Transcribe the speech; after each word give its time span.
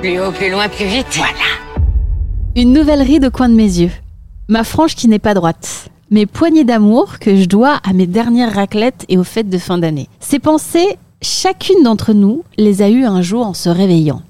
Plus 0.00 0.18
haut, 0.18 0.32
plus 0.32 0.50
loin, 0.50 0.68
plus 0.68 0.86
vite. 0.86 1.06
Voilà. 1.16 1.32
Une 2.56 2.72
nouvelle 2.72 3.02
ride 3.02 3.26
au 3.26 3.30
coin 3.30 3.48
de 3.48 3.54
mes 3.54 3.80
yeux. 3.80 3.90
Ma 4.48 4.64
frange 4.64 4.94
qui 4.94 5.08
n'est 5.08 5.18
pas 5.18 5.34
droite. 5.34 5.90
Mes 6.10 6.26
poignées 6.26 6.64
d'amour 6.64 7.18
que 7.18 7.36
je 7.36 7.44
dois 7.44 7.80
à 7.84 7.92
mes 7.92 8.06
dernières 8.06 8.54
raclettes 8.54 9.04
et 9.08 9.18
aux 9.18 9.24
fêtes 9.24 9.50
de 9.50 9.58
fin 9.58 9.78
d'année. 9.78 10.08
Ces 10.18 10.38
pensées, 10.38 10.96
chacune 11.20 11.82
d'entre 11.82 12.14
nous 12.14 12.44
les 12.56 12.80
a 12.82 12.88
eues 12.88 13.04
un 13.04 13.20
jour 13.20 13.46
en 13.46 13.54
se 13.54 13.68
réveillant. 13.68 14.22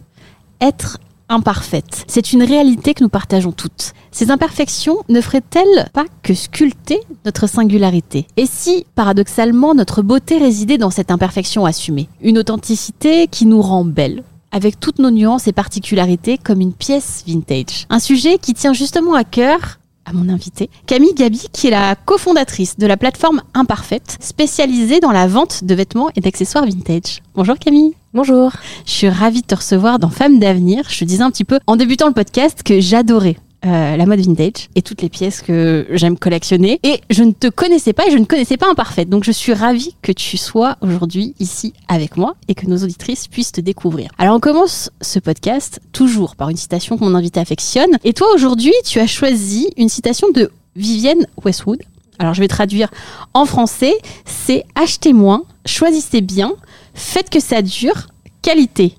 Être 0.60 0.98
imparfaite, 1.28 2.04
c'est 2.09 2.32
une 2.32 2.42
réalité 2.42 2.92
que 2.92 3.04
nous 3.04 3.09
partageons 3.09 3.53
toutes. 3.53 3.92
Ces 4.10 4.32
imperfections 4.32 4.97
ne 5.09 5.20
feraient-elles 5.20 5.88
pas 5.92 6.04
que 6.25 6.34
sculpter 6.34 7.00
notre 7.25 7.48
singularité? 7.48 8.26
Et 8.36 8.47
si, 8.47 8.84
paradoxalement, 8.97 9.75
notre 9.75 10.03
beauté 10.03 10.38
résidait 10.38 10.78
dans 10.78 10.91
cette 10.91 11.12
imperfection 11.12 11.64
assumée? 11.64 12.09
Une 12.20 12.38
authenticité 12.38 13.28
qui 13.28 13.47
nous 13.47 13.62
rend 13.62 13.84
belle, 13.84 14.25
avec 14.53 14.81
toutes 14.81 14.99
nos 14.99 15.11
nuances 15.11 15.49
et 15.49 15.53
particularités 15.53 16.38
comme 16.38 16.61
une 16.61 16.72
pièce 16.72 17.25
vintage. 17.27 17.87
Un 17.91 17.99
sujet 17.99 18.38
qui 18.38 18.55
tient 18.55 18.72
justement 18.72 19.15
à 19.15 19.25
cœur 19.25 19.78
à 20.06 20.12
mon 20.12 20.28
invité, 20.28 20.71
Camille 20.87 21.15
Gabi, 21.15 21.47
qui 21.53 21.69
est 21.69 21.71
la 21.71 21.94
cofondatrice 21.94 22.78
de 22.78 22.87
la 22.87 22.97
plateforme 22.97 23.43
Imparfaite, 23.55 24.16
spécialisée 24.21 24.99
dans 24.99 25.12
la 25.12 25.27
vente 25.27 25.62
de 25.62 25.75
vêtements 25.75 26.10
et 26.16 26.21
d'accessoires 26.21 26.65
vintage. 26.65 27.22
Bonjour 27.34 27.59
Camille. 27.59 27.94
Bonjour. 28.12 28.50
Je 28.87 28.91
suis 28.91 29.09
ravie 29.09 29.43
de 29.43 29.47
te 29.47 29.55
recevoir 29.55 29.99
dans 29.99 30.09
Femmes 30.09 30.41
d'avenir. 30.41 30.84
Je 30.89 30.99
te 30.99 31.05
disais 31.05 31.22
un 31.22 31.31
petit 31.31 31.44
peu 31.44 31.60
en 31.66 31.77
débutant 31.77 32.09
le 32.09 32.15
podcast 32.15 32.62
que 32.65 32.81
j'adorais 32.81 33.37
euh, 33.66 33.97
la 33.97 34.06
mode 34.06 34.21
vintage 34.21 34.69
et 34.75 34.81
toutes 34.81 35.03
les 35.03 35.10
pièces 35.10 35.43
que 35.43 35.87
j'aime 35.91 36.19
collectionner. 36.19 36.81
Et 36.82 37.00
je 37.10 37.22
ne 37.22 37.32
te 37.32 37.48
connaissais 37.48 37.93
pas 37.93 38.06
et 38.06 38.10
je 38.10 38.16
ne 38.16 38.25
connaissais 38.25 38.56
pas 38.56 38.71
Imparfaite. 38.71 39.09
Donc 39.09 39.25
je 39.25 39.32
suis 39.32 39.53
ravie 39.53 39.97
que 40.00 40.12
tu 40.12 40.37
sois 40.37 40.76
aujourd'hui 40.81 41.34
ici 41.41 41.75
avec 41.88 42.16
moi 42.16 42.37
et 42.48 42.54
que 42.54 42.66
nos 42.66 42.78
auditrices 42.78 43.28
puissent 43.28 43.53
te 43.53 43.60
découvrir. 43.60 44.10
Alors 44.16 44.37
on 44.37 44.41
commence 44.41 44.91
ce 45.03 45.19
podcast 45.19 45.81
toujours 45.93 46.37
par 46.37 46.48
une 46.48 46.56
citation 46.56 46.97
que 46.97 47.04
mon 47.04 47.15
invité 47.15 47.41
affectionne. 47.41 47.98
Et 48.04 48.12
toi 48.12 48.28
aujourd'hui, 48.34 48.72
tu 48.87 48.98
as 48.98 49.06
choisi 49.06 49.69
une 49.77 49.88
citation 49.88 50.31
de 50.31 50.50
Vivienne 50.77 51.27
Westwood. 51.44 51.82
Alors 52.19 52.34
je 52.34 52.41
vais 52.41 52.48
traduire 52.48 52.91
en 53.34 53.44
français, 53.44 53.94
c'est 54.25 54.65
achetez 54.75 55.12
moins, 55.12 55.42
choisissez 55.66 56.21
bien, 56.21 56.53
faites 56.94 57.31
que 57.31 57.41
ça 57.41 57.60
dure, 57.62 58.09
qualité, 58.42 58.94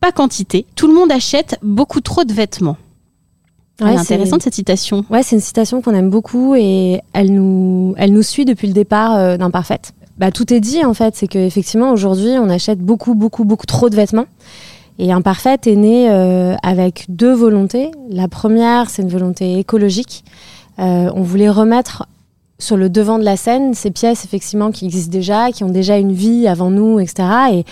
pas 0.00 0.12
quantité. 0.12 0.66
Tout 0.74 0.86
le 0.86 0.94
monde 0.94 1.10
achète 1.12 1.58
beaucoup 1.62 2.00
trop 2.00 2.24
de 2.24 2.32
vêtements. 2.32 2.76
Ouais, 3.80 3.92
c'est 3.92 4.14
intéressante 4.14 4.42
cette 4.42 4.54
citation. 4.54 5.04
Ouais, 5.10 5.22
c'est 5.22 5.36
une 5.36 5.42
citation 5.42 5.82
qu'on 5.82 5.94
aime 5.94 6.08
beaucoup 6.08 6.54
et 6.54 7.02
elle 7.12 7.32
nous, 7.32 7.94
elle 7.98 8.12
nous 8.12 8.22
suit 8.22 8.44
depuis 8.44 8.68
le 8.68 8.72
départ 8.72 9.14
euh, 9.16 9.36
d'Imparfaite. 9.36 9.92
Bah, 10.18 10.30
tout 10.30 10.52
est 10.52 10.60
dit 10.60 10.82
en 10.84 10.94
fait, 10.94 11.14
c'est 11.14 11.26
qu'effectivement 11.26 11.90
aujourd'hui 11.90 12.38
on 12.40 12.48
achète 12.48 12.78
beaucoup, 12.78 13.14
beaucoup, 13.14 13.44
beaucoup 13.44 13.66
trop 13.66 13.90
de 13.90 13.96
vêtements. 13.96 14.26
Et 14.98 15.12
Imparfaite 15.12 15.66
est 15.66 15.76
né 15.76 16.10
euh, 16.10 16.54
avec 16.62 17.04
deux 17.10 17.34
volontés. 17.34 17.90
La 18.08 18.28
première, 18.28 18.88
c'est 18.88 19.02
une 19.02 19.10
volonté 19.10 19.58
écologique. 19.58 20.24
Euh, 20.78 21.10
on 21.14 21.20
voulait 21.20 21.50
remettre 21.50 22.06
sur 22.58 22.78
le 22.78 22.88
devant 22.88 23.18
de 23.18 23.24
la 23.24 23.36
scène 23.36 23.74
ces 23.74 23.90
pièces 23.90 24.24
effectivement 24.24 24.70
qui 24.70 24.86
existent 24.86 25.12
déjà, 25.12 25.52
qui 25.52 25.64
ont 25.64 25.68
déjà 25.68 25.98
une 25.98 26.12
vie 26.12 26.48
avant 26.48 26.70
nous, 26.70 26.98
etc. 26.98 27.28
Et, 27.52 27.64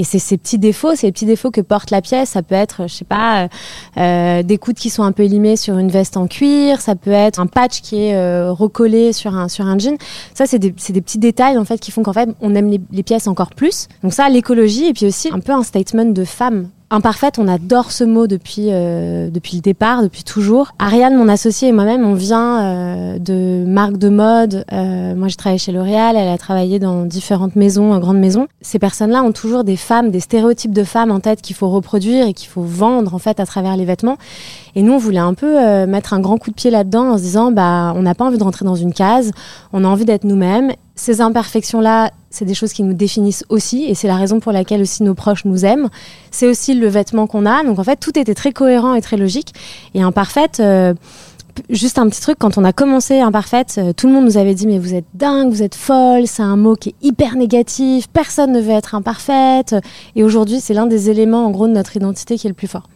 et 0.00 0.04
c'est 0.04 0.18
ces 0.18 0.38
petits 0.38 0.58
défauts, 0.58 0.94
ces 0.94 1.12
petits 1.12 1.26
défauts 1.26 1.50
que 1.50 1.60
porte 1.60 1.90
la 1.90 2.00
pièce. 2.00 2.30
Ça 2.30 2.42
peut 2.42 2.54
être, 2.54 2.88
je 2.88 2.94
sais 2.94 3.04
pas, 3.04 3.48
euh, 3.98 4.42
des 4.42 4.56
coudes 4.56 4.76
qui 4.76 4.88
sont 4.88 5.02
un 5.02 5.12
peu 5.12 5.24
élimés 5.24 5.56
sur 5.56 5.76
une 5.76 5.90
veste 5.90 6.16
en 6.16 6.26
cuir. 6.26 6.80
Ça 6.80 6.94
peut 6.94 7.10
être 7.10 7.38
un 7.38 7.46
patch 7.46 7.82
qui 7.82 8.04
est 8.04 8.16
euh, 8.16 8.50
recollé 8.50 9.12
sur 9.12 9.36
un 9.36 9.48
sur 9.48 9.66
un 9.66 9.78
jean. 9.78 9.98
Ça, 10.32 10.46
c'est 10.46 10.58
des, 10.58 10.70
des 10.70 11.00
petits 11.02 11.18
détails 11.18 11.58
en 11.58 11.66
fait 11.66 11.78
qui 11.78 11.90
font 11.90 12.02
qu'en 12.02 12.14
fait 12.14 12.30
on 12.40 12.54
aime 12.54 12.70
les, 12.70 12.80
les 12.90 13.02
pièces 13.02 13.26
encore 13.26 13.50
plus. 13.50 13.88
Donc 14.02 14.14
ça, 14.14 14.26
l'écologie 14.30 14.86
et 14.86 14.94
puis 14.94 15.04
aussi 15.04 15.28
un 15.30 15.40
peu 15.40 15.52
un 15.52 15.62
statement 15.62 16.06
de 16.06 16.24
femme 16.24 16.70
Imparfaite, 16.92 17.38
on 17.38 17.46
adore 17.46 17.92
ce 17.92 18.02
mot 18.02 18.26
depuis, 18.26 18.66
euh, 18.70 19.30
depuis 19.30 19.54
le 19.54 19.62
départ, 19.62 20.02
depuis 20.02 20.24
toujours. 20.24 20.72
Ariane, 20.80 21.14
mon 21.16 21.28
associée 21.28 21.68
et 21.68 21.72
moi-même, 21.72 22.04
on 22.04 22.14
vient 22.14 22.64
euh, 22.64 23.18
de 23.20 23.64
marques 23.64 23.96
de 23.96 24.08
mode. 24.08 24.64
Euh, 24.72 25.14
moi, 25.14 25.28
j'ai 25.28 25.36
travaillé 25.36 25.58
chez 25.58 25.70
L'Oréal, 25.70 26.16
elle 26.16 26.26
a 26.26 26.36
travaillé 26.36 26.80
dans 26.80 27.04
différentes 27.04 27.54
maisons, 27.54 27.96
grandes 28.00 28.18
maisons. 28.18 28.48
Ces 28.60 28.80
personnes-là 28.80 29.22
ont 29.22 29.30
toujours 29.30 29.62
des 29.62 29.76
femmes, 29.76 30.10
des 30.10 30.18
stéréotypes 30.18 30.72
de 30.72 30.82
femmes 30.82 31.12
en 31.12 31.20
tête 31.20 31.42
qu'il 31.42 31.54
faut 31.54 31.68
reproduire 31.68 32.26
et 32.26 32.34
qu'il 32.34 32.48
faut 32.48 32.62
vendre 32.62 33.14
en 33.14 33.18
fait 33.18 33.38
à 33.38 33.46
travers 33.46 33.76
les 33.76 33.84
vêtements. 33.84 34.18
Et 34.74 34.82
nous, 34.82 34.92
on 34.92 34.98
voulait 34.98 35.18
un 35.18 35.34
peu 35.34 35.58
euh, 35.58 35.86
mettre 35.86 36.12
un 36.12 36.20
grand 36.20 36.38
coup 36.38 36.50
de 36.50 36.54
pied 36.54 36.70
là-dedans 36.70 37.10
en 37.10 37.18
se 37.18 37.22
disant, 37.22 37.52
bah, 37.52 37.92
on 37.96 38.02
n'a 38.02 38.14
pas 38.14 38.24
envie 38.24 38.38
de 38.38 38.44
rentrer 38.44 38.64
dans 38.64 38.74
une 38.74 38.92
case, 38.92 39.32
on 39.72 39.84
a 39.84 39.88
envie 39.88 40.04
d'être 40.04 40.24
nous-mêmes. 40.24 40.72
Ces 40.94 41.20
imperfections-là, 41.20 42.10
c'est 42.30 42.44
des 42.44 42.54
choses 42.54 42.72
qui 42.72 42.82
nous 42.82 42.92
définissent 42.92 43.44
aussi, 43.48 43.84
et 43.84 43.94
c'est 43.94 44.08
la 44.08 44.16
raison 44.16 44.38
pour 44.38 44.52
laquelle 44.52 44.82
aussi 44.82 45.02
nos 45.02 45.14
proches 45.14 45.44
nous 45.44 45.64
aiment. 45.64 45.88
C'est 46.30 46.46
aussi 46.46 46.74
le 46.74 46.88
vêtement 46.88 47.26
qu'on 47.26 47.46
a. 47.46 47.64
Donc 47.64 47.78
en 47.78 47.84
fait, 47.84 47.96
tout 47.96 48.18
était 48.18 48.34
très 48.34 48.52
cohérent 48.52 48.94
et 48.94 49.00
très 49.00 49.16
logique. 49.16 49.54
Et 49.94 50.02
imparfaite, 50.02 50.60
euh, 50.60 50.94
juste 51.68 51.98
un 51.98 52.08
petit 52.08 52.20
truc, 52.20 52.38
quand 52.38 52.58
on 52.58 52.64
a 52.64 52.72
commencé 52.72 53.20
Imparfaite, 53.20 53.76
euh, 53.78 53.92
tout 53.92 54.06
le 54.06 54.12
monde 54.12 54.24
nous 54.24 54.36
avait 54.36 54.54
dit 54.54 54.66
mais 54.66 54.78
vous 54.78 54.94
êtes 54.94 55.06
dingue, 55.14 55.50
vous 55.50 55.62
êtes 55.62 55.74
folle, 55.74 56.26
c'est 56.26 56.42
un 56.42 56.56
mot 56.56 56.74
qui 56.74 56.90
est 56.90 56.94
hyper 57.02 57.36
négatif, 57.36 58.08
personne 58.08 58.52
ne 58.52 58.60
veut 58.60 58.70
être 58.70 58.94
imparfaite. 58.94 59.74
Et 60.16 60.24
aujourd'hui, 60.24 60.60
c'est 60.60 60.74
l'un 60.74 60.86
des 60.86 61.10
éléments 61.10 61.46
en 61.46 61.50
gros 61.50 61.66
de 61.66 61.72
notre 61.72 61.96
identité 61.96 62.38
qui 62.38 62.46
est 62.46 62.50
le 62.50 62.54
plus 62.54 62.68
fort. 62.68 62.88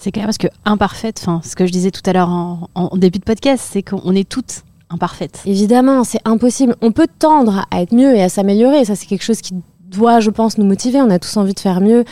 C'est 0.00 0.12
clair 0.12 0.26
parce 0.26 0.38
que 0.38 0.46
imparfaite, 0.64 1.18
enfin, 1.20 1.40
ce 1.44 1.56
que 1.56 1.66
je 1.66 1.72
disais 1.72 1.90
tout 1.90 2.02
à 2.06 2.12
l'heure 2.12 2.28
en, 2.28 2.96
début 2.96 3.18
de 3.18 3.24
podcast, 3.24 3.66
c'est 3.68 3.82
qu'on 3.82 4.14
est 4.14 4.28
toutes 4.28 4.62
imparfaites. 4.90 5.42
Évidemment, 5.44 6.04
c'est 6.04 6.20
impossible. 6.24 6.76
On 6.82 6.92
peut 6.92 7.08
tendre 7.18 7.66
à 7.72 7.82
être 7.82 7.92
mieux 7.92 8.14
et 8.14 8.22
à 8.22 8.28
s'améliorer. 8.28 8.84
Ça, 8.84 8.94
c'est 8.94 9.06
quelque 9.06 9.24
chose 9.24 9.40
qui 9.40 9.54
doit, 9.90 10.20
je 10.20 10.30
pense, 10.30 10.56
nous 10.56 10.64
motiver. 10.64 11.02
On 11.02 11.10
a 11.10 11.18
tous 11.18 11.36
envie 11.36 11.54
de 11.54 11.60
faire 11.60 11.80
mieux. 11.80 12.04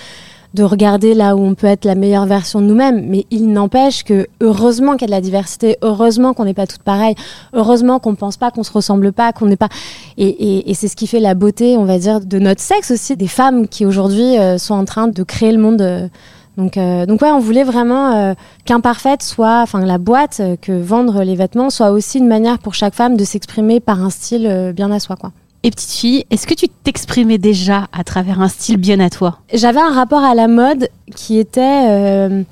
de 0.54 0.62
regarder 0.62 1.12
là 1.12 1.36
où 1.36 1.40
on 1.40 1.54
peut 1.54 1.66
être 1.66 1.84
la 1.84 1.94
meilleure 1.94 2.24
version 2.24 2.62
de 2.62 2.66
nous-mêmes. 2.66 3.06
Mais 3.08 3.26
il 3.30 3.52
n'empêche 3.52 4.04
que 4.04 4.26
heureusement 4.40 4.92
qu'il 4.92 5.02
y 5.02 5.04
a 5.04 5.08
de 5.08 5.10
la 5.10 5.20
diversité, 5.20 5.76
heureusement 5.82 6.32
qu'on 6.32 6.46
n'est 6.46 6.54
pas 6.54 6.66
toutes 6.66 6.82
pareilles, 6.82 7.14
heureusement 7.52 7.98
qu'on 7.98 8.14
pense 8.14 8.38
pas 8.38 8.50
qu'on 8.50 8.62
se 8.62 8.72
ressemble 8.72 9.12
pas, 9.12 9.32
qu'on 9.32 9.46
n'est 9.46 9.56
pas. 9.56 9.68
Et, 10.16 10.72
c'est 10.74 10.88
ce 10.88 10.96
qui 10.96 11.06
fait 11.06 11.20
la 11.20 11.34
beauté, 11.34 11.76
on 11.76 11.84
va 11.84 11.98
dire, 11.98 12.20
de 12.20 12.38
notre 12.38 12.62
sexe 12.62 12.90
aussi, 12.90 13.16
des 13.16 13.28
femmes 13.28 13.68
qui 13.68 13.84
aujourd'hui 13.84 14.38
euh, 14.38 14.56
sont 14.56 14.74
en 14.74 14.86
train 14.86 15.08
de 15.08 15.22
créer 15.22 15.52
le 15.52 15.58
monde. 15.58 15.82
Euh. 15.82 16.08
Donc, 16.56 16.76
euh, 16.76 17.06
donc 17.06 17.22
ouais, 17.22 17.30
on 17.30 17.38
voulait 17.38 17.64
vraiment 17.64 18.34
qu'Imparfaite 18.64 19.22
soit, 19.22 19.60
enfin 19.62 19.84
la 19.84 19.98
boîte, 19.98 20.40
que 20.62 20.72
vendre 20.72 21.22
les 21.22 21.36
vêtements 21.36 21.70
soit 21.70 21.90
aussi 21.90 22.18
une 22.18 22.28
manière 22.28 22.58
pour 22.58 22.74
chaque 22.74 22.94
femme 22.94 23.16
de 23.16 23.24
s'exprimer 23.24 23.80
par 23.80 24.02
un 24.02 24.10
style 24.10 24.72
bien 24.74 24.90
à 24.90 25.00
soi, 25.00 25.16
quoi. 25.16 25.32
Et 25.66 25.70
petite 25.72 25.90
fille, 25.90 26.24
est-ce 26.30 26.46
que 26.46 26.54
tu 26.54 26.68
t'exprimais 26.68 27.38
déjà 27.38 27.88
à 27.92 28.04
travers 28.04 28.40
un 28.40 28.46
style 28.46 28.76
bien 28.76 29.00
à 29.00 29.10
toi? 29.10 29.40
J'avais 29.52 29.80
un 29.80 29.92
rapport 29.92 30.22
à 30.22 30.32
la 30.34 30.46
mode 30.46 30.88
qui 31.16 31.38
était... 31.38 31.90
Euh, 31.90 32.44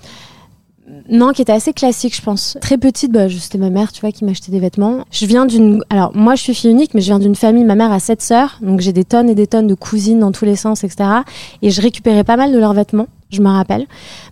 non, 1.08 1.30
qui 1.32 1.42
était 1.42 1.52
assez 1.52 1.72
classique, 1.72 2.16
je 2.16 2.22
pense. 2.22 2.58
Très 2.60 2.76
petite, 2.76 3.12
bah, 3.12 3.28
c'était 3.30 3.58
ma 3.58 3.70
mère, 3.70 3.92
tu 3.92 4.00
vois, 4.00 4.10
qui 4.10 4.24
m'achetait 4.24 4.50
des 4.50 4.58
vêtements. 4.58 5.04
Je 5.12 5.26
viens 5.26 5.46
d'une. 5.46 5.84
Alors, 5.90 6.10
moi, 6.16 6.34
je 6.34 6.42
suis 6.42 6.54
fille 6.54 6.70
unique, 6.72 6.92
mais 6.92 7.00
je 7.00 7.06
viens 7.06 7.20
d'une 7.20 7.36
famille. 7.36 7.62
Ma 7.62 7.76
mère 7.76 7.92
a 7.92 8.00
sept 8.00 8.20
sœurs, 8.20 8.58
donc 8.60 8.80
j'ai 8.80 8.92
des 8.92 9.04
tonnes 9.04 9.30
et 9.30 9.36
des 9.36 9.46
tonnes 9.46 9.68
de 9.68 9.74
cousines 9.74 10.18
dans 10.18 10.32
tous 10.32 10.44
les 10.44 10.56
sens, 10.56 10.82
etc. 10.82 11.08
Et 11.62 11.70
je 11.70 11.80
récupérais 11.80 12.24
pas 12.24 12.36
mal 12.36 12.52
de 12.52 12.58
leurs 12.58 12.74
vêtements, 12.74 13.06
je 13.34 13.42
me 13.42 13.48
rappelle. 13.48 13.86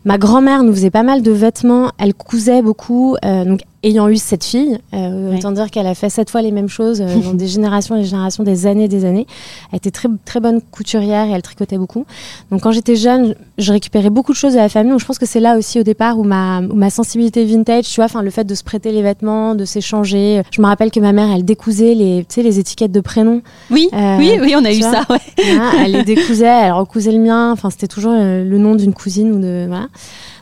Ma 0.05 0.19
grand-mère 0.19 0.63
nous 0.63 0.73
faisait 0.73 0.91
pas 0.91 1.03
mal 1.03 1.23
de 1.23 1.31
vêtements. 1.31 1.91
Elle 1.99 2.15
cousait 2.15 2.63
beaucoup. 2.63 3.17
Euh, 3.25 3.57
ayant 3.83 4.09
eu 4.09 4.17
cette 4.17 4.45
fille, 4.45 4.79
euh, 4.95 5.37
autant 5.37 5.51
dire 5.51 5.71
qu'elle 5.71 5.87
a 5.87 5.95
fait 5.95 6.09
sept 6.09 6.31
fois 6.31 6.43
les 6.43 6.53
mêmes 6.53 6.69
choses 6.69 7.01
euh, 7.01 7.17
dans 7.25 7.35
des 7.35 7.49
générations 7.49 7.97
et 7.97 8.01
des 8.01 8.07
générations, 8.07 8.45
des 8.45 8.67
années 8.67 8.85
et 8.85 8.89
des 8.89 9.05
années. 9.05 9.27
Elle 9.73 9.79
était 9.79 9.91
très, 9.91 10.09
très 10.25 10.41
bonne 10.41 10.61
couturière 10.61 11.27
et 11.27 11.31
elle 11.31 11.43
tricotait 11.43 11.79
beaucoup. 11.79 12.07
Donc 12.51 12.63
quand 12.63 12.73
j'étais 12.73 12.97
jeune, 12.97 13.35
je 13.59 13.73
récupérais 13.73 14.11
beaucoup 14.11 14.33
de 14.33 14.37
choses 14.37 14.53
de 14.53 14.59
la 14.59 14.69
famille. 14.69 14.93
Donc 14.93 15.01
je 15.01 15.07
pense 15.07 15.19
que 15.19 15.27
c'est 15.27 15.41
là 15.41 15.57
aussi 15.57 15.81
au 15.81 15.83
départ 15.83 16.19
où 16.19 16.25
ma, 16.25 16.61
ma 16.61 16.91
sensibilité 16.91 17.45
vintage, 17.45 17.89
tu 17.89 17.97
vois, 17.97 18.05
enfin 18.05 18.23
le 18.23 18.31
fait 18.31 18.45
de 18.45 18.55
se 18.55 18.63
prêter 18.63 18.93
les 18.93 19.03
vêtements, 19.03 19.55
de 19.55 19.65
s'échanger. 19.65 20.43
Je 20.51 20.61
me 20.61 20.67
rappelle 20.67 20.91
que 20.91 21.01
ma 21.01 21.13
mère, 21.13 21.31
elle 21.35 21.45
décousait 21.45 21.95
les, 21.95 22.27
les 22.37 22.59
étiquettes 22.59 22.93
de 22.93 23.01
prénoms. 23.01 23.43
Oui, 23.71 23.89
euh, 23.93 24.17
oui, 24.19 24.39
oui, 24.41 24.55
on 24.57 24.65
a 24.65 24.73
eu 24.73 24.81
ça. 24.81 25.05
Ouais. 25.11 25.19
elle 25.85 25.93
les 25.93 26.05
décousait, 26.05 26.47
elle 26.47 26.73
recousait 26.73 27.13
le 27.13 27.19
mien. 27.19 27.53
Enfin, 27.53 27.71
c'était 27.71 27.89
toujours 27.89 28.13
le 28.13 28.59
nom 28.59 28.75
d'une 28.75 28.95
cousine 28.95 29.33
ou 29.33 29.41
de 29.41 29.67
voilà. 29.69 29.89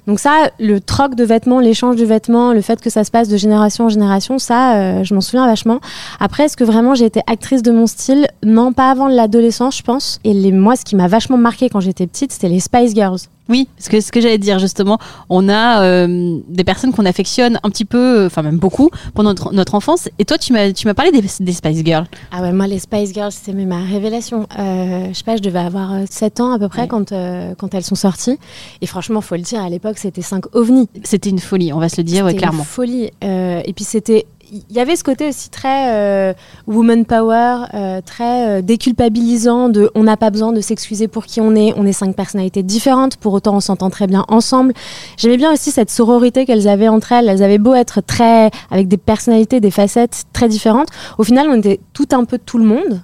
Donc 0.07 0.21
ça, 0.21 0.51
le 0.59 0.81
troc 0.81 1.15
de 1.15 1.25
vêtements, 1.25 1.61
l'échange 1.61 1.97
de 1.97 2.05
vêtements, 2.05 2.53
le 2.53 2.61
fait 2.61 2.81
que 2.81 2.91
ça 2.91 3.05
se 3.05 3.11
passe 3.11 3.29
de 3.29 3.37
génération 3.37 3.87
en 3.87 3.89
génération, 3.89 4.39
ça, 4.39 4.77
euh, 4.77 5.05
je 5.05 5.15
m'en 5.15 5.21
souviens 5.21 5.47
vachement. 5.47 5.81
Après, 6.19 6.45
est-ce 6.45 6.57
que 6.57 6.65
vraiment 6.65 6.95
j'ai 6.95 7.05
été 7.05 7.21
actrice 7.27 7.63
de 7.63 7.71
mon 7.71 7.87
style? 7.87 8.27
Non, 8.45 8.73
pas 8.73 8.91
avant 8.91 9.09
l'adolescence, 9.09 9.77
je 9.79 9.83
pense. 9.83 10.21
Et 10.25 10.33
les, 10.33 10.53
moi, 10.53 10.77
ce 10.77 10.85
qui 10.85 10.97
m'a 10.97 11.09
vachement 11.09 11.37
marqué 11.37 11.69
quand 11.69 11.81
j'étais 11.81 12.07
petite, 12.07 12.33
c'était 12.33 12.49
les 12.49 12.61
Spice 12.61 12.95
Girls. 12.95 13.21
Oui, 13.51 13.69
parce 13.77 13.89
que 13.89 14.01
ce 14.01 14.13
que 14.13 14.21
j'allais 14.21 14.39
dire 14.39 14.59
justement, 14.61 14.99
on 15.29 15.49
a 15.49 15.83
euh, 15.83 16.39
des 16.49 16.65
personnes 16.65 16.93
qu'on 16.93 17.05
affectionne 17.05 17.59
un 17.63 17.71
petit 17.71 17.85
peu, 17.85 18.25
enfin 18.27 18.43
même 18.43 18.59
beaucoup, 18.59 18.91
pendant 19.15 19.31
notre, 19.31 19.53
notre 19.53 19.75
enfance. 19.75 20.09
Et 20.19 20.25
toi, 20.25 20.39
tu 20.39 20.53
m'as, 20.53 20.73
tu 20.73 20.87
m'as 20.87 20.95
parlé 20.95 21.11
des, 21.11 21.21
des, 21.21 21.53
Spice 21.53 21.85
Girls. 21.85 22.07
Ah 22.31 22.43
ouais, 22.43 22.53
moi 22.53 22.69
les 22.69 22.79
Spice 22.79 23.13
Girls, 23.13 23.33
c'était 23.33 23.53
ma 23.65 23.83
révélation. 23.83 24.47
Euh, 24.59 25.09
je 25.09 25.15
sais 25.15 25.25
pas, 25.25 25.37
je 25.37 25.43
devais 25.43 25.59
avoir 25.59 25.93
7 26.09 26.39
euh, 26.39 26.43
ans 26.45 26.53
à 26.53 26.59
peu 26.59 26.69
près 26.69 26.87
quand, 26.87 27.13
euh, 27.13 27.55
quand 27.57 27.75
elles 27.75 27.85
sont 27.85 27.97
sorties. 27.97 28.39
Et 28.81 28.87
franchement, 28.87 29.21
faut 29.21 29.35
le 29.35 29.43
dire, 29.43 29.61
à 29.61 29.69
l'époque, 29.69 29.99
c'était 29.99 30.23
5 30.23 30.55
ovnis. 30.55 30.89
C'était 31.03 31.31
une 31.31 31.41
folie, 31.41 31.73
on 31.73 31.79
va 31.79 31.89
se 31.89 31.97
le 31.97 32.05
dire, 32.05 32.25
ouais, 32.25 32.35
clairement. 32.35 32.61
Une 32.61 32.65
folie. 32.65 33.11
et 33.23 33.73
puis 33.75 33.85
c'était 33.85 34.27
il 34.53 34.77
y 34.77 34.81
avait 34.81 34.97
ce 34.97 35.05
côté 35.05 35.29
aussi 35.29 35.49
très 35.51 35.95
euh, 35.95 36.33
woman 36.67 37.05
power, 37.05 37.67
euh, 37.75 38.01
très 38.05 38.49
euh, 38.49 38.63
déculpabilisant 38.63 39.69
de 39.69 39.91
on 39.95 40.03
n'a 40.03 40.17
pas 40.17 40.31
besoin 40.31 40.53
de 40.53 40.61
s'excuser 40.61 41.09
pour 41.09 41.27
qui 41.27 41.41
on 41.41 41.55
est, 41.55 41.73
on 41.77 41.87
est 41.87 41.93
cinq 41.93 42.17
personnalités 42.17 42.63
différentes, 42.63 43.17
pour 43.17 43.33
autant 43.33 43.57
on 43.57 43.61
s'entend 43.61 43.91
très 43.91 44.07
bien 44.07 44.25
ensemble. 44.29 44.73
J'aimais 45.17 45.37
bien 45.37 45.53
aussi 45.53 45.71
cette 45.71 45.91
sororité 45.91 46.47
qu'elles 46.47 46.69
avaient 46.69 46.89
entre 46.89 47.13
elles, 47.13 47.29
elles 47.29 47.43
avaient 47.43 47.59
beau 47.59 47.75
être 47.75 48.01
très 48.01 48.51
avec 48.71 48.89
des 48.89 48.97
personnalités, 48.97 49.61
des 49.61 49.71
facettes 49.71 50.25
très 50.33 50.49
différentes, 50.49 50.89
au 51.19 51.25
final 51.25 51.49
on 51.49 51.55
était 51.55 51.81
tout 51.93 52.09
un 52.13 52.25
peu 52.25 52.39
tout 52.39 52.59
le 52.59 52.65
monde, 52.65 53.03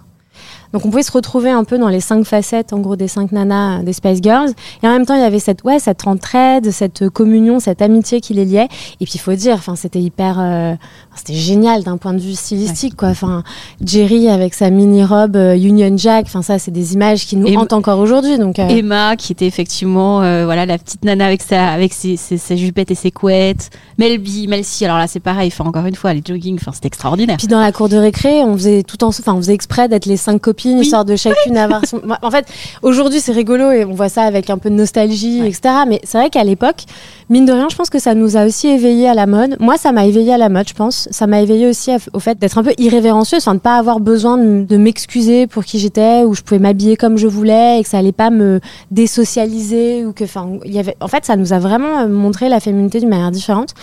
donc 0.72 0.84
on 0.84 0.90
pouvait 0.90 1.02
se 1.02 1.12
retrouver 1.12 1.50
un 1.50 1.64
peu 1.64 1.78
dans 1.78 1.88
les 1.88 2.00
cinq 2.00 2.24
facettes, 2.24 2.72
en 2.72 2.78
gros, 2.78 2.96
des 2.96 3.08
cinq 3.08 3.32
nanas 3.32 3.82
des 3.82 3.92
Spice 3.92 4.20
Girls. 4.22 4.50
Et 4.82 4.88
en 4.88 4.90
même 4.90 5.06
temps, 5.06 5.14
il 5.14 5.20
y 5.20 5.24
avait 5.24 5.38
cette, 5.38 5.64
ouais, 5.64 5.78
cette 5.78 6.06
entraide, 6.06 6.70
cette 6.70 7.08
communion, 7.08 7.60
cette 7.60 7.82
amitié 7.82 8.20
qui 8.20 8.34
les 8.34 8.44
liait. 8.44 8.68
Et 9.00 9.04
puis 9.04 9.12
il 9.14 9.20
faut 9.20 9.34
dire, 9.34 9.54
enfin, 9.54 9.76
c'était 9.76 10.00
hyper, 10.00 10.38
euh, 10.40 10.74
c'était 11.14 11.34
génial 11.34 11.82
d'un 11.82 11.96
point 11.96 12.14
de 12.14 12.20
vue 12.20 12.34
stylistique, 12.34 12.96
quoi. 12.96 13.08
Enfin, 13.08 13.42
Jerry 13.84 14.28
avec 14.28 14.54
sa 14.54 14.70
mini 14.70 15.04
robe 15.04 15.36
euh, 15.36 15.56
Union 15.56 15.96
Jack, 15.96 16.26
enfin 16.26 16.42
ça, 16.42 16.58
c'est 16.58 16.70
des 16.70 16.94
images 16.94 17.26
qui 17.26 17.36
nous 17.36 17.54
hantent 17.56 17.72
encore 17.72 17.98
aujourd'hui. 17.98 18.38
Donc 18.38 18.58
euh. 18.58 18.68
Emma, 18.68 19.16
qui 19.16 19.32
était 19.32 19.46
effectivement, 19.46 20.18
voilà, 20.44 20.66
la 20.66 20.78
petite 20.78 21.04
nana 21.04 21.26
avec 21.26 21.42
sa, 21.42 21.68
avec 21.68 21.92
ses, 21.92 22.16
ses, 22.16 22.56
jupettes 22.56 22.90
et 22.90 22.94
ses 22.94 23.10
couettes. 23.10 23.70
Melby, 23.98 24.46
Melcy, 24.46 24.84
alors 24.84 24.98
là, 24.98 25.06
c'est 25.06 25.20
pareil. 25.20 25.48
Enfin, 25.52 25.64
encore 25.64 25.86
une 25.86 25.94
fois, 25.94 26.12
les 26.12 26.22
jogging, 26.24 26.56
enfin, 26.60 26.72
c'était 26.72 26.88
extraordinaire. 26.88 27.36
Puis 27.38 27.46
dans 27.46 27.60
la 27.60 27.72
cour 27.72 27.88
de 27.88 27.96
récré, 27.96 28.42
on 28.44 28.54
faisait 28.54 28.82
tout 28.82 29.02
en, 29.04 29.08
enfin, 29.08 29.34
on 29.34 29.38
faisait 29.38 29.54
exprès 29.54 29.88
d'être 29.88 30.06
les 30.06 30.16
cinq 30.16 30.42
copines 30.56 30.78
histoire 30.78 31.04
de 31.04 31.16
chacune 31.16 31.56
avoir 31.56 31.84
son. 31.86 32.00
En 32.22 32.30
fait, 32.30 32.46
aujourd'hui, 32.82 33.20
c'est 33.20 33.32
rigolo 33.32 33.70
et 33.70 33.84
on 33.84 33.92
voit 33.92 34.08
ça 34.08 34.22
avec 34.22 34.48
un 34.50 34.58
peu 34.58 34.70
de 34.70 34.74
nostalgie, 34.74 35.40
etc. 35.40 35.84
Mais 35.86 36.00
c'est 36.04 36.18
vrai 36.18 36.30
qu'à 36.30 36.44
l'époque, 36.44 36.84
mine 37.28 37.44
de 37.44 37.52
rien, 37.52 37.68
je 37.68 37.76
pense 37.76 37.90
que 37.90 37.98
ça 37.98 38.14
nous 38.14 38.36
a 38.36 38.46
aussi 38.46 38.68
éveillé 38.68 39.08
à 39.08 39.14
la 39.14 39.26
mode. 39.26 39.56
Moi, 39.60 39.76
ça 39.76 39.92
m'a 39.92 40.06
éveillé 40.06 40.32
à 40.32 40.38
la 40.38 40.48
mode, 40.48 40.68
je 40.68 40.74
pense. 40.74 41.08
Ça 41.10 41.26
m'a 41.26 41.42
éveillé 41.42 41.68
aussi 41.68 41.90
au 42.12 42.20
fait 42.20 42.38
d'être 42.38 42.58
un 42.58 42.62
peu 42.62 42.72
irrévérencieuse, 42.78 43.42
enfin, 43.42 43.54
de 43.54 43.60
pas 43.60 43.76
avoir 43.76 44.00
besoin 44.00 44.38
de, 44.38 44.76
m'excuser 44.76 45.46
pour 45.46 45.64
qui 45.64 45.78
j'étais, 45.78 46.22
ou 46.22 46.34
je 46.34 46.42
pouvais 46.42 46.60
m'habiller 46.60 46.96
comme 46.96 47.16
je 47.16 47.26
voulais 47.26 47.80
et 47.80 47.82
que 47.82 47.88
ça 47.88 47.98
allait 47.98 48.12
pas 48.12 48.30
me 48.30 48.60
désocialiser 48.90 50.04
ou 50.04 50.12
que, 50.12 50.24
enfin, 50.24 50.48
il 50.64 50.72
y 50.72 50.78
avait. 50.78 50.96
En 51.00 51.08
fait, 51.08 51.24
ça 51.24 51.36
nous 51.36 51.52
a 51.52 51.58
vraiment 51.58 52.00
euh, 52.00 52.08
montré 52.08 52.48
la 52.48 52.60
féminité 52.60 53.00
d'une 53.00 53.08
manière 53.08 53.30
différente. 53.30 53.74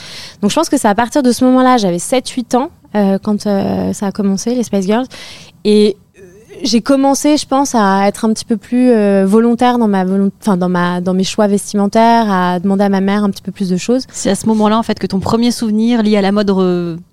Donc, 0.42 0.52
je 0.52 0.56
pense 0.56 0.70
que 0.70 0.78
c'est 0.78 0.88
à 0.88 0.96
partir 0.96 1.24
de 1.24 1.32
ce 1.32 1.44
moment-là, 1.46 1.78
j'avais 1.78 1.98
7-8 1.98 2.58
ans. 2.58 2.70
Euh, 2.96 3.18
quand 3.18 3.48
euh, 3.48 3.92
ça 3.94 4.08
a 4.08 4.12
commencé, 4.12 4.54
les 4.54 4.64
Spice 4.64 4.86
Girls. 4.86 5.08
Et 5.66 5.98
j'ai 6.64 6.82
commencé, 6.82 7.38
je 7.38 7.46
pense, 7.46 7.76
à 7.76 8.08
être 8.08 8.26
un 8.26 8.34
petit 8.34 8.46
peu 8.46 8.58
plus 8.58 8.92
euh, 8.92 9.26
volontaire 9.26 9.78
dans 9.78 9.88
ma 9.88 10.06
enfin 10.42 10.58
dans 10.58 10.70
ma 10.70 11.02
dans 11.02 11.14
mes 11.14 11.24
choix 11.24 11.48
vestimentaires, 11.48 12.32
à 12.32 12.60
demander 12.60 12.86
à 12.86 12.90
ma 12.90 13.02
mère 13.02 13.24
un 13.24 13.30
petit 13.30 13.42
peu 13.42 13.52
plus 13.52 13.70
de 13.70 13.78
choses. 13.78 14.06
C'est 14.12 14.30
à 14.30 14.36
ce 14.36 14.48
moment-là 14.48 14.78
en 14.78 14.84
fait 14.84 14.98
que 14.98 15.08
ton 15.08 15.20
premier 15.20 15.52
souvenir 15.52 16.02
lié 16.02 16.18
à 16.18 16.22
la 16.22 16.32
mode 16.32 16.50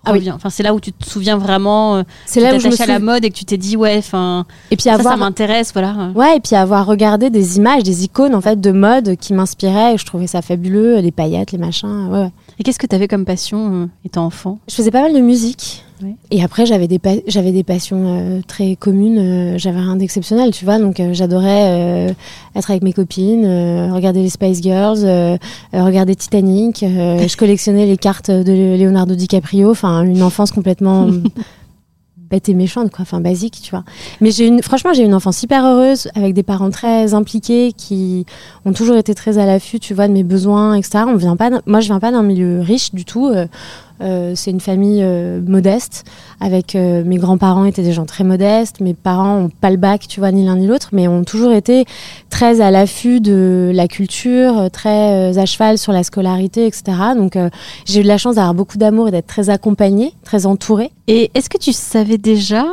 ah 0.05 0.13
revient. 0.13 0.33
Enfin, 0.33 0.51
c'est 0.51 0.63
là 0.63 0.75
où 0.75 0.81
tu 0.81 0.93
te 0.93 1.09
souviens 1.09 1.37
vraiment. 1.37 1.97
Euh, 1.97 2.03
c'est 2.27 2.41
là 2.41 2.55
où 2.55 2.59
je 2.59 2.69
me 2.69 2.83
à 2.83 2.87
la 2.87 2.99
mode 2.99 3.25
et 3.25 3.31
que 3.31 3.37
tu 3.37 3.45
t'es 3.45 3.57
dit 3.57 3.77
ouais, 3.77 3.97
enfin. 3.99 4.47
Et 4.71 4.77
puis 4.77 4.85
ça, 4.85 4.95
avoir... 4.95 5.15
ça 5.15 5.19
m'intéresse, 5.19 5.73
voilà. 5.73 6.11
Ouais, 6.15 6.37
et 6.37 6.41
puis 6.41 6.57
avoir 6.57 6.87
regardé 6.87 7.31
des 7.31 7.57
images, 7.59 7.83
des 7.83 8.05
icônes 8.05 8.35
en 8.35 8.41
fait 8.41 8.61
de 8.61 8.73
mode 8.73 9.17
qui 9.17 9.35
m'inspiraient 9.35 9.95
et 9.95 9.99
je 9.99 10.07
trouvais 10.07 10.27
ça 10.27 10.43
fabuleux, 10.43 10.99
les 11.01 11.11
paillettes, 11.11 11.53
les 11.53 11.59
machins. 11.59 12.09
Ouais. 12.11 12.31
Et 12.61 12.63
qu'est-ce 12.63 12.79
que 12.79 12.87
tu 12.87 12.95
avais 12.95 13.09
comme 13.09 13.25
passion 13.25 13.85
euh, 13.85 13.87
étant 14.05 14.27
enfant? 14.27 14.59
Je 14.69 14.75
faisais 14.75 14.91
pas 14.91 15.01
mal 15.01 15.15
de 15.15 15.21
musique. 15.21 15.83
Et 16.31 16.43
après, 16.43 16.65
j'avais 16.65 16.89
des, 16.89 16.99
j'avais 17.27 17.53
des 17.53 17.63
passions 17.63 18.05
euh, 18.07 18.41
très 18.47 18.77
communes. 18.77 19.19
Euh, 19.19 19.59
j'avais 19.59 19.81
rien 19.81 19.97
d'exceptionnel, 19.97 20.51
tu 20.51 20.67
vois. 20.67 20.79
Donc, 20.79 21.01
j'adorais 21.13 22.15
être 22.55 22.71
avec 22.71 22.83
mes 22.83 22.93
copines, 22.93 23.47
regarder 23.93 24.23
les 24.23 24.29
Spice 24.29 24.63
Girls, 24.63 25.39
regarder 25.73 26.15
Titanic. 26.15 26.81
je 26.83 27.37
collectionnais 27.37 27.87
les 27.87 27.97
cartes 27.97 28.31
de 28.31 28.77
Leonardo 28.77 29.15
DiCaprio. 29.15 29.71
Enfin, 29.71 29.90
une 30.03 30.23
enfance 30.23 30.53
complètement 30.53 31.09
bête 32.31 32.49
et 32.49 32.55
méchante, 32.55 32.91
quoi. 32.91 33.03
Enfin, 33.03 33.21
basique, 33.21 33.61
tu 33.61 33.71
vois. 33.71 33.85
Mais 34.21 34.31
j'ai 34.31 34.47
une, 34.47 34.63
franchement, 34.63 34.93
j'ai 34.95 35.03
une 35.03 35.15
enfance 35.15 35.43
hyper 35.43 35.65
heureuse 35.67 36.09
avec 36.15 36.33
des 36.33 36.45
parents 36.45 36.71
très 36.71 37.13
impliqués 37.13 37.73
qui 37.77 38.25
ont 38.65 38.73
toujours 38.73 38.97
été 38.97 39.15
très 39.15 39.39
à 39.39 39.47
l'affût, 39.47 39.81
tu 39.81 39.95
vois, 39.95 40.09
de 40.09 40.13
mes 40.13 40.23
besoins, 40.23 40.75
etc. 40.75 41.05
On 41.07 41.17
vient 41.17 41.37
pas, 41.37 41.51
moi, 41.67 41.81
je 41.81 41.87
viens 41.87 42.01
pas 42.01 42.13
d'un 42.13 42.23
milieu 42.23 42.61
riche 42.61 42.95
du 42.95 43.05
tout. 43.05 43.27
Euh, 43.27 43.47
c'est 44.35 44.51
une 44.51 44.61
famille 44.61 45.03
euh, 45.03 45.41
modeste, 45.41 46.05
avec 46.41 46.75
euh, 46.75 47.05
mes 47.05 47.17
grands-parents 47.17 47.65
étaient 47.65 47.83
des 47.83 47.93
gens 47.93 48.07
très 48.07 48.25
modestes, 48.25 48.81
mes 48.81 48.95
parents 48.95 49.37
ont 49.37 49.49
pas 49.49 49.71
le 49.71 49.77
bac, 49.77 50.07
tu 50.09 50.21
vois, 50.21 50.33
ni 50.33 50.45
l'un 50.45 50.57
ni 50.57 50.67
l'autre, 50.67 50.91
mais 50.93 51.09
ont 51.09 51.25
toujours 51.25 51.53
été 51.53 51.85
très 52.31 52.61
à 52.61 52.71
l'affût 52.71 53.21
de 53.21 53.71
la 53.75 53.89
culture, 53.89 54.71
très 54.71 55.39
à 55.39 55.47
cheval 55.47 55.79
sur 55.79 55.93
la 55.93 56.03
scolarité, 56.03 56.67
etc. 56.67 56.85
Donc 57.17 57.37
j'ai 57.85 58.01
eu 58.01 58.03
de 58.03 58.09
la 58.09 58.19
chance 58.19 58.37
d'avoir 58.37 58.55
beaucoup 58.55 58.79
d'amour 58.79 59.09
et 59.09 59.11
d'être 59.11 59.27
très 59.27 59.51
accompagnée, 59.51 60.15
très 60.25 60.47
entourée. 60.47 60.91
Et 61.07 61.31
est-ce 61.35 61.51
que 61.51 61.59
tu 61.59 61.73
savais 61.73 62.19
déjà, 62.19 62.65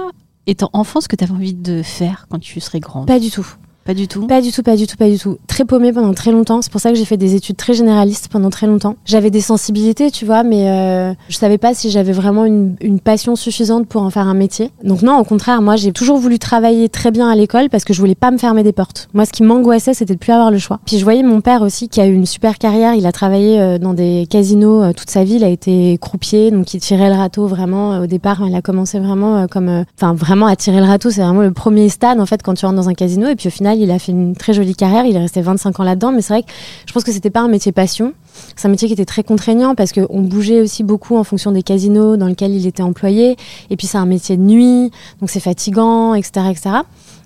étant 0.46 0.70
enfant, 0.74 1.02
ce 1.02 1.08
que 1.08 1.16
tu 1.16 1.24
avais 1.24 1.34
envie 1.34 1.54
de 1.54 1.82
faire 1.84 2.28
quand 2.30 2.40
tu 2.40 2.60
serais 2.60 2.80
grande? 2.80 3.08
Pas 3.08 3.20
du 3.20 3.32
tout. 3.32 3.48
Pas 3.88 3.94
du 3.94 4.10
tout 4.10 4.28
Pas 4.28 4.42
du 4.42 4.52
tout, 4.52 4.64
pas 4.64 4.76
du 4.76 4.86
tout, 4.86 4.98
pas 4.98 5.08
du 5.08 5.18
tout. 5.18 5.38
Très 5.48 5.64
paumée 5.64 5.94
pendant 5.94 6.14
très 6.14 6.34
longtemps. 6.34 6.62
C'est 6.62 6.70
pour 6.70 6.82
ça 6.82 6.90
que 6.90 6.98
j'ai 6.98 7.06
fait 7.06 7.16
des 7.16 7.36
études 7.36 7.56
très 7.56 7.74
généralistes 7.74 8.28
pendant 8.28 8.50
très 8.50 8.68
longtemps. 8.68 8.98
J'avais 9.06 9.32
des 9.32 9.40
sensibilités, 9.40 10.12
tu 10.12 10.26
vois, 10.26 10.44
mais 10.44 10.70
euh, 10.70 11.14
je 11.30 11.38
savais 11.38 11.58
pas 11.58 11.74
si 11.74 11.90
j'avais 11.90 12.12
vraiment 12.12 12.44
une, 12.44 12.76
une, 12.82 13.00
passion 13.00 13.38
suffisante 13.38 13.88
pour 13.88 14.02
en 14.02 14.10
faire 14.10 14.28
un 14.28 14.34
métier. 14.34 14.72
Donc 14.84 15.04
non, 15.04 15.18
au 15.18 15.24
contraire, 15.24 15.62
moi 15.62 15.78
j'ai 15.78 15.94
toujours 15.94 16.18
voulu 16.18 16.38
travailler 16.38 16.90
très 16.90 17.12
bien 17.12 17.30
à 17.30 17.36
l'école 17.38 17.70
parce 17.70 17.86
que 17.86 17.94
je 17.94 18.02
voulais 18.02 18.16
pas 18.16 18.30
me 18.30 18.38
fermer 18.38 18.62
des 18.62 18.74
portes. 18.74 19.08
Moi, 19.14 19.26
ce 19.26 19.32
qui 19.32 19.44
m'angoissait, 19.44 19.94
c'était 19.94 20.16
de 20.16 20.20
plus 20.20 20.34
avoir 20.34 20.52
le 20.52 20.58
choix. 20.58 20.82
Puis 20.86 20.98
je 20.98 21.06
voyais 21.06 21.24
mon 21.24 21.40
père 21.40 21.62
aussi 21.62 21.88
qui 21.88 22.02
a 22.02 22.08
eu 22.08 22.14
une 22.14 22.26
super 22.26 22.58
carrière. 22.58 22.94
Il 22.94 23.06
a 23.06 23.14
travaillé 23.14 23.58
euh, 23.58 23.78
dans 23.78 23.94
des 23.94 24.28
casinos 24.30 24.84
euh, 24.84 24.92
toute 24.92 25.10
sa 25.10 25.24
vie. 25.24 25.36
Il 25.36 25.46
a 25.46 25.50
été 25.50 25.98
croupier, 26.02 26.52
donc 26.52 26.74
il 26.74 26.82
tirait 26.82 27.10
le 27.10 27.16
râteau 27.16 27.48
vraiment. 27.48 28.02
Au 28.02 28.06
départ, 28.06 28.44
il 28.46 28.54
a 28.54 28.62
commencé 28.62 29.00
vraiment 29.00 29.48
comme, 29.48 29.86
enfin 29.98 30.14
vraiment 30.14 30.48
à 30.48 30.58
tirer 30.58 30.80
le 30.82 30.88
râteau. 30.88 31.10
C'est 31.10 31.22
vraiment 31.22 31.44
le 31.44 31.54
premier 31.54 31.88
stade 31.88 32.20
en 32.20 32.26
fait 32.26 32.44
quand 32.44 32.56
tu 32.56 32.66
rentres 32.66 32.76
dans 32.76 32.90
un 32.90 32.94
casino. 32.94 33.30
Et 33.30 33.38
puis 33.38 33.48
au 33.48 33.52
final, 33.52 33.77
Il 33.82 33.92
a 33.92 34.00
fait 34.00 34.12
une 34.12 34.36
très 34.36 34.54
jolie 34.54 34.76
carrière, 34.76 35.06
il 35.06 35.16
est 35.16 35.20
resté 35.20 35.42
25 35.42 35.80
ans 35.80 35.84
là-dedans, 35.84 36.12
mais 36.12 36.22
c'est 36.22 36.34
vrai 36.34 36.44
que 36.44 36.52
je 36.86 36.94
pense 36.94 37.04
que 37.04 37.12
c'était 37.12 37.30
pas 37.30 37.42
un 37.42 37.48
métier 37.48 37.72
passion. 37.72 38.14
C'est 38.56 38.68
un 38.68 38.72
métier 38.72 38.88
qui 38.88 38.94
était 38.94 39.06
très 39.06 39.24
contraignant 39.24 39.76
parce 39.76 39.92
qu'on 39.92 40.22
bougeait 40.22 40.62
aussi 40.62 40.84
beaucoup 40.84 41.18
en 41.18 41.24
fonction 41.24 41.52
des 41.52 41.64
casinos 41.64 42.18
dans 42.18 42.28
lesquels 42.28 42.54
il 42.54 42.68
était 42.68 42.84
employé. 42.84 43.38
Et 43.70 43.78
puis 43.78 43.88
c'est 43.88 43.98
un 43.98 44.06
métier 44.06 44.38
de 44.38 44.44
nuit, 44.44 44.92
donc 45.20 45.30
c'est 45.30 45.40
fatigant, 45.40 46.14
etc., 46.14 46.48
etc. 46.52 46.70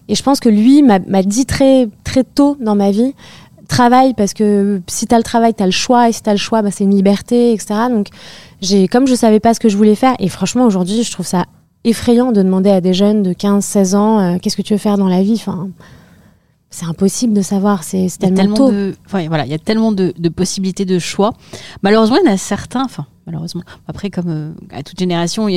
Et 0.08 0.15
je 0.15 0.24
pense 0.24 0.39
que 0.39 0.50
lui 0.50 0.84
m'a 0.84 1.00
dit 1.24 1.46
très, 1.46 1.88
très 2.03 2.24
tôt 2.24 2.58
dans 2.60 2.75
ma 2.75 2.91
vie, 2.91 3.13
travaille 3.72 4.13
parce 4.13 4.34
que 4.34 4.81
si 4.88 5.08
tu 5.08 5.15
as 5.15 5.17
le 5.17 5.24
travail, 5.24 5.53
tu 5.53 5.63
as 5.63 5.65
le 5.65 5.72
choix, 5.72 6.10
et 6.10 6.12
si 6.12 6.22
tu 6.22 6.29
as 6.29 6.34
le 6.34 6.39
choix, 6.39 6.62
bah, 6.62 6.70
c'est 6.72 6.84
une 6.84 6.93
liberté, 6.93 7.53
etc. 7.53 7.74
Donc, 7.89 8.08
j'ai, 8.62 8.88
comme 8.88 9.08
je 9.08 9.15
savais 9.15 9.39
pas 9.39 9.53
ce 9.53 9.60
que 9.60 9.70
je 9.70 9.77
voulais 9.77 9.96
faire, 9.96 10.15
et 10.20 10.27
franchement, 10.27 10.65
aujourd'hui, 10.65 11.03
je 11.03 11.12
trouve 11.12 11.25
ça 11.25 11.46
effrayant 11.84 12.31
de 12.31 12.43
demander 12.43 12.70
à 12.70 12.81
des 12.81 12.93
jeunes 12.93 13.24
de 13.24 13.34
15, 13.34 13.63
16 13.63 13.96
ans, 13.96 14.20
euh, 14.20 14.38
qu'est-ce 14.39 14.58
que 14.58 14.62
tu 14.62 14.74
veux 14.74 14.79
faire 14.79 14.98
dans 14.98 15.08
la 15.08 15.24
vie 15.24 15.41
c'est 16.71 16.85
impossible 16.85 17.33
de 17.33 17.41
savoir, 17.41 17.83
c'est 17.83 18.07
tellement, 18.17 18.55
tôt. 18.55 18.71
De, 18.71 18.95
voilà, 19.09 19.45
il 19.45 19.51
y 19.51 19.53
a 19.53 19.59
tellement 19.59 19.91
de, 19.91 20.13
de, 20.17 20.29
possibilités 20.29 20.85
de 20.85 20.99
choix. 20.99 21.33
Malheureusement, 21.83 22.17
il 22.23 22.25
y 22.25 22.29
en 22.29 22.33
a 22.33 22.37
certains, 22.37 22.83
enfin, 22.83 23.05
malheureusement. 23.25 23.61
Après, 23.87 24.09
comme 24.09 24.29
euh, 24.29 24.51
à 24.71 24.83
toute 24.83 24.99
génération, 24.99 25.47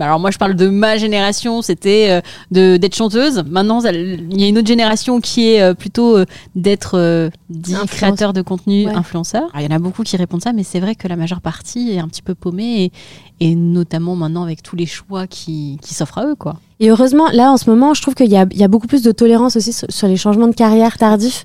alors 0.00 0.20
moi 0.20 0.30
je 0.30 0.38
parle 0.38 0.54
de 0.54 0.68
ma 0.68 0.96
génération, 0.96 1.62
c'était 1.62 2.22
euh, 2.56 2.78
d'être 2.78 2.94
chanteuse. 2.94 3.44
Maintenant, 3.48 3.80
il 3.84 4.40
y 4.40 4.44
a 4.44 4.48
une 4.48 4.58
autre 4.58 4.66
génération 4.66 5.20
qui 5.20 5.52
est 5.52 5.62
euh, 5.62 5.74
plutôt 5.74 6.18
d'être 6.54 7.30
dit 7.48 7.74
créateur 7.86 8.32
de 8.32 8.42
contenu, 8.42 8.88
influenceur. 8.88 9.50
il 9.56 9.62
y 9.62 9.66
en 9.66 9.76
a 9.76 9.78
beaucoup 9.78 10.02
qui 10.02 10.16
répondent 10.16 10.42
ça, 10.42 10.52
mais 10.52 10.62
c'est 10.62 10.80
vrai 10.80 10.94
que 10.94 11.08
la 11.08 11.16
majeure 11.16 11.40
partie 11.40 11.92
est 11.92 11.98
un 11.98 12.08
petit 12.08 12.22
peu 12.22 12.34
paumée, 12.34 12.84
et, 12.84 12.92
et 13.40 13.54
notamment 13.54 14.16
maintenant 14.16 14.42
avec 14.42 14.62
tous 14.62 14.76
les 14.76 14.86
choix 14.86 15.26
qui, 15.26 15.78
qui 15.82 15.94
s'offrent 15.94 16.18
à 16.18 16.26
eux, 16.26 16.34
quoi. 16.34 16.56
Et 16.82 16.88
heureusement, 16.88 17.28
là, 17.30 17.52
en 17.52 17.58
ce 17.58 17.68
moment, 17.68 17.92
je 17.92 18.00
trouve 18.00 18.14
qu'il 18.14 18.28
y, 18.28 18.30
y 18.30 18.64
a, 18.64 18.68
beaucoup 18.68 18.86
plus 18.86 19.02
de 19.02 19.12
tolérance 19.12 19.54
aussi 19.56 19.70
sur, 19.72 20.08
les 20.08 20.16
changements 20.16 20.48
de 20.48 20.54
carrière 20.54 20.96
tardifs. 20.96 21.44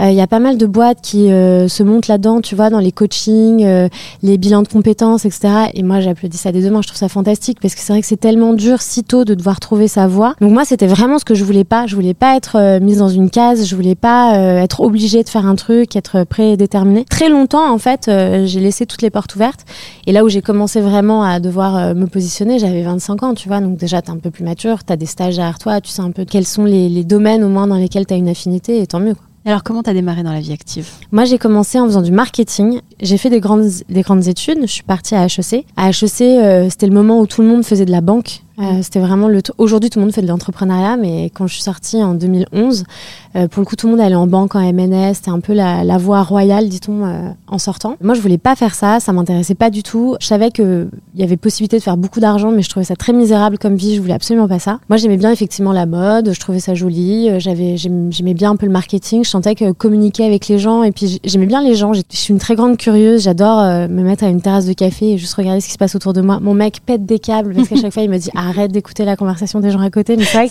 Euh, 0.00 0.10
il 0.10 0.16
y 0.16 0.20
a 0.20 0.26
pas 0.26 0.38
mal 0.38 0.56
de 0.56 0.66
boîtes 0.66 1.00
qui 1.02 1.30
euh, 1.30 1.68
se 1.68 1.82
montent 1.82 2.08
là-dedans, 2.08 2.40
tu 2.40 2.54
vois, 2.54 2.70
dans 2.70 2.78
les 2.78 2.92
coachings, 2.92 3.64
euh, 3.64 3.88
les 4.22 4.38
bilans 4.38 4.62
de 4.62 4.68
compétences, 4.68 5.24
etc. 5.24 5.70
Et 5.74 5.82
moi, 5.82 6.00
j'applaudis 6.00 6.38
ça 6.38 6.52
des 6.52 6.62
deux 6.62 6.70
mains. 6.70 6.82
Je 6.82 6.88
trouve 6.88 6.98
ça 6.98 7.08
fantastique 7.08 7.58
parce 7.60 7.74
que 7.74 7.80
c'est 7.80 7.92
vrai 7.92 8.00
que 8.00 8.06
c'est 8.06 8.20
tellement 8.20 8.54
dur 8.54 8.80
si 8.80 9.04
tôt 9.04 9.24
de 9.24 9.34
devoir 9.34 9.60
trouver 9.60 9.88
sa 9.88 10.06
voie. 10.06 10.34
Donc 10.40 10.52
moi, 10.52 10.64
c'était 10.64 10.86
vraiment 10.86 11.18
ce 11.18 11.24
que 11.24 11.34
je 11.34 11.44
voulais 11.44 11.64
pas. 11.64 11.86
Je 11.86 11.94
voulais 11.94 12.14
pas 12.14 12.36
être 12.36 12.78
mise 12.80 12.98
dans 12.98 13.08
une 13.08 13.30
case. 13.30 13.66
Je 13.66 13.76
voulais 13.76 13.94
pas 13.94 14.36
être 14.36 14.80
obligée 14.80 15.22
de 15.22 15.28
faire 15.28 15.46
un 15.46 15.54
truc, 15.54 15.96
être 15.96 16.24
prédéterminée. 16.24 17.04
Très 17.08 17.28
longtemps, 17.28 17.70
en 17.70 17.78
fait, 17.78 18.10
j'ai 18.44 18.60
laissé 18.60 18.86
toutes 18.86 19.02
les 19.02 19.10
portes 19.10 19.34
ouvertes. 19.34 19.64
Et 20.06 20.12
là 20.12 20.24
où 20.24 20.28
j'ai 20.28 20.42
commencé 20.42 20.80
vraiment 20.80 21.22
à 21.22 21.40
devoir 21.40 21.94
me 21.94 22.06
positionner, 22.06 22.58
j'avais 22.58 22.82
25 22.82 23.22
ans, 23.22 23.34
tu 23.34 23.48
vois. 23.48 23.60
Donc 23.60 23.76
déjà, 23.76 24.02
t'es 24.02 24.10
un 24.10 24.18
peu 24.18 24.30
plus 24.30 24.44
mature 24.44 24.70
tu 24.84 24.92
as 24.92 24.96
des 24.96 25.06
stages 25.06 25.36
derrière 25.36 25.58
toi, 25.58 25.80
tu 25.80 25.90
sais 25.90 26.02
un 26.02 26.10
peu 26.10 26.24
quels 26.24 26.46
sont 26.46 26.64
les, 26.64 27.04
domaines 27.04 27.42
au 27.44 27.48
moins 27.48 27.66
dans 27.66 27.76
lesquels 27.76 28.06
tu 28.06 28.14
as 28.14 28.16
une 28.16 28.28
affinité, 28.28 28.80
et 28.80 28.86
tant 28.86 29.00
mieux. 29.00 29.14
Alors 29.46 29.62
comment 29.62 29.82
tu 29.82 29.88
as 29.88 29.94
démarré 29.94 30.22
dans 30.22 30.32
la 30.32 30.40
vie 30.40 30.52
active 30.52 30.86
Moi 31.12 31.24
j'ai 31.24 31.38
commencé 31.38 31.80
en 31.80 31.86
faisant 31.86 32.02
du 32.02 32.12
marketing. 32.12 32.80
J'ai 33.00 33.16
fait 33.16 33.30
des 33.30 33.40
grandes, 33.40 33.70
des 33.88 34.02
grandes 34.02 34.28
études. 34.28 34.58
Je 34.62 34.66
suis 34.66 34.82
partie 34.82 35.14
à 35.14 35.24
HEC. 35.24 35.64
À 35.78 35.88
HEC, 35.88 36.20
euh, 36.20 36.68
c'était 36.68 36.86
le 36.86 36.92
moment 36.92 37.20
où 37.20 37.26
tout 37.26 37.40
le 37.40 37.48
monde 37.48 37.64
faisait 37.64 37.86
de 37.86 37.90
la 37.90 38.02
banque. 38.02 38.42
Euh, 38.60 38.80
c'était 38.82 39.00
vraiment 39.00 39.28
le. 39.28 39.40
Aujourd'hui, 39.58 39.88
tout 39.88 39.98
le 39.98 40.04
monde 40.04 40.14
fait 40.14 40.22
de 40.22 40.26
l'entrepreneuriat, 40.26 40.96
mais 40.96 41.30
quand 41.34 41.46
je 41.46 41.54
suis 41.54 41.62
sortie 41.62 42.02
en 42.02 42.14
2011, 42.14 42.84
euh, 43.36 43.48
pour 43.48 43.60
le 43.60 43.64
coup, 43.64 43.76
tout 43.76 43.86
le 43.86 43.92
monde 43.92 44.00
allait 44.00 44.14
en 44.14 44.26
banque, 44.26 44.54
en 44.54 44.60
MNS. 44.60 45.14
C'était 45.14 45.30
un 45.30 45.40
peu 45.40 45.54
la, 45.54 45.98
voie 45.98 46.22
royale, 46.22 46.68
dit-on, 46.68 47.06
euh, 47.06 47.30
en 47.46 47.58
sortant. 47.58 47.96
Moi, 48.02 48.14
je 48.14 48.20
voulais 48.20 48.38
pas 48.38 48.56
faire 48.56 48.74
ça. 48.74 49.00
Ça 49.00 49.12
m'intéressait 49.12 49.54
pas 49.54 49.70
du 49.70 49.82
tout. 49.82 50.16
Je 50.20 50.26
savais 50.26 50.50
qu'il 50.50 50.88
y 51.16 51.22
avait 51.22 51.38
possibilité 51.38 51.78
de 51.78 51.82
faire 51.82 51.96
beaucoup 51.96 52.20
d'argent, 52.20 52.50
mais 52.50 52.62
je 52.62 52.68
trouvais 52.68 52.84
ça 52.84 52.96
très 52.96 53.14
misérable 53.14 53.56
comme 53.56 53.76
vie. 53.76 53.96
Je 53.96 54.00
voulais 54.00 54.14
absolument 54.14 54.48
pas 54.48 54.58
ça. 54.58 54.78
Moi, 54.90 54.98
j'aimais 54.98 55.16
bien 55.16 55.30
effectivement 55.30 55.72
la 55.72 55.86
mode. 55.86 56.32
Je 56.34 56.40
trouvais 56.40 56.60
ça 56.60 56.74
joli. 56.74 57.30
J'avais, 57.40 57.76
j'aimais 57.78 58.34
bien 58.34 58.50
un 58.50 58.56
peu 58.56 58.66
le 58.66 58.72
marketing. 58.72 59.24
Je 59.24 59.30
sentais 59.30 59.54
que 59.54 59.72
communiquer 59.72 60.26
avec 60.26 60.48
les 60.48 60.58
gens, 60.58 60.82
et 60.82 60.92
puis 60.92 61.18
j'aimais 61.24 61.46
bien 61.46 61.62
les 61.62 61.76
gens. 61.76 61.94
Je 61.94 62.02
suis 62.10 62.34
une 62.34 62.40
très 62.40 62.56
grande 62.56 62.76
curieuse. 62.76 63.22
J'adore 63.22 63.62
me 63.88 64.02
mettre 64.02 64.24
à 64.24 64.28
une 64.28 64.42
terrasse 64.42 64.66
de 64.66 64.74
café 64.74 65.12
et 65.12 65.18
juste 65.18 65.34
regarder 65.34 65.60
ce 65.60 65.66
qui 65.66 65.72
se 65.72 65.78
passe 65.78 65.94
autour 65.94 66.12
de 66.12 66.20
moi. 66.20 66.40
Mon 66.40 66.52
mec 66.52 66.80
pète 66.84 67.06
des 67.06 67.18
câbles 67.18 67.54
parce 67.54 67.68
qu'à 67.68 67.76
chaque 67.76 67.92
fois, 67.92 68.02
il 68.02 68.10
me 68.10 68.18
dit 68.18 68.30
ah, 68.34 68.49
arrête 68.50 68.72
d'écouter 68.72 69.04
la 69.04 69.16
conversation 69.16 69.60
des 69.60 69.70
gens 69.70 69.80
à 69.80 69.90
côté. 69.90 70.16
Mais 70.16 70.24
c'est 70.24 70.36
vrai 70.36 70.50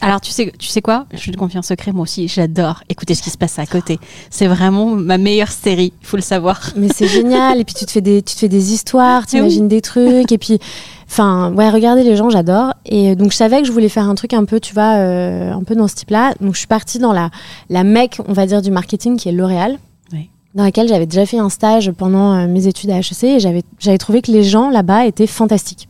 alors 0.00 0.20
tu 0.20 0.30
sais, 0.30 0.52
tu 0.58 0.68
sais 0.68 0.82
quoi? 0.82 1.06
Je 1.12 1.18
suis 1.18 1.30
de 1.30 1.36
confiance 1.36 1.66
secret, 1.66 1.92
moi 1.92 2.02
aussi, 2.02 2.28
j'adore 2.28 2.82
écouter 2.88 3.14
ce 3.14 3.22
qui 3.22 3.30
se 3.30 3.38
passe 3.38 3.58
à 3.58 3.66
côté. 3.66 3.98
C'est 4.30 4.46
vraiment 4.46 4.86
ma 4.86 5.18
meilleure 5.18 5.50
série, 5.50 5.92
il 6.00 6.06
faut 6.06 6.16
le 6.16 6.22
savoir. 6.22 6.60
Mais 6.76 6.88
c'est 6.94 7.06
génial. 7.06 7.60
Et 7.60 7.64
puis 7.64 7.74
tu 7.74 7.84
te 7.86 7.90
fais 7.90 8.00
des, 8.00 8.22
tu 8.22 8.34
te 8.34 8.40
fais 8.40 8.48
des 8.48 8.72
histoires, 8.72 9.26
tu 9.26 9.36
imagines 9.36 9.68
des 9.68 9.80
trucs. 9.80 10.32
Et 10.32 10.38
puis, 10.38 10.58
enfin, 11.08 11.52
ouais, 11.52 11.70
regarder 11.70 12.02
les 12.02 12.16
gens, 12.16 12.30
j'adore. 12.30 12.74
Et 12.86 13.14
donc 13.16 13.32
je 13.32 13.36
savais 13.36 13.60
que 13.60 13.66
je 13.66 13.72
voulais 13.72 13.88
faire 13.88 14.08
un 14.08 14.14
truc 14.14 14.34
un 14.34 14.44
peu, 14.44 14.60
tu 14.60 14.74
vois, 14.74 14.96
euh, 14.96 15.52
un 15.52 15.62
peu 15.62 15.74
dans 15.74 15.88
ce 15.88 15.94
type-là. 15.94 16.34
Donc 16.40 16.54
je 16.54 16.58
suis 16.58 16.66
partie 16.66 16.98
dans 16.98 17.12
la, 17.12 17.30
la 17.70 17.84
mec, 17.84 18.18
on 18.26 18.32
va 18.32 18.46
dire, 18.46 18.62
du 18.62 18.70
marketing 18.70 19.16
qui 19.16 19.28
est 19.28 19.32
L'Oréal 19.32 19.78
dans 20.54 20.64
laquelle 20.64 20.88
j'avais 20.88 21.06
déjà 21.06 21.26
fait 21.26 21.38
un 21.38 21.50
stage 21.50 21.90
pendant 21.92 22.34
euh, 22.34 22.46
mes 22.46 22.66
études 22.66 22.90
à 22.90 22.98
HEC 22.98 23.24
et 23.24 23.40
j'avais, 23.40 23.62
trouvé 23.98 24.22
que 24.22 24.32
les 24.32 24.42
gens 24.42 24.70
là-bas 24.70 25.06
étaient 25.06 25.26
fantastiques. 25.26 25.88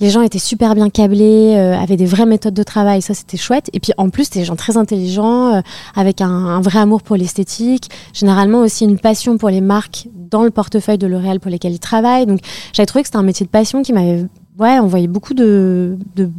Les 0.00 0.10
gens 0.10 0.22
étaient 0.22 0.38
super 0.38 0.74
bien 0.74 0.88
câblés, 0.90 1.54
euh, 1.56 1.78
avaient 1.78 1.98
des 1.98 2.06
vraies 2.06 2.26
méthodes 2.26 2.54
de 2.54 2.62
travail, 2.62 3.02
ça 3.02 3.14
c'était 3.14 3.36
chouette. 3.36 3.68
Et 3.72 3.80
puis 3.80 3.92
en 3.98 4.08
plus, 4.08 4.30
des 4.30 4.44
gens 4.44 4.56
très 4.56 4.76
intelligents, 4.76 5.54
euh, 5.54 5.60
avec 5.94 6.20
un, 6.20 6.30
un, 6.30 6.60
vrai 6.60 6.80
amour 6.80 7.02
pour 7.02 7.16
l'esthétique, 7.16 7.90
généralement 8.12 8.60
aussi 8.60 8.84
une 8.84 8.98
passion 8.98 9.36
pour 9.36 9.50
les 9.50 9.60
marques 9.60 10.08
dans 10.14 10.42
le 10.42 10.50
portefeuille 10.50 10.98
de 10.98 11.06
L'Oréal 11.06 11.38
pour 11.38 11.50
lesquelles 11.50 11.74
ils 11.74 11.78
travaillent. 11.78 12.26
Donc 12.26 12.40
j'avais 12.72 12.86
trouvé 12.86 13.02
que 13.02 13.08
c'était 13.08 13.18
un 13.18 13.22
métier 13.22 13.44
de 13.46 13.50
passion 13.50 13.82
qui 13.82 13.92
m'avait, 13.92 14.24
ouais, 14.58 14.78
envoyé 14.78 15.06
beaucoup 15.06 15.34
de, 15.34 15.98
de 16.16 16.30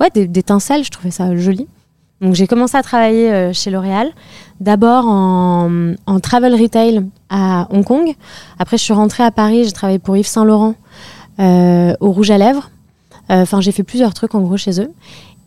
ouais, 0.00 0.10
d'étincelles, 0.10 0.84
je 0.84 0.90
trouvais 0.90 1.12
ça 1.12 1.34
joli. 1.36 1.68
Donc 2.20 2.34
j'ai 2.34 2.46
commencé 2.46 2.76
à 2.76 2.82
travailler 2.82 3.30
euh, 3.30 3.52
chez 3.52 3.70
L'Oréal, 3.70 4.10
d'abord 4.60 5.06
en, 5.06 5.94
travel 6.22 6.54
retail 6.60 7.04
à 7.30 7.68
Hong 7.70 7.84
Kong. 7.84 8.14
Après 8.58 8.76
je 8.76 8.82
suis 8.82 8.92
rentrée 8.94 9.22
à 9.22 9.30
Paris, 9.30 9.64
j'ai 9.64 9.72
travaillé 9.72 9.98
pour 9.98 10.16
Yves 10.16 10.26
Saint 10.26 10.44
Laurent 10.44 10.74
euh, 11.40 11.94
au 12.00 12.10
rouge 12.10 12.30
à 12.30 12.38
lèvres. 12.38 12.70
Euh, 13.30 13.42
enfin 13.42 13.60
j'ai 13.60 13.72
fait 13.72 13.84
plusieurs 13.84 14.14
trucs 14.14 14.34
en 14.34 14.40
gros 14.40 14.56
chez 14.56 14.80
eux. 14.80 14.90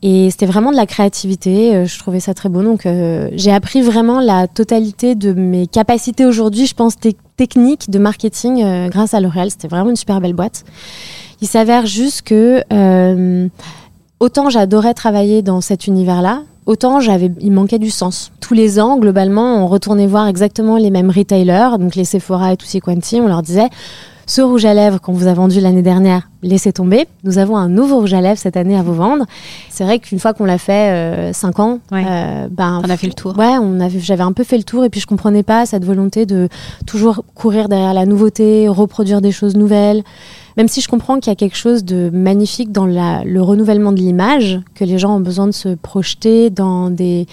Et 0.04 0.32
c'était 0.32 0.48
vraiment 0.48 0.72
de 0.72 0.78
la 0.78 0.88
créativité, 0.88 1.76
euh, 1.76 1.86
je 1.86 2.00
trouvais 2.00 2.20
ça 2.20 2.34
très 2.34 2.50
beau. 2.50 2.64
Donc 2.64 2.88
j'ai 3.34 3.52
appris 3.52 3.82
vraiment 3.82 4.20
la 4.20 4.48
totalité 4.48 5.16
de 5.16 5.34
mes 5.34 5.68
capacités 5.68 6.26
aujourd'hui, 6.26 6.66
je 6.66 6.74
pense, 6.74 6.96
techniques 7.36 7.90
de 7.90 8.00
marketing 8.00 8.90
grâce 8.90 9.14
à 9.14 9.20
L'Oréal. 9.20 9.52
C'était 9.52 9.68
vraiment 9.68 9.90
une 9.90 9.96
super 9.96 10.22
belle 10.22 10.34
boîte. 10.34 10.64
Il 11.42 11.48
s'avère 11.48 11.86
juste 11.86 12.22
que 12.22 12.64
autant 14.20 14.50
j'adorais 14.50 14.94
travailler 14.94 15.42
dans 15.42 15.60
cet 15.60 15.88
univers-là, 15.88 16.44
autant 16.66 17.00
j'avais, 17.00 17.32
il 17.40 17.52
manquait 17.52 17.80
du 17.80 17.90
sens. 17.90 18.32
Tous 18.40 18.54
les 18.54 18.80
ans, 18.80 18.98
globalement, 18.98 19.64
on 19.64 19.68
retournait 19.68 20.08
voir 20.08 20.28
exactement 20.28 20.78
les 20.78 20.92
mêmes 20.92 21.10
retailers, 21.10 21.78
donc 21.80 21.96
les 21.96 22.06
Sephora 22.06 22.54
et 22.54 22.58
tous 22.58 22.66
ces 22.66 22.80
Quanti, 22.80 23.20
on 23.22 23.28
leur 23.28 23.42
disait, 23.42 23.70
ce 24.28 24.42
rouge 24.42 24.64
à 24.64 24.74
lèvres 24.74 25.02
qu'on 25.02 25.12
vous 25.12 25.28
a 25.28 25.34
vendu 25.34 25.60
l'année 25.60 25.82
dernière, 25.82 26.30
laissez 26.42 26.72
tomber. 26.72 27.06
Nous 27.26 27.38
avons 27.38 27.58
un 27.58 27.68
nouveau 27.68 28.00
rouge 28.00 28.14
à 28.14 28.22
lèvres 28.22 28.38
cette 28.38 28.56
année 28.56 28.78
à 28.78 28.82
vous 28.82 28.94
vendre. 28.94 29.26
C'est 29.70 29.84
vrai 29.84 30.00
qu'une 30.00 30.20
fois 30.20 30.34
qu'on 30.34 30.46
l'a 30.46 30.58
fait 30.58 31.34
5 31.34 31.60
euh, 31.60 31.62
ans, 31.62 31.80
euh, 31.92 32.48
ben, 32.50 32.82
on 32.82 32.90
a 32.90 32.96
fait 32.96 33.08
le 33.08 33.14
tour. 33.14 33.38
Ouais, 33.38 33.58
on 33.60 33.82
avait, 33.82 34.00
j'avais 34.00 34.24
un 34.24 34.32
peu 34.32 34.46
fait 34.46 34.58
le 34.58 34.64
tour 34.64 34.86
et 34.86 34.90
puis 34.90 35.02
je 35.02 35.06
comprenais 35.08 35.44
pas 35.44 35.66
cette 35.66 35.84
volonté 35.84 36.26
de 36.26 36.48
toujours 36.86 37.26
courir 37.36 37.68
derrière 37.68 37.94
la 37.94 38.06
nouveauté, 38.06 38.70
reproduire 38.70 39.20
des 39.20 39.34
choses 39.34 39.58
nouvelles. 39.58 40.02
Même 40.58 40.68
si 40.68 40.82
je 40.82 40.88
comprends 40.88 41.20
qu'il 41.20 41.32
y 41.32 41.34
a 41.34 41.36
quelque 41.36 41.58
chose 41.58 41.84
de 41.84 42.10
magnifique 42.12 42.72
dans 42.72 42.86
le 42.86 43.42
renouvellement 43.42 43.92
de 43.92 43.98
l'image, 43.98 44.60
que 44.76 44.84
les 44.84 44.98
gens 44.98 45.16
ont 45.18 45.22
besoin 45.22 45.48
de 45.48 45.52
se 45.52 45.70
projeter 45.76 46.50
dans 46.50 46.90
des 46.90 47.28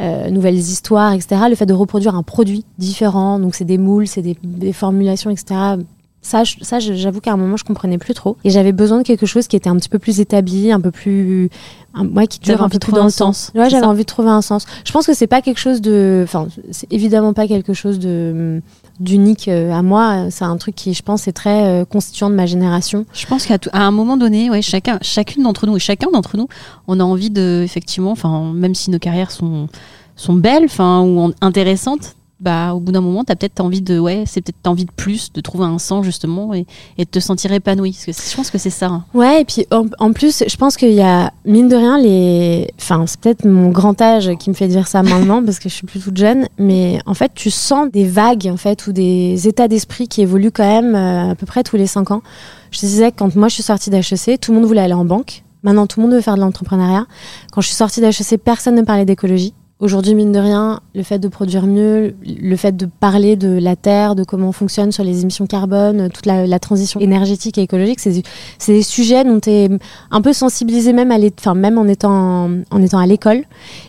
euh, 0.00 0.30
nouvelles 0.30 0.56
histoires, 0.56 1.12
etc. 1.12 1.42
Le 1.48 1.56
fait 1.56 1.66
de 1.66 1.74
reproduire 1.74 2.14
un 2.14 2.22
produit 2.22 2.64
différent, 2.78 3.38
donc 3.38 3.54
c'est 3.54 3.64
des 3.64 3.78
moules, 3.78 4.06
c'est 4.06 4.22
des, 4.22 4.36
des 4.42 4.72
formulations, 4.72 5.30
etc 5.30 5.76
ça, 6.22 6.42
ça 6.60 6.78
j'avoue 6.80 7.20
qu'à 7.20 7.32
un 7.32 7.36
moment, 7.36 7.56
je 7.56 7.64
comprenais 7.64 7.96
plus 7.96 8.12
trop. 8.12 8.36
Et 8.44 8.50
j'avais 8.50 8.72
besoin 8.72 8.98
de 8.98 9.02
quelque 9.02 9.24
chose 9.24 9.46
qui 9.48 9.56
était 9.56 9.70
un 9.70 9.76
petit 9.76 9.88
peu 9.88 9.98
plus 9.98 10.20
établi, 10.20 10.70
un 10.70 10.80
peu 10.80 10.90
plus. 10.90 11.48
Un, 11.94 12.26
qui 12.26 12.38
dure 12.38 12.62
un 12.62 12.68
peu 12.68 12.78
plus 12.78 12.92
dans 12.92 13.04
le 13.04 13.10
sens. 13.10 13.50
Ouais, 13.54 13.68
j'avais 13.68 13.86
envie 13.86 14.02
de 14.02 14.06
trouver 14.06 14.28
un 14.28 14.42
sens. 14.42 14.64
Je 14.84 14.92
pense 14.92 15.06
que 15.06 15.14
c'est 15.14 15.26
pas 15.26 15.40
quelque 15.40 15.58
chose 15.58 15.80
de. 15.80 16.20
Enfin, 16.24 16.46
c'est 16.70 16.92
évidemment 16.92 17.32
pas 17.32 17.48
quelque 17.48 17.72
chose 17.72 17.98
de 17.98 18.62
d'unique 19.00 19.48
euh, 19.48 19.72
à 19.72 19.82
moi. 19.82 20.30
C'est 20.30 20.44
un 20.44 20.56
truc 20.58 20.74
qui, 20.74 20.92
je 20.92 21.02
pense, 21.02 21.26
est 21.26 21.32
très 21.32 21.64
euh, 21.64 21.84
constituant 21.86 22.28
de 22.28 22.34
ma 22.34 22.46
génération. 22.46 23.06
Je 23.14 23.26
pense 23.26 23.46
qu'à 23.46 23.58
un 23.72 23.90
moment 23.90 24.18
donné, 24.18 24.50
ouais, 24.50 24.62
chacun, 24.62 24.98
chacune 25.00 25.42
d'entre 25.42 25.66
nous 25.66 25.76
et 25.76 25.80
chacun 25.80 26.10
d'entre 26.12 26.36
nous, 26.36 26.48
on 26.86 27.00
a 27.00 27.04
envie 27.04 27.30
de, 27.30 27.62
effectivement, 27.64 28.10
enfin, 28.10 28.52
même 28.54 28.74
si 28.74 28.90
nos 28.90 28.98
carrières 28.98 29.30
sont 29.30 29.68
sont 30.16 30.34
belles, 30.34 30.64
enfin, 30.66 31.00
ou 31.00 31.32
intéressantes, 31.40 32.14
bah, 32.40 32.72
au 32.74 32.80
bout 32.80 32.92
d'un 32.92 33.02
moment, 33.02 33.22
tu 33.24 33.36
peut-être 33.36 33.60
envie 33.60 33.82
de, 33.82 33.98
ouais, 33.98 34.24
c'est 34.26 34.40
peut-être 34.40 34.66
envie 34.66 34.86
de 34.86 34.90
plus, 34.90 35.32
de 35.32 35.40
trouver 35.40 35.66
un 35.66 35.78
sens 35.78 36.04
justement 36.04 36.54
et, 36.54 36.66
et 36.96 37.04
de 37.04 37.10
te 37.10 37.20
sentir 37.20 37.52
épanoui. 37.52 37.96
Je 38.06 38.36
pense 38.36 38.50
que 38.50 38.58
c'est 38.58 38.70
ça. 38.70 38.86
Hein. 38.86 39.04
Ouais, 39.12 39.42
et 39.42 39.44
puis 39.44 39.66
en, 39.70 40.12
plus, 40.12 40.44
je 40.46 40.56
pense 40.56 40.76
qu'il 40.76 40.92
y 40.92 41.02
a, 41.02 41.32
mine 41.44 41.68
de 41.68 41.76
rien, 41.76 41.98
les. 41.98 42.72
Enfin, 42.78 43.04
c'est 43.06 43.20
peut-être 43.20 43.44
mon 43.44 43.70
grand 43.70 44.00
âge 44.00 44.30
qui 44.38 44.48
me 44.48 44.54
fait 44.54 44.68
dire 44.68 44.88
ça 44.88 45.02
maintenant 45.02 45.42
parce 45.44 45.58
que 45.58 45.68
je 45.68 45.74
suis 45.74 45.86
plus 45.86 46.00
toute 46.00 46.16
jeune, 46.16 46.46
mais 46.58 46.98
en 47.06 47.14
fait, 47.14 47.32
tu 47.34 47.50
sens 47.50 47.90
des 47.90 48.04
vagues 48.04 48.48
en 48.50 48.56
fait 48.56 48.86
ou 48.86 48.92
des 48.92 49.46
états 49.46 49.68
d'esprit 49.68 50.08
qui 50.08 50.22
évoluent 50.22 50.52
quand 50.52 50.64
même 50.64 50.94
euh, 50.94 51.32
à 51.32 51.34
peu 51.34 51.46
près 51.46 51.62
tous 51.62 51.76
les 51.76 51.86
5 51.86 52.10
ans. 52.10 52.22
Je 52.70 52.80
te 52.80 52.86
disais 52.86 53.10
que 53.10 53.16
quand 53.18 53.36
moi 53.36 53.48
je 53.48 53.54
suis 53.54 53.62
sortie 53.62 53.90
d'HEC, 53.90 54.40
tout 54.40 54.52
le 54.52 54.58
monde 54.58 54.66
voulait 54.66 54.80
aller 54.80 54.94
en 54.94 55.04
banque. 55.04 55.42
Maintenant, 55.62 55.86
tout 55.86 56.00
le 56.00 56.06
monde 56.06 56.14
veut 56.14 56.22
faire 56.22 56.36
de 56.36 56.40
l'entrepreneuriat. 56.40 57.06
Quand 57.52 57.60
je 57.60 57.66
suis 57.66 57.76
sortie 57.76 58.00
d'HEC, 58.00 58.40
personne 58.42 58.76
ne 58.76 58.82
parlait 58.82 59.04
d'écologie 59.04 59.52
Aujourd'hui, 59.80 60.14
mine 60.14 60.30
de 60.30 60.38
rien, 60.38 60.80
le 60.94 61.02
fait 61.02 61.18
de 61.18 61.28
produire 61.28 61.66
mieux, 61.66 62.14
le 62.22 62.56
fait 62.56 62.76
de 62.76 62.84
parler 62.84 63.36
de 63.36 63.48
la 63.48 63.76
Terre, 63.76 64.14
de 64.14 64.24
comment 64.24 64.48
on 64.48 64.52
fonctionne 64.52 64.92
sur 64.92 65.04
les 65.04 65.22
émissions 65.22 65.46
carbone, 65.46 66.10
toute 66.10 66.26
la, 66.26 66.58
transition 66.58 67.00
énergétique 67.00 67.56
et 67.56 67.62
écologique, 67.62 67.98
c'est 67.98 68.22
des 68.66 68.82
sujets 68.82 69.24
dont 69.24 69.40
tu 69.40 69.48
es 69.48 69.70
un 70.10 70.20
peu 70.20 70.34
sensibilisé 70.34 70.92
même, 70.92 71.10
à 71.10 71.14
en, 71.14 71.88
étant, 71.88 72.50
à 72.70 73.06
l'école. 73.06 73.44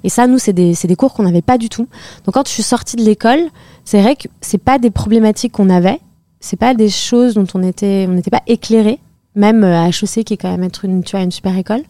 Et 0.05 0.09
ça, 0.09 0.27
nous, 0.27 0.37
c'est 0.37 0.53
des, 0.53 0.95
cours 0.97 1.13
qu'on 1.13 1.23
n'avait 1.23 1.41
pas 1.41 1.57
du 1.57 1.67
tout. 1.67 1.89
Donc 2.23 2.35
quand 2.35 2.47
je 2.47 2.53
suis 2.53 2.63
sortie 2.63 2.95
de 2.95 3.03
l'école, 3.03 3.41
c'est 3.83 4.01
vrai 4.01 4.15
que 4.15 4.29
c'est 4.39 4.63
pas 4.63 4.79
des 4.79 4.91
problématiques 4.91 5.51
qu'on 5.51 5.69
avait, 5.69 5.99
c'est 6.39 6.57
pas 6.57 6.73
des 6.73 6.89
choses 6.89 7.33
dont 7.33 7.47
on 7.53 7.61
était, 7.63 8.07
n'était 8.07 8.31
pas 8.31 8.43
éclairé, 8.47 8.99
même 9.35 9.65
à 9.65 9.89
HEC 9.89 10.23
qui 10.23 10.35
est 10.35 10.37
quand 10.37 10.51
même 10.51 10.63
être 10.63 10.85
une, 10.85 11.03
une 11.13 11.31
super 11.31 11.57
école. 11.57 11.83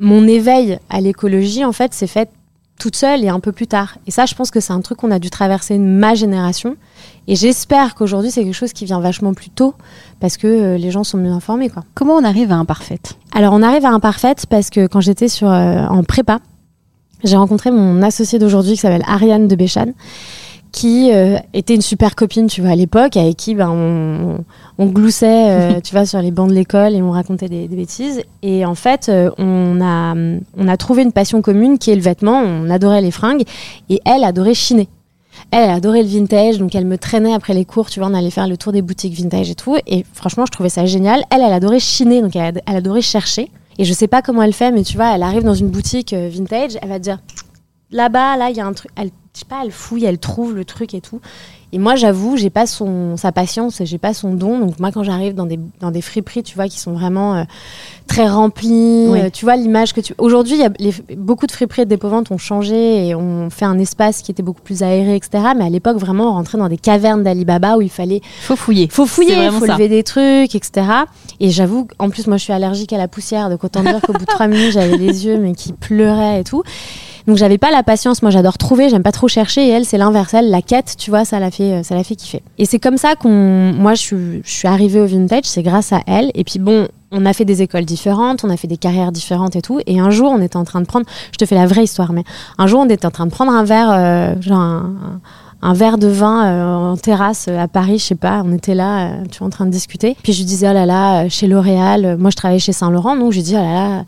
Mon 0.00 0.26
éveil 0.26 0.78
à 0.88 1.02
l'écologie, 1.02 1.66
en 1.66 1.72
fait, 1.72 1.92
s'est 1.92 2.06
fait 2.06 2.30
toute 2.78 2.96
seule 2.96 3.24
et 3.24 3.28
un 3.28 3.40
peu 3.40 3.52
plus 3.52 3.66
tard. 3.66 3.98
Et 4.06 4.10
ça, 4.10 4.26
je 4.26 4.34
pense 4.34 4.50
que 4.50 4.60
c'est 4.60 4.72
un 4.72 4.80
truc 4.80 4.98
qu'on 4.98 5.10
a 5.10 5.18
dû 5.18 5.30
traverser 5.30 5.78
ma 5.78 6.14
génération. 6.14 6.76
Et 7.28 7.36
j'espère 7.36 7.94
qu'aujourd'hui, 7.94 8.30
c'est 8.30 8.42
quelque 8.42 8.54
chose 8.54 8.72
qui 8.72 8.84
vient 8.84 9.00
vachement 9.00 9.34
plus 9.34 9.50
tôt 9.50 9.74
parce 10.18 10.36
que 10.36 10.46
euh, 10.46 10.78
les 10.78 10.90
gens 10.90 11.04
sont 11.04 11.18
mieux 11.18 11.30
informés. 11.30 11.68
Quoi. 11.68 11.84
Comment 11.94 12.14
on 12.14 12.24
arrive 12.24 12.50
à 12.50 12.56
Imparfaite 12.56 13.16
Alors, 13.32 13.52
on 13.52 13.62
arrive 13.62 13.84
à 13.84 13.90
Imparfaite 13.90 14.46
parce 14.46 14.70
que 14.70 14.86
quand 14.86 15.00
j'étais 15.00 15.28
sur, 15.28 15.50
euh, 15.50 15.86
en 15.86 16.02
prépa, 16.02 16.40
j'ai 17.22 17.36
rencontré 17.36 17.70
mon 17.70 18.02
associé 18.02 18.38
d'aujourd'hui 18.38 18.72
qui 18.72 18.78
s'appelle 18.78 19.04
Ariane 19.06 19.46
de 19.46 19.54
Béchane 19.54 19.92
qui 20.72 21.12
euh, 21.12 21.36
était 21.52 21.74
une 21.74 21.82
super 21.82 22.16
copine, 22.16 22.46
tu 22.46 22.62
vois, 22.62 22.70
à 22.70 22.74
l'époque, 22.74 23.18
avec 23.18 23.36
qui 23.36 23.54
ben, 23.54 23.70
on, 23.70 24.38
on 24.78 24.86
gloussait, 24.86 25.50
euh, 25.50 25.80
tu 25.84 25.94
vois, 25.94 26.06
sur 26.06 26.20
les 26.20 26.30
bancs 26.30 26.48
de 26.48 26.54
l'école 26.54 26.94
et 26.94 27.02
on 27.02 27.10
racontait 27.10 27.48
des, 27.48 27.68
bêtises. 27.68 28.22
Et 28.42 28.64
en 28.64 28.74
fait, 28.74 29.08
euh, 29.08 29.30
on, 29.38 29.80
a, 29.82 30.14
on 30.56 30.68
a 30.68 30.76
trouvé 30.78 31.02
une 31.02 31.12
passion 31.12 31.42
commune 31.42 31.78
qui 31.78 31.90
est 31.90 31.94
le 31.94 32.00
vêtement. 32.00 32.40
On 32.40 32.70
adorait 32.70 33.02
les 33.02 33.10
fringues 33.10 33.44
et 33.90 34.00
elle 34.06 34.24
adorait 34.24 34.54
chiner. 34.54 34.88
Elle, 35.50 35.64
elle 35.64 35.70
adorait 35.70 36.02
le 36.02 36.08
vintage, 36.08 36.58
donc 36.58 36.74
elle 36.74 36.86
me 36.86 36.96
traînait 36.96 37.34
après 37.34 37.52
les 37.52 37.64
cours, 37.64 37.90
tu 37.90 38.00
vois, 38.00 38.08
on 38.08 38.14
allait 38.14 38.30
faire 38.30 38.46
le 38.46 38.56
tour 38.56 38.72
des 38.72 38.80
boutiques 38.80 39.14
vintage 39.14 39.50
et 39.50 39.54
tout. 39.54 39.76
Et 39.86 40.04
franchement, 40.14 40.46
je 40.46 40.52
trouvais 40.52 40.68
ça 40.70 40.86
génial. 40.86 41.22
Elle, 41.30 41.42
elle 41.42 41.52
adorait 41.52 41.80
chiner, 41.80 42.22
donc 42.22 42.34
elle, 42.34 42.62
elle 42.66 42.76
adorait 42.76 43.02
chercher. 43.02 43.50
Et 43.78 43.84
je 43.84 43.92
sais 43.92 44.08
pas 44.08 44.22
comment 44.22 44.42
elle 44.42 44.52
fait, 44.52 44.70
mais 44.70 44.84
tu 44.84 44.96
vois, 44.96 45.14
elle 45.14 45.22
arrive 45.22 45.42
dans 45.42 45.54
une 45.54 45.68
boutique 45.68 46.14
vintage, 46.14 46.78
elle 46.80 46.88
va 46.88 46.98
te 46.98 47.04
dire 47.04 47.18
là-bas, 47.92 48.36
là, 48.36 48.50
il 48.50 48.56
y 48.56 48.60
a 48.60 48.66
un 48.66 48.72
truc. 48.72 48.90
Elle 48.96 49.10
je 49.34 49.40
sais 49.40 49.46
pas, 49.46 49.62
elle 49.64 49.70
fouille, 49.70 50.04
elle 50.04 50.18
trouve 50.18 50.54
le 50.54 50.64
truc 50.64 50.92
et 50.92 51.00
tout. 51.00 51.20
Et 51.74 51.78
moi, 51.78 51.96
j'avoue, 51.96 52.36
j'ai 52.36 52.50
pas 52.50 52.66
son, 52.66 53.16
sa 53.16 53.32
patience, 53.32 53.80
j'ai 53.82 53.96
pas 53.96 54.12
son 54.12 54.34
don. 54.34 54.58
Donc 54.58 54.78
moi, 54.78 54.92
quand 54.92 55.04
j'arrive 55.04 55.34
dans 55.34 55.46
des, 55.46 55.58
dans 55.80 55.90
des 55.90 56.02
friperies, 56.02 56.42
tu 56.42 56.54
vois, 56.54 56.68
qui 56.68 56.78
sont 56.78 56.92
vraiment 56.92 57.34
euh, 57.34 57.44
très 58.06 58.28
remplies, 58.28 59.06
euh, 59.08 59.30
tu 59.32 59.46
vois 59.46 59.56
l'image 59.56 59.94
que 59.94 60.02
tu. 60.02 60.12
Aujourd'hui, 60.18 60.58
y 60.58 60.64
a 60.64 60.70
beaucoup 61.16 61.46
de 61.46 61.52
friperies 61.52 61.82
et 61.82 61.86
de 61.86 61.98
ont 62.30 62.36
changé 62.36 63.08
et 63.08 63.14
ont 63.14 63.48
fait 63.48 63.64
un 63.64 63.78
espace 63.78 64.20
qui 64.20 64.30
était 64.30 64.42
beaucoup 64.42 64.60
plus 64.60 64.82
aéré, 64.82 65.16
etc. 65.16 65.44
Mais 65.56 65.64
à 65.64 65.70
l'époque, 65.70 65.96
vraiment, 65.96 66.28
on 66.28 66.32
rentrait 66.34 66.58
dans 66.58 66.68
des 66.68 66.76
cavernes 66.76 67.22
d'Alibaba 67.22 67.78
où 67.78 67.80
il 67.80 67.88
fallait. 67.88 68.20
Faut 68.42 68.56
fouiller. 68.56 68.88
Faut 68.90 69.06
fouiller, 69.06 69.50
faut 69.50 69.64
lever 69.64 69.88
des 69.88 70.02
trucs, 70.02 70.54
etc. 70.54 70.86
Et 71.40 71.48
j'avoue, 71.48 71.88
en 71.98 72.10
plus, 72.10 72.26
moi, 72.26 72.36
je 72.36 72.42
suis 72.42 72.52
allergique 72.52 72.92
à 72.92 72.98
la 72.98 73.08
poussière, 73.08 73.48
donc 73.48 73.64
autant 73.64 73.82
dire 73.82 73.98
qu'au 74.02 74.12
bout 74.12 74.18
de 74.18 74.26
trois 74.26 74.46
minutes, 74.46 74.72
j'avais 74.72 74.98
les 74.98 75.24
yeux 75.24 75.38
mais 75.38 75.54
qui 75.54 75.72
pleuraient 75.72 76.40
et 76.40 76.44
tout. 76.44 76.62
Donc 77.26 77.36
j'avais 77.36 77.58
pas 77.58 77.70
la 77.70 77.82
patience. 77.82 78.22
Moi, 78.22 78.30
j'adore 78.30 78.58
trouver, 78.58 78.88
j'aime 78.88 79.02
pas 79.02 79.12
trop 79.12 79.28
chercher. 79.28 79.66
Et 79.66 79.70
elle, 79.70 79.84
c'est 79.84 79.98
l'inverse. 79.98 80.34
Elle, 80.34 80.50
la 80.50 80.62
quête, 80.62 80.94
tu 80.98 81.10
vois, 81.10 81.24
ça 81.24 81.38
l'a 81.38 81.50
fait, 81.50 81.72
euh, 81.72 81.82
ça 81.82 81.94
l'a 81.94 82.04
fait 82.04 82.16
kiffer. 82.16 82.42
Et 82.58 82.64
c'est 82.64 82.78
comme 82.78 82.96
ça 82.96 83.14
qu'on, 83.14 83.72
moi, 83.72 83.94
je 83.94 84.40
suis, 84.44 84.68
arrivée 84.68 85.00
au 85.00 85.06
vintage. 85.06 85.44
C'est 85.44 85.62
grâce 85.62 85.92
à 85.92 86.00
elle. 86.06 86.30
Et 86.34 86.44
puis 86.44 86.58
bon, 86.58 86.88
on 87.10 87.26
a 87.26 87.32
fait 87.32 87.44
des 87.44 87.62
écoles 87.62 87.84
différentes, 87.84 88.44
on 88.44 88.50
a 88.50 88.56
fait 88.56 88.68
des 88.68 88.76
carrières 88.76 89.12
différentes 89.12 89.54
et 89.56 89.62
tout. 89.62 89.80
Et 89.86 90.00
un 90.00 90.10
jour, 90.10 90.32
on 90.32 90.40
était 90.40 90.56
en 90.56 90.64
train 90.64 90.80
de 90.80 90.86
prendre, 90.86 91.06
je 91.32 91.38
te 91.38 91.44
fais 91.44 91.54
la 91.54 91.66
vraie 91.66 91.84
histoire, 91.84 92.12
mais 92.12 92.24
un 92.58 92.66
jour, 92.66 92.80
on 92.80 92.88
était 92.88 93.06
en 93.06 93.10
train 93.10 93.26
de 93.26 93.30
prendre 93.30 93.52
un 93.52 93.64
verre, 93.64 93.90
euh, 93.92 94.40
genre 94.40 94.82
un, 95.60 95.74
verre 95.74 95.98
de 95.98 96.06
vin 96.06 96.46
euh, 96.46 96.92
en 96.92 96.96
terrasse 96.96 97.48
à 97.48 97.68
Paris, 97.68 97.98
je 97.98 98.04
sais 98.04 98.14
pas, 98.14 98.42
on 98.44 98.52
était 98.52 98.74
là, 98.74 99.10
tu 99.30 99.40
vois, 99.40 99.48
en 99.48 99.50
train 99.50 99.66
de 99.66 99.70
discuter. 99.70 100.16
Puis 100.22 100.32
je 100.32 100.38
lui 100.38 100.46
disais, 100.46 100.68
oh 100.70 100.72
là 100.72 100.86
là, 100.86 101.28
chez 101.28 101.48
L'Oréal, 101.48 102.16
moi 102.18 102.30
je 102.30 102.36
travaillais 102.36 102.60
chez 102.60 102.72
Saint-Laurent, 102.72 103.16
donc 103.16 103.32
je 103.32 103.36
lui 103.36 103.44
dis, 103.44 103.54
oh 103.56 103.62
là 103.62 103.72
là, 103.74 104.04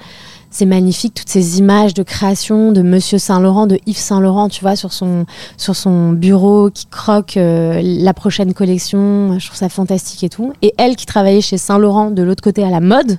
c'est 0.54 0.66
magnifique 0.66 1.14
toutes 1.14 1.28
ces 1.28 1.58
images 1.58 1.94
de 1.94 2.04
création 2.04 2.70
de 2.70 2.80
Monsieur 2.80 3.18
Saint 3.18 3.40
Laurent, 3.40 3.66
de 3.66 3.76
Yves 3.86 3.98
Saint 3.98 4.20
Laurent, 4.20 4.48
tu 4.48 4.60
vois, 4.60 4.76
sur 4.76 4.92
son 4.92 5.26
sur 5.56 5.74
son 5.74 6.12
bureau 6.12 6.70
qui 6.70 6.86
croque 6.86 7.36
euh, 7.36 7.80
la 7.82 8.14
prochaine 8.14 8.54
collection. 8.54 9.36
Je 9.40 9.46
trouve 9.46 9.58
ça 9.58 9.68
fantastique 9.68 10.22
et 10.22 10.28
tout. 10.28 10.52
Et 10.62 10.72
elle 10.78 10.94
qui 10.94 11.06
travaillait 11.06 11.40
chez 11.40 11.58
Saint 11.58 11.76
Laurent 11.76 12.12
de 12.12 12.22
l'autre 12.22 12.42
côté 12.42 12.62
à 12.62 12.70
la 12.70 12.78
mode, 12.78 13.18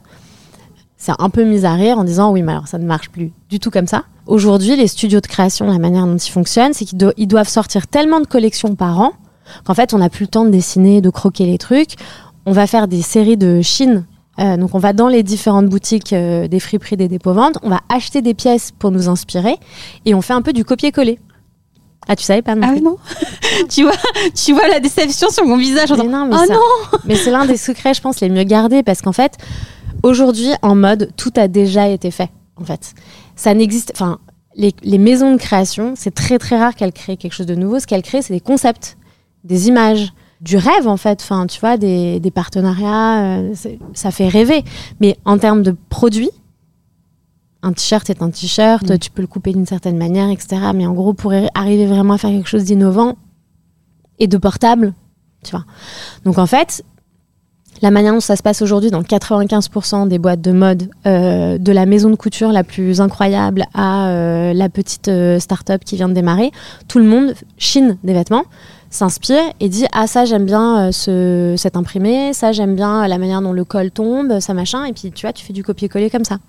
c'est 0.96 1.12
un 1.20 1.30
peu 1.30 1.44
mise 1.44 1.66
à 1.66 1.74
rire 1.74 2.00
en 2.00 2.06
disant 2.06 2.32
oui, 2.32 2.42
mais 2.42 2.54
alors 2.54 2.70
ça 2.70 2.78
ne 2.78 2.86
marche 2.86 3.10
plus 3.10 3.34
du 3.50 3.60
tout 3.60 3.70
comme 3.70 3.88
ça. 3.88 4.06
Aujourd'hui, 4.28 4.78
les 4.78 4.88
studios 4.88 5.20
de 5.20 5.28
création, 5.28 5.68
la 5.68 5.78
manière 5.78 6.08
dont 6.08 6.16
ils 6.16 6.32
fonctionnent, 6.32 6.74
c'est 6.74 6.86
qu'ils 6.86 7.28
doivent 7.28 7.50
sortir 7.50 7.88
tellement 7.88 8.22
de 8.22 8.28
collections 8.28 8.76
par 8.76 9.02
an 9.02 9.12
qu'en 9.66 9.74
fait, 9.74 9.94
on 9.94 9.98
n'a 9.98 10.10
plus 10.10 10.24
le 10.24 10.30
temps 10.30 10.46
de 10.46 10.52
dessiner, 10.52 11.02
de 11.02 11.10
croquer 11.10 11.46
les 11.46 11.58
trucs. 11.58 11.96
On 12.46 12.54
va 12.54 12.66
faire 12.66 12.88
des 12.88 13.02
séries 13.02 13.36
de 13.36 13.62
Chine 13.62 14.06
euh, 14.40 14.58
donc 14.58 14.76
on 14.76 14.80
va 14.80 14.94
dans 14.94 15.08
les 15.08 15.24
différentes 15.24 15.68
boutiques 15.68 16.12
euh, 16.12 16.48
des 16.48 16.60
friperies 16.60 16.98
des 16.98 17.08
dépôts-ventes, 17.08 17.58
on 17.64 17.70
va 17.70 17.80
acheter 17.90 18.22
des 18.22 18.34
pièces 18.34 18.72
pour 18.78 18.92
nous 18.92 19.08
inspirer 19.08 19.56
et 20.06 20.14
on 20.14 20.22
fait 20.22 20.34
un 20.34 20.42
peu 20.42 20.52
du 20.54 20.66
copier-coller. 20.66 21.20
Ah, 22.08 22.16
tu 22.16 22.24
savais 22.24 22.42
pas 22.42 22.56
non 22.56 22.68
Ah 22.70 22.80
non 22.84 22.98
tu, 23.70 23.84
vois, 23.84 23.94
tu 24.36 24.54
vois 24.54 24.68
la 24.68 24.80
déception 24.80 25.30
sur 25.30 25.46
mon 25.46 25.58
visage. 25.58 25.90
Mais 25.92 26.04
non, 26.04 26.28
mais, 26.28 26.36
oh 26.38 26.54
non 26.54 27.00
mais 27.06 27.16
c'est 27.16 27.32
l'un 27.32 27.46
des 27.46 27.58
secrets, 27.58 27.94
je 27.94 28.02
pense, 28.02 28.20
les 28.20 28.30
mieux 28.30 28.44
gardés 28.44 28.84
parce 28.84 29.02
qu'en 29.02 29.14
fait, 29.14 29.38
aujourd'hui, 30.04 30.50
en 30.62 30.76
mode, 30.76 31.10
tout 31.18 31.32
a 31.36 31.48
déjà 31.48 31.88
été 31.88 32.12
fait. 32.12 32.30
En 32.58 32.66
fait, 32.66 32.94
ça 33.36 33.54
n'existe. 33.54 33.92
Enfin, 33.96 34.20
les, 34.56 34.74
les 34.84 34.98
maisons 34.98 35.32
de 35.32 35.38
création, 35.38 35.94
c'est 35.96 36.14
très 36.14 36.38
très 36.38 36.60
rare 36.60 36.76
qu'elles 36.76 36.94
créent 36.94 37.18
quelque 37.18 37.34
chose 37.34 37.48
de 37.48 37.56
nouveau. 37.56 37.80
Ce 37.80 37.88
qu'elles 37.88 38.04
créent, 38.04 38.22
c'est 38.22 38.34
des 38.34 38.40
concepts, 38.40 38.98
des 39.44 39.68
images, 39.68 40.14
du 40.46 40.58
rêve 40.58 40.88
en 40.88 40.96
fait. 40.96 41.20
Enfin, 41.22 41.48
tu 41.48 41.60
vois, 41.60 41.76
des, 41.76 42.32
partenariats, 42.34 43.40
euh, 43.40 43.54
ça 43.94 44.12
fait 44.12 44.30
rêver. 44.30 44.64
Mais 45.02 45.18
en 45.26 45.38
termes 45.38 45.64
de 45.64 45.76
produits, 45.90 46.30
un 47.64 47.74
t-shirt 47.74 48.10
est 48.12 48.22
un 48.22 48.30
t-shirt, 48.30 48.90
mm. 48.90 49.00
tu 49.00 49.10
peux 49.10 49.22
le 49.22 49.28
couper 49.28 49.52
d'une 49.52 49.66
certaine 49.66 49.98
manière, 49.98 50.30
etc. 50.30 50.58
Mais 50.74 50.86
en 50.86 50.94
gros, 50.94 51.14
pour 51.14 51.34
arriver 51.56 51.88
vraiment 51.88 52.14
à 52.14 52.18
faire 52.18 52.30
quelque 52.30 52.48
chose 52.48 52.64
d'innovant 52.64 53.18
et 54.20 54.28
de 54.28 54.38
portable, 54.38 54.94
tu 55.44 55.52
vois. 55.52 55.66
Donc 56.26 56.38
en 56.38 56.46
fait, 56.46 56.84
la 57.82 57.90
manière 57.90 58.14
dont 58.14 58.20
ça 58.20 58.36
se 58.36 58.44
passe 58.44 58.62
aujourd'hui 58.62 58.92
dans 58.92 59.02
95% 59.02 60.08
des 60.08 60.20
boîtes 60.20 60.42
de 60.42 60.52
mode, 60.52 60.90
euh, 61.08 61.58
de 61.58 61.72
la 61.72 61.88
maison 61.88 62.12
de 62.12 62.16
couture 62.16 62.52
la 62.52 62.64
plus 62.64 63.02
incroyable 63.02 63.66
à 63.74 64.10
euh, 64.10 64.54
la 64.54 64.70
petite 64.70 65.10
start-up 65.40 65.84
qui 65.84 65.96
vient 65.96 66.08
de 66.08 66.14
démarrer, 66.14 66.52
tout 66.88 67.00
le 67.00 67.06
monde 67.06 67.34
chine 67.58 67.98
des 68.04 68.14
vêtements 68.14 68.46
s'inspire 68.90 69.44
et 69.60 69.70
dit 69.70 69.86
ah 69.92 70.08
ça 70.08 70.26
j'aime 70.26 70.46
bien 70.46 70.88
euh, 70.88 70.92
ce, 70.92 71.56
cet 71.58 71.76
imprimé, 71.76 72.34
ça 72.34 72.52
j'aime 72.52 72.76
bien 72.76 73.08
la 73.08 73.18
manière 73.18 73.42
dont 73.42 73.54
le 73.54 73.66
col 73.66 73.92
tombe, 73.92 74.40
ça 74.40 74.54
machin, 74.54 74.86
et 74.86 74.94
puis 74.94 75.12
tu 75.12 75.26
vois 75.26 75.34
tu 75.34 75.46
fais 75.46 75.54
du 75.54 75.64
copier-coller 75.64 76.10
comme 76.10 76.26
ça. 76.26 76.40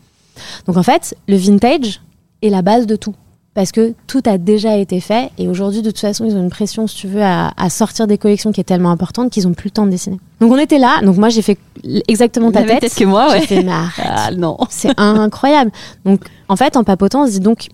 Donc 0.66 0.76
en 0.76 0.82
fait 0.82 1.16
le 1.28 1.36
vintage 1.36 2.00
est 2.42 2.50
la 2.50 2.62
base 2.62 2.86
de 2.86 2.96
tout 2.96 3.14
parce 3.54 3.72
que 3.72 3.94
tout 4.06 4.20
a 4.26 4.36
déjà 4.36 4.76
été 4.76 5.00
fait 5.00 5.30
et 5.38 5.48
aujourd'hui 5.48 5.80
de 5.80 5.90
toute 5.90 5.98
façon 5.98 6.26
ils 6.26 6.36
ont 6.36 6.42
une 6.42 6.50
pression 6.50 6.86
si 6.86 6.94
tu 6.94 7.08
veux 7.08 7.22
à, 7.22 7.52
sortir 7.70 8.06
des 8.06 8.18
collections 8.18 8.52
qui 8.52 8.60
est 8.60 8.64
tellement 8.64 8.90
importante 8.90 9.32
qu'ils 9.32 9.48
ont 9.48 9.54
plus 9.54 9.68
le 9.68 9.70
temps 9.72 9.86
de 9.86 9.90
dessiner. 9.90 10.20
Donc 10.40 10.52
on 10.52 10.58
était 10.58 10.78
là, 10.78 11.00
donc 11.02 11.16
moi 11.16 11.30
j'ai 11.30 11.40
fait 11.40 11.58
exactement 12.06 12.52
ta 12.52 12.64
tête. 12.64 12.94
que 12.94 13.04
moi 13.04 13.30
ouais. 13.30 13.40
J'ai 13.40 13.46
fait 13.46 13.66
ah, 13.70 14.30
non, 14.36 14.58
c'est 14.68 14.92
incroyable. 15.00 15.70
Donc 16.04 16.20
en 16.48 16.56
fait 16.56 16.76
en 16.76 16.84
papotant 16.84 17.22
on 17.22 17.26
se 17.26 17.32
dit 17.32 17.40
donc 17.40 17.68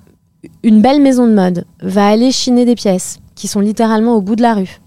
une 0.62 0.80
belle 0.82 1.02
maison 1.02 1.26
de 1.26 1.34
mode 1.34 1.64
va 1.80 2.06
aller 2.06 2.30
chiner 2.30 2.64
des 2.64 2.76
pièces 2.76 3.18
qui 3.42 3.48
sont 3.48 3.58
littéralement 3.58 4.14
au 4.14 4.20
bout 4.20 4.36
de 4.36 4.42
la 4.42 4.54
rue, 4.54 4.78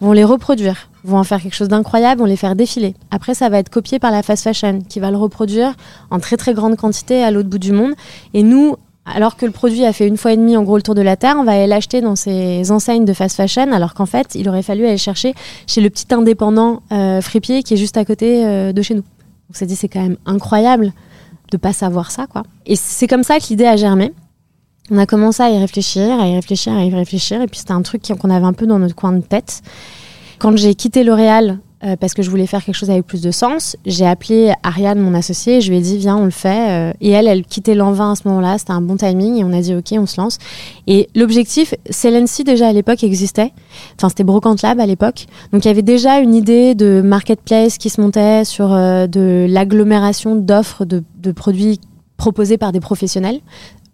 vont 0.00 0.10
les 0.10 0.24
reproduire, 0.24 0.90
vont 1.04 1.16
en 1.16 1.22
faire 1.22 1.40
quelque 1.40 1.54
chose 1.54 1.68
d'incroyable, 1.68 2.22
vont 2.22 2.26
les 2.26 2.34
faire 2.34 2.56
défiler. 2.56 2.96
Après, 3.12 3.34
ça 3.34 3.48
va 3.48 3.60
être 3.60 3.68
copié 3.68 4.00
par 4.00 4.10
la 4.10 4.24
fast 4.24 4.42
fashion, 4.42 4.80
qui 4.80 4.98
va 4.98 5.12
le 5.12 5.16
reproduire 5.16 5.74
en 6.10 6.18
très 6.18 6.36
très 6.36 6.54
grande 6.54 6.74
quantité 6.74 7.22
à 7.22 7.30
l'autre 7.30 7.48
bout 7.48 7.60
du 7.60 7.70
monde. 7.70 7.92
Et 8.32 8.42
nous, 8.42 8.74
alors 9.06 9.36
que 9.36 9.46
le 9.46 9.52
produit 9.52 9.84
a 9.84 9.92
fait 9.92 10.08
une 10.08 10.16
fois 10.16 10.32
et 10.32 10.36
demie 10.36 10.56
en 10.56 10.64
gros 10.64 10.74
le 10.74 10.82
tour 10.82 10.96
de 10.96 11.02
la 11.02 11.14
Terre, 11.14 11.36
on 11.38 11.44
va 11.44 11.52
aller 11.52 11.68
l'acheter 11.68 12.00
dans 12.00 12.16
ces 12.16 12.72
enseignes 12.72 13.04
de 13.04 13.12
fast 13.12 13.36
fashion, 13.36 13.70
alors 13.70 13.94
qu'en 13.94 14.06
fait, 14.06 14.34
il 14.34 14.48
aurait 14.48 14.64
fallu 14.64 14.84
aller 14.84 14.98
chercher 14.98 15.32
chez 15.68 15.80
le 15.80 15.88
petit 15.88 16.12
indépendant 16.12 16.82
euh, 16.90 17.20
fripier 17.20 17.62
qui 17.62 17.74
est 17.74 17.76
juste 17.76 17.96
à 17.96 18.04
côté 18.04 18.44
euh, 18.44 18.72
de 18.72 18.82
chez 18.82 18.96
nous. 18.96 19.04
On 19.50 19.54
s'est 19.54 19.66
dit, 19.66 19.76
c'est 19.76 19.88
quand 19.88 20.02
même 20.02 20.16
incroyable 20.26 20.92
de 21.52 21.56
pas 21.58 21.72
savoir 21.72 22.10
ça, 22.10 22.26
quoi. 22.26 22.42
Et 22.66 22.74
c'est 22.74 23.06
comme 23.06 23.22
ça 23.22 23.38
que 23.38 23.44
l'idée 23.50 23.66
a 23.66 23.76
germé 23.76 24.12
on 24.90 24.98
a 24.98 25.06
commencé 25.06 25.42
à 25.42 25.50
y 25.50 25.58
réfléchir, 25.58 26.20
à 26.20 26.28
y 26.28 26.34
réfléchir, 26.34 26.72
à 26.74 26.84
y 26.84 26.94
réfléchir. 26.94 27.40
Et 27.40 27.46
puis 27.46 27.58
c'était 27.58 27.72
un 27.72 27.82
truc 27.82 28.02
qu'on 28.18 28.30
avait 28.30 28.44
un 28.44 28.52
peu 28.52 28.66
dans 28.66 28.78
notre 28.78 28.94
coin 28.94 29.12
de 29.12 29.22
tête. 29.22 29.62
Quand 30.38 30.56
j'ai 30.56 30.74
quitté 30.74 31.04
L'Oréal, 31.04 31.58
euh, 31.84 31.96
parce 31.96 32.14
que 32.14 32.22
je 32.22 32.30
voulais 32.30 32.46
faire 32.46 32.64
quelque 32.64 32.74
chose 32.74 32.90
avec 32.90 33.06
plus 33.06 33.20
de 33.20 33.30
sens, 33.30 33.76
j'ai 33.84 34.06
appelé 34.06 34.52
Ariane, 34.62 34.98
mon 34.98 35.12
associée, 35.12 35.56
et 35.56 35.60
je 35.60 35.70
lui 35.70 35.78
ai 35.78 35.80
dit, 35.80 35.98
viens, 35.98 36.16
on 36.16 36.24
le 36.24 36.30
fait. 36.30 36.70
Euh, 36.70 36.92
et 37.00 37.10
elle, 37.10 37.28
elle 37.28 37.44
quittait 37.44 37.74
l'envin 37.74 38.12
à 38.12 38.14
ce 38.14 38.26
moment-là. 38.28 38.56
C'était 38.58 38.72
un 38.72 38.80
bon 38.80 38.96
timing. 38.96 39.36
Et 39.36 39.44
on 39.44 39.52
a 39.52 39.60
dit, 39.60 39.74
OK, 39.74 39.92
on 39.92 40.06
se 40.06 40.20
lance. 40.20 40.38
Et 40.86 41.08
l'objectif, 41.14 41.74
Celency, 41.90 42.42
déjà 42.42 42.68
à 42.68 42.72
l'époque, 42.72 43.04
existait. 43.04 43.52
Enfin, 43.96 44.08
c'était 44.08 44.24
Brocante 44.24 44.62
Lab 44.62 44.80
à 44.80 44.86
l'époque. 44.86 45.26
Donc 45.52 45.64
il 45.64 45.68
y 45.68 45.70
avait 45.70 45.82
déjà 45.82 46.20
une 46.20 46.34
idée 46.34 46.74
de 46.74 47.02
marketplace 47.02 47.76
qui 47.76 47.90
se 47.90 48.00
montait 48.00 48.44
sur 48.44 48.72
euh, 48.72 49.06
de 49.06 49.46
l'agglomération 49.48 50.36
d'offres 50.36 50.84
de 50.84 51.32
produits 51.32 51.80
proposés 52.16 52.56
par 52.56 52.72
des 52.72 52.80
professionnels 52.80 53.40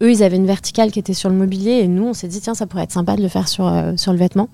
eux, 0.03 0.11
ils 0.11 0.23
avaient 0.23 0.37
une 0.37 0.47
verticale 0.47 0.91
qui 0.91 0.99
était 0.99 1.15
sur 1.15 1.29
le 1.29 1.37
mobilier 1.37 1.73
et 1.73 1.89
nous, 1.89 2.05
on 2.05 2.15
s'est 2.15 2.29
dit, 2.29 2.41
tiens, 2.41 2.55
ça 2.55 2.67
pourrait 2.67 2.85
être 2.85 2.93
sympa 2.93 3.17
de 3.17 3.23
le 3.23 3.29
faire 3.29 3.49
sur, 3.49 3.67
euh, 3.67 3.93
sur 3.97 4.13
le 4.13 4.19
vêtement. 4.19 4.49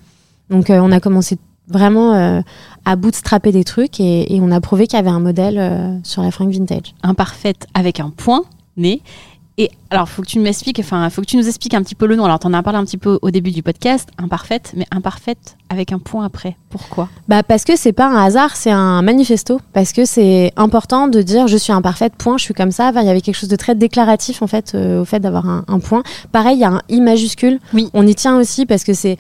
Donc, 0.51 0.71
euh, 0.71 0.81
on 0.83 0.93
a 0.93 1.01
commencé 1.01 1.39
vraiment 1.69 2.15
euh, 2.15 2.41
à 2.85 2.97
bootstrapper 2.97 3.53
des 3.53 3.65
trucs 3.65 4.01
et, 4.01 4.39
on 4.41 4.51
a 4.51 4.61
prouvé 4.61 4.87
qu'il 4.87 4.97
y 4.97 5.01
avait 5.01 5.11
un 5.11 5.21
modèle 5.21 6.01
sur 6.05 6.23
la 6.23 6.31
fringue 6.31 6.53
vintage. 6.53 6.95
Imparfaite 7.03 7.67
avec 7.75 7.99
un 7.99 8.11
point, 8.11 8.45
né. 8.77 9.03
Et 9.59 9.71
alors, 9.91 10.07
faut 10.09 10.21
que 10.21 10.27
tu 10.27 10.39
m'expliques, 10.39 10.79
enfin, 10.81 11.09
faut 11.09 11.23
que 11.23 11.27
tu 11.27 11.39
nous 11.39 11.49
expliques 11.49 11.73
un 11.73 11.83
petit 11.83 11.95
peu 11.95 12.07
le 12.07 12.15
nom. 12.15 12.27
Alors, 12.27 12.39
tu 12.39 12.47
en 12.47 12.53
as 12.53 12.63
parlé 12.63 12.79
un 12.79 12.85
petit 12.85 12.99
peu 12.99 13.19
au 13.23 13.31
début 13.31 13.53
du 13.53 13.63
podcast, 13.63 14.11
imparfaite, 14.19 14.73
mais 14.77 14.87
imparfaite 14.91 15.57
avec 15.71 15.93
un 15.93 15.99
point 15.99 16.27
après. 16.27 16.57
Pourquoi? 16.69 17.09
Bah 17.27 17.43
parce 17.43 17.65
que 17.65 17.75
c'est 17.75 17.95
pas 17.95 18.07
un 18.07 18.23
hasard, 18.23 18.55
c'est 18.55 18.71
un 18.71 19.01
manifesto. 19.01 19.59
Parce 19.73 19.93
que 19.93 20.05
c'est 20.05 20.53
important 20.57 21.09
de 21.09 21.23
dire 21.23 21.47
je 21.47 21.57
suis 21.57 21.73
imparfaite, 21.73 22.15
point, 22.17 22.37
je 22.37 22.45
suis 22.45 22.55
comme 22.55 22.71
ça. 22.71 22.89
Enfin, 22.89 23.01
il 23.01 23.07
y 23.07 23.11
avait 23.11 23.23
quelque 23.23 23.37
chose 23.37 23.49
de 23.49 23.57
très 23.57 23.75
déclaratif 23.75 24.43
en 24.43 24.47
fait 24.47 24.75
euh, 24.75 25.01
au 25.01 25.05
fait 25.07 25.21
d'avoir 25.21 25.49
un, 25.49 25.65
un 25.69 25.79
point. 25.79 26.03
Pareil, 26.33 26.59
il 26.59 26.61
y 26.61 26.65
a 26.65 26.73
un 26.73 26.83
i 26.91 27.01
majuscule. 27.01 27.59
Oui. 27.73 27.89
On 27.95 28.07
y 28.07 28.15
tient 28.15 28.37
aussi 28.37 28.67
parce 28.67 28.85
que 28.85 28.93
c'est 28.93 29.17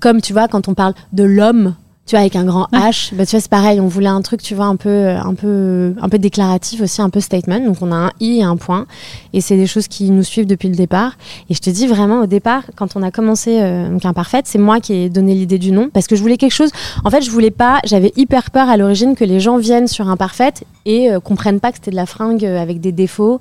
comme 0.00 0.20
tu 0.20 0.32
vois 0.32 0.48
quand 0.48 0.66
on 0.68 0.74
parle 0.74 0.94
de 1.12 1.22
l'homme. 1.22 1.74
Tu 2.08 2.16
vois, 2.16 2.20
avec 2.20 2.36
un 2.36 2.44
grand 2.44 2.68
H, 2.72 3.14
bah, 3.14 3.26
tu 3.26 3.32
vois, 3.32 3.40
c'est 3.40 3.50
pareil. 3.50 3.82
On 3.82 3.86
voulait 3.86 4.08
un 4.08 4.22
truc, 4.22 4.40
tu 4.40 4.54
vois, 4.54 4.64
un 4.64 4.76
peu, 4.76 5.08
un 5.08 5.34
peu, 5.34 5.94
un 6.00 6.08
peu 6.08 6.18
déclaratif 6.18 6.80
aussi, 6.80 7.02
un 7.02 7.10
peu 7.10 7.20
statement. 7.20 7.60
Donc, 7.60 7.76
on 7.82 7.92
a 7.92 7.96
un 7.96 8.10
i 8.18 8.38
et 8.38 8.42
un 8.42 8.56
point. 8.56 8.86
Et 9.34 9.42
c'est 9.42 9.58
des 9.58 9.66
choses 9.66 9.88
qui 9.88 10.10
nous 10.10 10.22
suivent 10.22 10.46
depuis 10.46 10.70
le 10.70 10.74
départ. 10.74 11.18
Et 11.50 11.54
je 11.54 11.60
te 11.60 11.68
dis 11.68 11.86
vraiment, 11.86 12.22
au 12.22 12.26
départ, 12.26 12.62
quand 12.76 12.96
on 12.96 13.02
a 13.02 13.10
commencé 13.10 13.60
euh, 13.60 13.90
donc 13.90 14.06
Imparfaite, 14.06 14.46
c'est 14.46 14.58
moi 14.58 14.80
qui 14.80 14.94
ai 14.94 15.10
donné 15.10 15.34
l'idée 15.34 15.58
du 15.58 15.70
nom 15.70 15.90
parce 15.92 16.06
que 16.06 16.16
je 16.16 16.22
voulais 16.22 16.38
quelque 16.38 16.54
chose. 16.54 16.70
En 17.04 17.10
fait, 17.10 17.20
je 17.20 17.30
voulais 17.30 17.50
pas. 17.50 17.80
J'avais 17.84 18.14
hyper 18.16 18.50
peur 18.52 18.70
à 18.70 18.78
l'origine 18.78 19.14
que 19.14 19.24
les 19.24 19.38
gens 19.38 19.58
viennent 19.58 19.86
sur 19.86 20.08
Imparfaite 20.08 20.64
et 20.86 21.10
euh, 21.10 21.20
comprennent 21.20 21.60
pas 21.60 21.72
que 21.72 21.76
c'était 21.76 21.90
de 21.90 21.96
la 21.96 22.06
fringue 22.06 22.42
euh, 22.46 22.58
avec 22.58 22.80
des 22.80 22.92
défauts. 22.92 23.38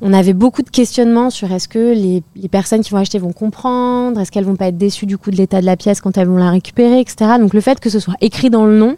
On 0.00 0.12
avait 0.12 0.32
beaucoup 0.32 0.62
de 0.62 0.70
questionnements 0.70 1.30
sur 1.30 1.50
est-ce 1.52 1.68
que 1.68 1.94
les, 1.94 2.22
les 2.36 2.48
personnes 2.48 2.82
qui 2.82 2.90
vont 2.90 2.98
acheter 2.98 3.18
vont 3.18 3.32
comprendre, 3.32 4.20
est-ce 4.20 4.30
qu'elles 4.30 4.44
vont 4.44 4.56
pas 4.56 4.68
être 4.68 4.78
déçues 4.78 5.06
du 5.06 5.18
coup 5.18 5.30
de 5.30 5.36
l'état 5.36 5.60
de 5.60 5.66
la 5.66 5.76
pièce 5.76 6.00
quand 6.00 6.18
elles 6.18 6.28
vont 6.28 6.36
la 6.36 6.50
récupérer, 6.50 7.00
etc. 7.00 7.32
Donc 7.38 7.54
le 7.54 7.60
fait 7.60 7.80
que 7.80 7.90
ce 7.90 8.00
soit 8.00 8.16
écrit 8.20 8.50
dans 8.50 8.66
le 8.66 8.76
nom, 8.76 8.96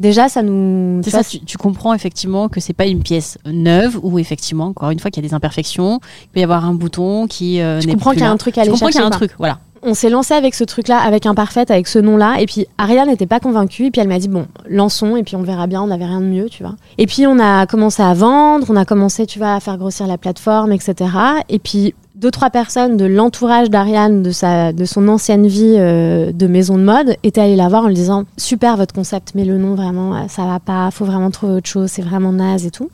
déjà 0.00 0.28
ça 0.28 0.42
nous. 0.42 1.00
C'est 1.04 1.10
ça, 1.10 1.22
tu, 1.22 1.40
tu 1.40 1.58
comprends 1.58 1.94
effectivement 1.94 2.48
que 2.48 2.58
c'est 2.60 2.72
pas 2.72 2.86
une 2.86 3.02
pièce 3.02 3.38
neuve 3.46 4.00
où 4.02 4.18
effectivement, 4.18 4.66
encore 4.66 4.90
une 4.90 4.98
fois, 4.98 5.10
qu'il 5.10 5.22
y 5.22 5.26
a 5.26 5.28
des 5.28 5.34
imperfections, 5.34 6.00
il 6.24 6.28
peut 6.28 6.40
y 6.40 6.44
avoir 6.44 6.64
un 6.64 6.74
bouton 6.74 7.26
qui 7.26 7.60
euh, 7.60 7.80
Tu 7.80 7.88
comprends 7.88 8.12
qu'il 8.12 8.22
y 8.22 8.24
a 8.24 8.30
un 8.30 8.36
truc 8.36 8.58
à 8.58 8.62
Tu 8.62 8.68
aller 8.68 8.70
comprends 8.70 8.88
qu'il 8.88 9.00
y 9.00 9.02
a 9.02 9.06
un 9.06 9.10
truc, 9.10 9.32
voilà. 9.38 9.60
On 9.82 9.94
s'est 9.94 10.10
lancé 10.10 10.34
avec 10.34 10.54
ce 10.54 10.64
truc-là, 10.64 10.98
avec 10.98 11.26
Imparfaite, 11.26 11.70
avec 11.70 11.88
ce 11.88 11.98
nom-là. 11.98 12.40
Et 12.40 12.46
puis 12.46 12.66
Ariane 12.78 13.08
n'était 13.08 13.26
pas 13.26 13.40
convaincue. 13.40 13.86
Et 13.86 13.90
puis 13.90 14.00
elle 14.00 14.08
m'a 14.08 14.18
dit 14.18 14.28
bon, 14.28 14.46
lançons 14.68 15.16
et 15.16 15.22
puis 15.22 15.36
on 15.36 15.42
verra 15.42 15.66
bien. 15.66 15.82
On 15.82 15.86
n'avait 15.86 16.06
rien 16.06 16.20
de 16.20 16.26
mieux, 16.26 16.48
tu 16.48 16.62
vois. 16.62 16.74
Et 16.98 17.06
puis 17.06 17.26
on 17.26 17.38
a 17.38 17.66
commencé 17.66 18.02
à 18.02 18.14
vendre, 18.14 18.66
on 18.68 18.76
a 18.76 18.84
commencé, 18.84 19.26
tu 19.26 19.38
vois, 19.38 19.54
à 19.54 19.60
faire 19.60 19.78
grossir 19.78 20.06
la 20.06 20.18
plateforme, 20.18 20.72
etc. 20.72 21.10
Et 21.48 21.58
puis 21.58 21.94
deux 22.20 22.30
trois 22.30 22.50
personnes 22.50 22.98
de 22.98 23.06
l'entourage 23.06 23.70
d'Ariane, 23.70 24.22
de 24.22 24.30
sa, 24.30 24.72
de 24.74 24.84
son 24.84 25.08
ancienne 25.08 25.46
vie 25.46 25.76
euh, 25.78 26.32
de 26.32 26.46
maison 26.46 26.76
de 26.76 26.82
mode, 26.82 27.16
étaient 27.22 27.40
allées 27.40 27.56
la 27.56 27.68
voir 27.68 27.84
en 27.84 27.88
lui 27.88 27.94
disant 27.94 28.24
super 28.36 28.76
votre 28.76 28.94
concept, 28.94 29.32
mais 29.34 29.46
le 29.46 29.56
nom 29.56 29.74
vraiment 29.74 30.14
euh, 30.14 30.20
ça 30.28 30.44
va 30.44 30.60
pas, 30.60 30.90
faut 30.90 31.06
vraiment 31.06 31.30
trouver 31.30 31.54
autre 31.54 31.68
chose, 31.68 31.90
c'est 31.90 32.02
vraiment 32.02 32.32
naze 32.32 32.66
et 32.66 32.70
tout. 32.70 32.90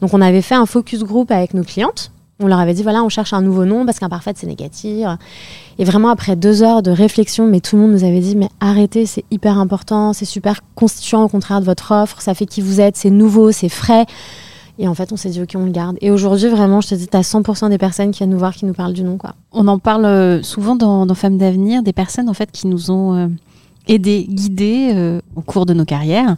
Donc 0.00 0.14
on 0.14 0.20
avait 0.20 0.42
fait 0.42 0.54
un 0.54 0.66
focus 0.66 1.02
group 1.02 1.32
avec 1.32 1.54
nos 1.54 1.64
clientes. 1.64 2.12
On 2.40 2.46
leur 2.46 2.60
avait 2.60 2.74
dit 2.74 2.82
voilà, 2.82 3.02
on 3.02 3.08
cherche 3.08 3.32
un 3.32 3.42
nouveau 3.42 3.64
nom 3.64 3.84
parce 3.84 3.98
qu'imparfaite 3.98 4.36
c'est 4.38 4.46
négatif. 4.46 5.06
Et 5.78 5.84
vraiment, 5.84 6.08
après 6.08 6.36
deux 6.36 6.62
heures 6.62 6.82
de 6.82 6.90
réflexion, 6.90 7.46
mais 7.46 7.60
tout 7.60 7.76
le 7.76 7.82
monde 7.82 7.92
nous 7.92 8.04
avait 8.04 8.20
dit, 8.20 8.36
mais 8.36 8.48
arrêtez, 8.60 9.06
c'est 9.06 9.24
hyper 9.30 9.58
important, 9.58 10.12
c'est 10.12 10.24
super 10.24 10.60
constituant 10.74 11.24
au 11.24 11.28
contraire 11.28 11.60
de 11.60 11.66
votre 11.66 11.92
offre, 11.92 12.20
ça 12.20 12.34
fait 12.34 12.46
qui 12.46 12.60
vous 12.60 12.80
êtes, 12.80 12.96
c'est 12.96 13.10
nouveau, 13.10 13.52
c'est 13.52 13.68
frais. 13.68 14.06
Et 14.80 14.86
en 14.86 14.94
fait, 14.94 15.12
on 15.12 15.16
s'est 15.16 15.30
dit, 15.30 15.42
ok, 15.42 15.50
on 15.56 15.64
le 15.64 15.72
garde. 15.72 15.96
Et 16.00 16.10
aujourd'hui, 16.12 16.48
vraiment, 16.48 16.80
je 16.80 16.88
te 16.88 16.94
dis, 16.94 17.08
t'as 17.08 17.22
100% 17.22 17.68
des 17.68 17.78
personnes 17.78 18.12
qui 18.12 18.18
viennent 18.18 18.30
nous 18.30 18.38
voir, 18.38 18.54
qui 18.54 18.64
nous 18.64 18.74
parlent 18.74 18.92
du 18.92 19.02
nom, 19.02 19.18
quoi. 19.18 19.34
On 19.50 19.66
en 19.66 19.80
parle 19.80 20.04
euh, 20.04 20.42
souvent 20.42 20.76
dans, 20.76 21.04
dans 21.04 21.14
Femmes 21.14 21.36
d'avenir, 21.36 21.82
des 21.82 21.92
personnes 21.92 22.28
en 22.28 22.34
fait 22.34 22.52
qui 22.52 22.68
nous 22.68 22.92
ont 22.92 23.14
euh, 23.14 23.26
aidés, 23.88 24.26
guidés 24.28 24.92
euh, 24.94 25.20
au 25.34 25.40
cours 25.40 25.66
de 25.66 25.74
nos 25.74 25.84
carrières. 25.84 26.36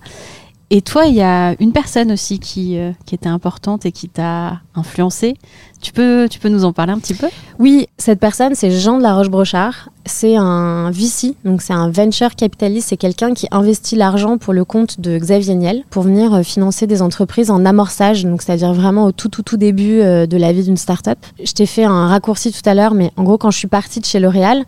Et 0.72 0.82
toi, 0.82 1.06
il 1.06 1.16
y 1.16 1.20
a 1.20 1.56
une 1.60 1.72
personne 1.72 2.12
aussi 2.12 2.38
qui, 2.38 2.78
euh, 2.78 2.92
qui 3.04 3.16
était 3.16 3.28
importante 3.28 3.86
et 3.86 3.90
qui 3.90 4.08
t'a 4.08 4.60
influencé. 4.76 5.34
Tu 5.82 5.90
peux, 5.90 6.28
tu 6.30 6.38
peux 6.38 6.48
nous 6.48 6.64
en 6.64 6.72
parler 6.72 6.92
un 6.92 7.00
petit 7.00 7.14
peu? 7.14 7.26
Oui, 7.58 7.88
cette 7.98 8.20
personne, 8.20 8.54
c'est 8.54 8.70
Jean 8.70 8.98
de 8.98 9.02
la 9.02 9.14
Roche-Brochard. 9.14 9.88
C'est 10.06 10.36
un 10.36 10.92
VC, 10.92 11.34
donc 11.44 11.60
c'est 11.60 11.72
un 11.72 11.90
venture 11.90 12.36
capitalist. 12.36 12.88
C'est 12.88 12.96
quelqu'un 12.96 13.34
qui 13.34 13.48
investit 13.50 13.96
l'argent 13.96 14.38
pour 14.38 14.52
le 14.52 14.64
compte 14.64 15.00
de 15.00 15.18
Xavier 15.18 15.56
Niel 15.56 15.82
pour 15.90 16.04
venir 16.04 16.34
euh, 16.34 16.42
financer 16.44 16.86
des 16.86 17.02
entreprises 17.02 17.50
en 17.50 17.64
amorçage, 17.64 18.24
donc 18.24 18.40
c'est-à-dire 18.40 18.72
vraiment 18.72 19.06
au 19.06 19.12
tout, 19.12 19.28
tout, 19.28 19.42
tout 19.42 19.56
début 19.56 20.00
euh, 20.00 20.26
de 20.26 20.36
la 20.36 20.52
vie 20.52 20.62
d'une 20.62 20.76
start-up. 20.76 21.18
Je 21.42 21.50
t'ai 21.50 21.66
fait 21.66 21.84
un 21.84 22.06
raccourci 22.06 22.52
tout 22.52 22.68
à 22.68 22.74
l'heure, 22.74 22.94
mais 22.94 23.10
en 23.16 23.24
gros, 23.24 23.38
quand 23.38 23.50
je 23.50 23.58
suis 23.58 23.68
partie 23.68 23.98
de 23.98 24.04
chez 24.04 24.20
L'Oréal, 24.20 24.64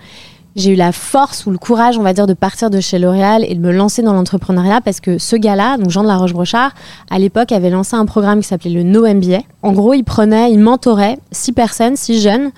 j'ai 0.56 0.72
eu 0.72 0.74
la 0.74 0.92
force 0.92 1.46
ou 1.46 1.50
le 1.50 1.58
courage, 1.58 1.98
on 1.98 2.02
va 2.02 2.12
dire, 2.12 2.26
de 2.26 2.34
partir 2.34 2.70
de 2.70 2.80
chez 2.80 2.98
L'Oréal 2.98 3.44
et 3.48 3.54
de 3.54 3.60
me 3.60 3.72
lancer 3.72 4.02
dans 4.02 4.12
l'entrepreneuriat 4.12 4.80
parce 4.80 5.00
que 5.00 5.18
ce 5.18 5.36
gars-là, 5.36 5.78
donc 5.78 5.90
Jean 5.90 6.02
de 6.02 6.08
la 6.08 6.16
Roche-Brochard, 6.16 6.72
à 7.10 7.18
l'époque 7.18 7.52
avait 7.52 7.70
lancé 7.70 7.96
un 7.96 8.06
programme 8.06 8.40
qui 8.40 8.48
s'appelait 8.48 8.70
le 8.70 8.82
No 8.82 9.06
MBA. 9.06 9.40
En 9.62 9.72
gros, 9.72 9.94
il 9.94 10.04
prenait, 10.04 10.52
il 10.52 10.58
mentorait 10.58 11.18
six 11.30 11.52
personnes, 11.52 11.96
six 11.96 12.20
jeunes, 12.20 12.50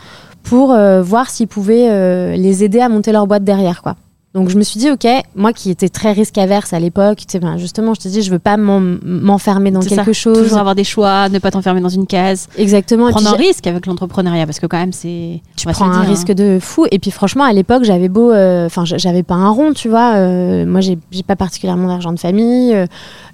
pour 0.43 0.73
euh, 0.73 1.03
voir 1.03 1.31
s'ils 1.31 1.49
pouvaient 1.49 1.89
euh, 1.91 2.37
les 2.37 2.65
aider 2.65 2.81
à 2.81 2.89
monter 2.89 3.13
leur 3.13 3.27
boîte 3.27 3.45
derrière, 3.45 3.83
quoi. 3.83 3.97
Donc 4.35 4.49
je 4.49 4.57
me 4.59 4.65
suis 4.65 4.81
dit, 4.81 4.91
ok, 4.91 5.07
moi 5.37 5.53
qui 5.53 5.71
étais 5.71 5.89
très 5.89 6.11
risque 6.11 6.39
averse 6.39 6.73
à 6.73 6.81
l'époque, 6.81 7.19
tu 7.19 7.25
sais, 7.29 7.39
ben, 7.39 7.57
justement, 7.57 7.95
je 7.95 8.01
te 8.01 8.09
dis, 8.09 8.21
je 8.21 8.33
veux 8.33 8.41
pas 8.41 8.57
m'en- 8.57 8.81
m'enfermer 9.05 9.71
dans 9.71 9.79
quelque 9.79 10.13
ça, 10.13 10.13
chose. 10.13 10.37
Toujours 10.37 10.59
avoir 10.59 10.75
des 10.75 10.83
choix, 10.83 11.29
ne 11.29 11.39
pas 11.39 11.53
t'enfermer 11.53 11.81
dans 11.81 11.89
une 11.89 12.09
case. 12.09 12.49
Exactement. 12.59 13.11
Prendre 13.11 13.29
un 13.33 13.37
risque 13.37 13.69
avec 13.69 13.87
l'entrepreneuriat 13.87 14.45
parce 14.45 14.59
que 14.59 14.67
quand 14.67 14.77
même 14.79 14.93
c'est. 14.93 15.41
tu 15.57 15.69
on 15.69 15.71
prends 15.73 15.85
un 15.89 16.01
dire, 16.01 16.09
risque 16.11 16.31
hein. 16.31 16.35
de 16.35 16.59
fou. 16.61 16.85
Et 16.91 16.99
puis 16.99 17.13
franchement, 17.13 17.45
à 17.45 17.53
l'époque, 17.53 17.85
j'avais 17.85 18.09
beau, 18.09 18.33
euh, 18.33 18.67
enfin, 18.67 18.85
j- 18.85 18.97
j'avais 18.99 19.23
pas 19.23 19.37
un 19.37 19.51
rond, 19.51 19.73
tu 19.73 19.89
vois. 19.89 20.15
euh, 20.17 20.67
moi, 20.67 20.81
j'ai 20.81 20.99
pas 21.25 21.37
particulièrement 21.37 21.87
d'argent 21.87 22.13
de 22.13 22.19
famille. 22.19 22.75
euh, 22.75 22.87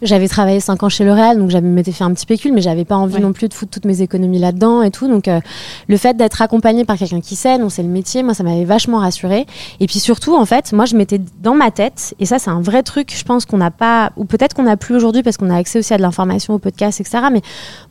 j'avais 0.02 0.28
travaillé 0.28 0.60
5 0.60 0.82
ans 0.82 0.88
chez 0.90 1.04
L'Oréal, 1.04 1.38
donc 1.38 1.48
j'avais 1.48 1.66
m'étais 1.66 1.92
fait 1.92 2.04
un 2.04 2.12
petit 2.12 2.26
pécule, 2.26 2.52
mais 2.52 2.60
j'avais 2.60 2.84
pas 2.84 2.96
envie 2.96 3.14
Ouais. 3.14 3.20
non 3.20 3.32
plus 3.32 3.48
de 3.48 3.54
foutre 3.54 3.70
toutes 3.70 3.86
mes 3.86 4.02
économies 4.02 4.38
là-dedans 4.38 4.82
et 4.82 4.90
tout. 4.90 5.08
Donc, 5.08 5.28
euh, 5.28 5.40
le 5.88 5.96
fait 5.96 6.14
d'être 6.16 6.42
accompagné 6.42 6.84
par 6.84 6.98
quelqu'un 6.98 7.20
qui 7.22 7.36
sait, 7.36 7.58
dont 7.58 7.70
c'est 7.70 7.82
le 7.82 7.88
métier, 7.88 8.22
moi, 8.22 8.34
ça 8.34 8.42
m'avait 8.42 8.64
vachement 8.66 8.98
rassuré. 8.98 9.46
Et 9.80 9.86
puis 9.86 9.98
surtout, 9.98 10.36
en 10.36 10.44
fait, 10.44 10.72
moi, 10.74 10.84
je 10.90 10.96
m'étais 10.96 11.20
dans 11.42 11.54
ma 11.54 11.70
tête, 11.70 12.14
et 12.20 12.26
ça, 12.26 12.38
c'est 12.38 12.50
un 12.50 12.60
vrai 12.60 12.82
truc, 12.82 13.12
je 13.16 13.24
pense 13.24 13.44
qu'on 13.46 13.56
n'a 13.58 13.70
pas, 13.70 14.10
ou 14.16 14.24
peut-être 14.24 14.54
qu'on 14.54 14.64
n'a 14.64 14.76
plus 14.76 14.94
aujourd'hui 14.94 15.22
parce 15.22 15.36
qu'on 15.36 15.50
a 15.50 15.56
accès 15.56 15.78
aussi 15.78 15.94
à 15.94 15.96
de 15.96 16.02
l'information, 16.02 16.54
au 16.54 16.58
podcast, 16.58 17.00
etc. 17.00 17.18
Mais 17.32 17.40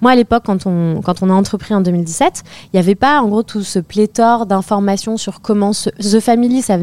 moi, 0.02 0.12
à 0.12 0.16
l'époque, 0.16 0.44
quand 0.46 0.66
on, 0.66 1.02
quand 1.02 1.22
on 1.24 1.30
a 1.30 1.34
entrepris 1.34 1.74
en 1.74 1.82
2017, 1.82 2.44
il 2.66 2.70
n'y 2.76 2.80
avait 2.80 2.96
pas, 2.96 3.22
en 3.22 3.28
gros, 3.28 3.44
tout 3.44 3.64
ce 3.64 3.80
pléthore 3.80 4.46
d'informations 4.46 5.18
sur 5.18 5.42
comment 5.42 5.74
se, 5.74 5.90
The 5.90 6.20
Family, 6.20 6.62
ça, 6.62 6.78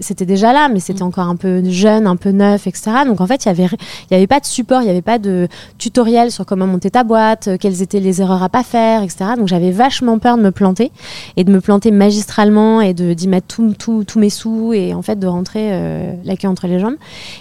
c'était 0.00 0.26
déjà 0.26 0.52
là, 0.52 0.68
mais 0.68 0.80
c'était 0.80 1.02
encore 1.02 1.28
un 1.28 1.36
peu 1.36 1.62
jeune, 1.70 2.06
un 2.06 2.16
peu 2.16 2.30
neuf, 2.30 2.66
etc. 2.66 2.90
Donc, 3.06 3.20
en 3.20 3.26
fait, 3.26 3.44
il 3.44 3.48
y 3.48 3.50
avait, 3.50 3.68
y 4.10 4.14
avait 4.14 4.26
pas 4.26 4.40
de 4.40 4.46
support, 4.46 4.80
il 4.82 4.84
n'y 4.84 4.90
avait 4.90 5.02
pas 5.02 5.18
de 5.18 5.48
tutoriel 5.78 6.30
sur 6.30 6.44
comment 6.46 6.66
monter 6.66 6.90
ta 6.90 7.04
boîte, 7.04 7.48
euh, 7.48 7.56
quelles 7.58 7.82
étaient 7.82 8.00
les 8.00 8.20
erreurs 8.20 8.42
à 8.42 8.48
pas 8.48 8.62
faire, 8.62 9.02
etc. 9.02 9.24
Donc, 9.36 9.48
j'avais 9.48 9.70
vachement 9.70 10.18
peur 10.18 10.36
de 10.36 10.42
me 10.42 10.50
planter 10.50 10.90
et 11.36 11.44
de 11.44 11.52
me 11.52 11.60
planter 11.60 11.90
magistralement 11.90 12.80
et 12.80 12.94
de 12.94 13.12
d'y 13.14 13.28
mettre 13.28 13.46
tout- 13.46 13.74
tout- 13.78 14.04
tous 14.04 14.18
mes 14.18 14.30
sous 14.30 14.72
et 14.72 14.94
en 14.94 15.02
fait 15.02 15.18
de 15.18 15.26
rentrer 15.26 15.51
euh, 15.60 16.14
la 16.24 16.36
queue 16.36 16.48
entre 16.48 16.66
les 16.66 16.78
jambes. 16.78 16.96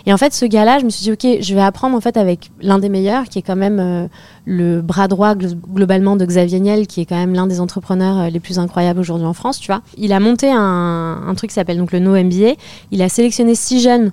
Et 0.05 0.13
en 0.13 0.17
fait, 0.17 0.33
ce 0.33 0.45
gars-là, 0.45 0.79
je 0.79 0.85
me 0.85 0.89
suis 0.89 1.03
dit, 1.03 1.11
ok, 1.11 1.41
je 1.41 1.55
vais 1.55 1.61
apprendre 1.61 1.95
en 1.95 2.01
fait 2.01 2.17
avec 2.17 2.51
l'un 2.61 2.79
des 2.79 2.89
meilleurs, 2.89 3.25
qui 3.25 3.39
est 3.39 3.41
quand 3.41 3.55
même 3.55 3.79
euh, 3.79 4.07
le 4.45 4.81
bras 4.81 5.07
droit 5.07 5.35
glo- 5.35 5.55
globalement 5.73 6.15
de 6.15 6.25
Xavier 6.25 6.59
Niel, 6.59 6.87
qui 6.87 7.01
est 7.01 7.05
quand 7.05 7.15
même 7.17 7.33
l'un 7.33 7.47
des 7.47 7.59
entrepreneurs 7.59 8.17
euh, 8.19 8.29
les 8.29 8.39
plus 8.39 8.59
incroyables 8.59 8.99
aujourd'hui 8.99 9.27
en 9.27 9.33
France, 9.33 9.59
tu 9.59 9.67
vois. 9.67 9.81
Il 9.97 10.13
a 10.13 10.19
monté 10.19 10.51
un, 10.51 11.21
un 11.27 11.33
truc 11.35 11.49
qui 11.51 11.55
s'appelle 11.55 11.77
donc 11.77 11.91
le 11.91 11.99
No 11.99 12.11
MBA. 12.11 12.53
Il 12.91 13.01
a 13.01 13.09
sélectionné 13.09 13.55
six 13.55 13.81
jeunes 13.81 14.11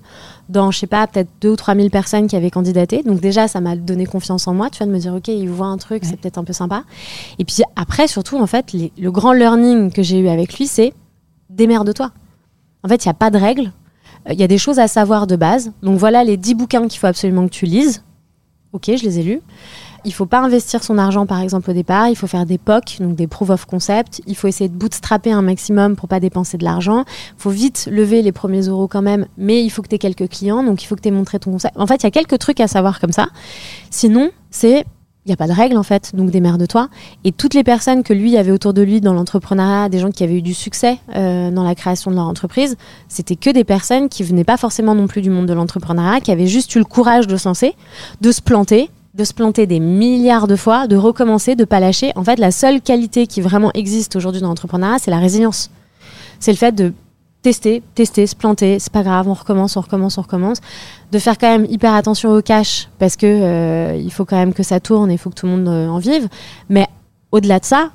dans, 0.49 0.71
je 0.71 0.79
sais 0.79 0.87
pas, 0.87 1.07
peut-être 1.07 1.29
deux 1.43 1.51
ou 1.51 1.57
trois 1.57 1.75
mille 1.75 1.91
personnes 1.91 2.27
qui 2.27 2.35
avaient 2.35 2.51
candidaté. 2.51 3.03
Donc 3.03 3.21
déjà, 3.21 3.49
ça 3.49 3.61
m'a 3.61 3.77
donné 3.77 4.07
confiance 4.07 4.49
en 4.49 4.55
moi, 4.55 4.71
tu 4.71 4.79
vois, 4.79 4.87
de 4.87 4.93
me 4.93 4.99
dire, 4.99 5.15
ok, 5.15 5.29
il 5.29 5.49
voit 5.51 5.67
un 5.67 5.77
truc, 5.77 6.05
c'est 6.07 6.17
peut-être 6.19 6.39
un 6.39 6.45
peu 6.45 6.55
sympa. 6.55 6.85
Et 7.39 7.45
puis 7.45 7.63
après, 7.77 8.09
surtout, 8.09 8.39
en 8.39 8.47
fait, 8.47 8.73
les- 8.73 8.91
le 8.99 9.11
grand 9.11 9.33
learning 9.35 9.93
que 9.93 10.03
j'ai 10.03 10.19
eu 10.19 10.29
avec 10.29 10.55
lui, 10.59 10.67
c'est 10.67 10.95
démerde-toi. 11.51 12.11
En 12.83 12.89
fait, 12.89 13.05
il 13.05 13.09
n'y 13.09 13.11
a 13.11 13.15
pas 13.15 13.31
de 13.31 13.37
règles. 13.39 13.73
Euh, 14.29 14.33
Il 14.33 14.41
y 14.41 14.45
a 14.45 14.49
des 14.49 14.59
choses 14.59 14.79
à 14.79 14.89
savoir 14.89 15.27
de 15.27 15.37
base. 15.37 15.73
Donc 15.83 15.99
voilà 15.99 16.25
les 16.25 16.37
10 16.37 16.55
bouquins 16.55 16.87
qu'il 16.89 16.99
faut 16.99 17.07
absolument 17.07 17.47
que 17.47 17.53
tu 17.53 17.67
lises. 17.67 18.03
Ok, 18.73 18.85
je 18.87 19.03
les 19.03 19.19
ai 19.19 19.23
lus. 19.23 19.41
Il 20.05 20.13
faut 20.13 20.27
pas 20.27 20.39
investir 20.39 20.85
son 20.85 20.97
argent, 20.97 21.27
par 21.27 21.41
exemple, 21.41 21.71
au 21.71 21.75
départ. 21.75 22.09
Il 22.09 22.17
faut 22.17 22.27
faire 22.27 22.47
des 22.47 22.59
POC, 22.59 22.99
donc 23.01 23.17
des 23.17 23.27
proof 23.27 23.51
of 23.51 23.65
concept. 23.65 24.23
Il 24.27 24.37
faut 24.37 24.47
essayer 24.47 24.69
de 24.69 24.75
bootstrapper 24.75 25.33
un 25.33 25.43
maximum 25.43 25.97
pour 25.97 26.09
pas 26.09 26.21
dépenser 26.21 26.57
de 26.57 26.65
l'argent. 26.65 27.05
Il 27.37 27.43
faut 27.43 27.51
vite 27.51 27.89
lever 27.91 28.23
les 28.23 28.31
premiers 28.31 28.61
euros 28.63 28.87
quand 28.87 29.03
même, 29.03 29.27
mais 29.37 29.65
il 29.65 29.71
faut 29.71 29.83
que 29.83 29.89
tu 29.89 29.97
aies 29.97 29.99
quelques 29.99 30.29
clients, 30.29 30.63
donc 30.63 30.83
il 30.83 30.87
faut 30.87 30.95
que 30.95 31.01
tu 31.01 31.09
aies 31.09 31.13
montré 31.13 31.39
ton 31.39 31.51
concept. 31.51 31.77
En 31.77 31.87
fait, 31.87 31.97
il 31.97 32.05
y 32.05 32.07
a 32.07 32.11
quelques 32.11 32.39
trucs 32.39 32.61
à 32.61 32.69
savoir 32.69 33.01
comme 33.01 33.13
ça. 33.13 33.29
Sinon, 33.91 34.31
c'est 34.51 34.85
il 35.25 35.29
n'y 35.29 35.35
a 35.35 35.37
pas 35.37 35.47
de 35.47 35.53
règle 35.53 35.77
en 35.77 35.83
fait, 35.83 36.15
donc 36.15 36.31
démerde-toi. 36.31 36.89
Et 37.25 37.33
toutes 37.33 37.55
les 37.55 37.65
personnes 37.65 38.03
que 38.03 38.15
lui 38.15 38.37
avait 38.37 38.51
autour 38.51 38.73
de 38.73 38.81
lui 38.81 39.01
dans 39.01 39.13
l'entrepreneuriat, 39.13 39.89
des 39.89 39.99
gens 39.99 40.11
qui 40.11 40.25
avaient 40.25 40.37
eu 40.37 40.43
du 40.43 40.55
succès 40.55 40.99
euh, 41.15 41.51
dans 41.51 41.65
la 41.65 41.75
création 41.75 42.11
de 42.11 42.17
leur 42.17 42.27
entreprise, 42.27 42.77
c'était 43.09 43.37
que 43.37 43.51
des 43.51 43.65
personnes 43.65 44.09
qui 44.09 44.23
venaient 44.23 44.45
pas 44.45 44.57
forcément 44.57 44.95
non 44.95 45.07
plus 45.07 45.21
du 45.21 45.29
monde 45.29 45.47
de 45.47 45.53
l'entrepreneuriat, 45.53 46.21
qui 46.21 46.31
avaient 46.31 46.47
juste 46.47 46.75
eu 46.75 46.79
le 46.79 46.85
courage 46.85 47.27
de 47.27 47.37
se 47.37 47.47
lancer, 47.47 47.75
de 48.21 48.33
se 48.33 48.41
planter, 48.41 48.91
de 49.15 49.25
se 49.25 49.35
planter 49.35 49.67
des 49.67 49.81
milliards 49.81 50.47
de 50.47 50.57
fois, 50.57 50.87
de 50.87 50.97
recommencer, 50.97 51.57
de 51.57 51.65
pas 51.65 51.81
lâcher. 51.81 52.13
En 52.15 52.25
fait, 52.25 52.39
la 52.39 52.51
seule 52.51 52.81
qualité 52.81 53.27
qui 53.27 53.41
vraiment 53.41 53.71
existe 53.75 54.17
aujourd'hui 54.17 54.41
dans 54.41 54.49
l'entrepreneuriat, 54.49 54.99
c'est 54.99 55.11
la 55.11 55.19
résilience. 55.19 55.71
C'est 56.41 56.53
le 56.53 56.57
fait 56.57 56.73
de 56.73 56.95
tester, 57.49 57.83
tester, 57.95 58.27
se 58.27 58.37
planter, 58.37 58.79
c'est 58.79 58.93
pas 58.93 59.03
grave, 59.03 59.27
on 59.27 59.33
recommence, 59.33 59.79
on 59.79 59.81
recommence, 59.81 60.19
on 60.19 60.21
recommence. 60.21 60.59
De 61.13 61.19
faire 61.19 61.39
quand 61.39 61.51
même 61.51 61.65
hyper 61.65 61.95
attention 61.95 62.31
au 62.31 62.43
cash 62.43 62.91
parce 62.99 63.17
que 63.17 63.25
euh, 63.25 63.97
il 63.97 64.13
faut 64.13 64.27
quand 64.27 64.37
même 64.37 64.53
que 64.53 64.63
ça 64.63 64.81
tourne, 64.81 65.11
il 65.11 65.17
faut 65.17 65.31
que 65.31 65.35
tout 65.35 65.47
le 65.47 65.53
monde 65.53 65.69
euh, 65.69 65.89
en 65.89 65.97
vive. 65.97 66.29
Mais 66.69 66.87
au-delà 67.33 67.59
de 67.59 67.65
ça, 67.65 67.89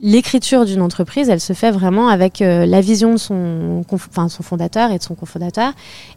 l'écriture 0.00 0.64
d'une 0.64 0.80
entreprise, 0.80 1.28
elle 1.28 1.40
se 1.40 1.52
fait 1.52 1.70
vraiment 1.70 2.08
avec 2.08 2.40
euh, 2.40 2.64
la 2.64 2.80
vision 2.80 3.12
de 3.12 3.18
son, 3.18 3.84
son 4.28 4.42
fondateur 4.42 4.90
et 4.90 4.96
de 4.96 5.02
son 5.02 5.14
cofondateur. 5.14 5.74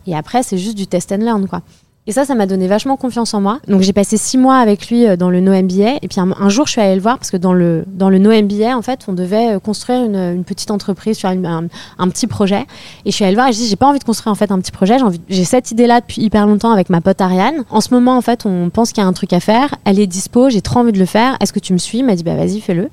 Et 0.08 0.16
après, 0.16 0.42
c'est 0.42 0.58
juste 0.58 0.78
du 0.78 0.88
test 0.88 1.12
and 1.12 1.18
learn, 1.18 1.50
quoi. 1.50 1.62
Et 2.08 2.12
ça, 2.12 2.24
ça 2.24 2.36
m'a 2.36 2.46
donné 2.46 2.68
vachement 2.68 2.98
confiance 2.98 3.34
en 3.34 3.42
moi. 3.42 3.60
Donc 3.68 3.82
j'ai 3.82 3.94
passé 3.94 4.16
six 4.18 4.38
mois 4.38 4.58
avec 4.58 4.90
lui 4.90 5.08
euh, 5.08 5.16
dans 5.16 5.32
le 5.32 5.40
No 5.40 5.52
MBA. 5.52 5.98
Et 6.04 6.08
puis 6.08 6.20
un, 6.20 6.50
jour, 6.50 6.68
je 6.68 6.74
suis 6.74 6.82
allée 6.82 6.96
le 6.96 7.02
voir 7.02 7.18
parce 7.18 7.32
que 7.32 7.38
dans 7.38 7.54
le, 7.54 7.84
dans 7.88 8.10
le 8.10 8.20
No 8.20 8.30
MBA, 8.30 8.78
en 8.78 8.84
fait, 8.84 9.06
on 9.08 9.14
devait 9.14 9.56
euh, 9.56 9.60
construire 9.60 10.04
une, 10.04 10.16
une 10.16 10.44
petite 10.44 10.70
entreprise 10.70 11.18
sur 11.18 11.30
un, 11.30 11.68
un, 11.98 12.10
petit 12.10 12.28
projet. 12.28 12.66
Et 13.06 13.12
je 13.12 13.16
suis 13.16 13.24
allée 13.24 13.34
le 13.34 13.38
voir 13.38 13.50
et 13.50 13.54
je 13.54 13.58
dis, 13.58 13.68
j'ai 13.68 13.76
pas 13.76 13.88
envie 13.88 13.98
de 13.98 14.04
construire 14.04 14.32
en 14.32 14.36
fait 14.36 14.52
un 14.52 14.60
petit 14.60 14.72
projet. 14.72 14.98
J'ai 15.30 15.46
cette 15.46 15.72
idée-là 15.72 16.02
depuis 16.02 16.22
hyper 16.22 16.46
longtemps 16.46 16.72
avec 16.72 16.92
ma 16.92 17.02
pote 17.02 17.20
Ariane. 17.22 17.64
En 17.72 17.82
ce 17.82 17.92
moment, 17.92 18.16
en 18.18 18.22
fait, 18.22 18.46
on 18.46 18.70
pense 18.70 18.92
qu'il 18.92 19.02
y 19.02 19.06
a 19.06 19.08
un 19.08 19.14
truc 19.14 19.34
à 19.34 19.40
faire. 19.40 19.74
Elle 19.84 20.00
est 20.00 20.08
dispo, 20.08 20.50
j'ai 20.50 20.62
trop 20.62 20.82
envie 20.82 20.92
de 20.92 21.00
le 21.00 21.06
faire. 21.06 21.38
Est-ce 21.40 21.54
que 21.54 21.60
tu 21.60 21.74
me 21.74 21.80
suis? 21.80 22.00
Il 22.00 22.06
m'a 22.06 22.16
dit, 22.16 22.24
bah 22.24 22.36
vas-y, 22.36 22.62
fais-le. 22.62 22.90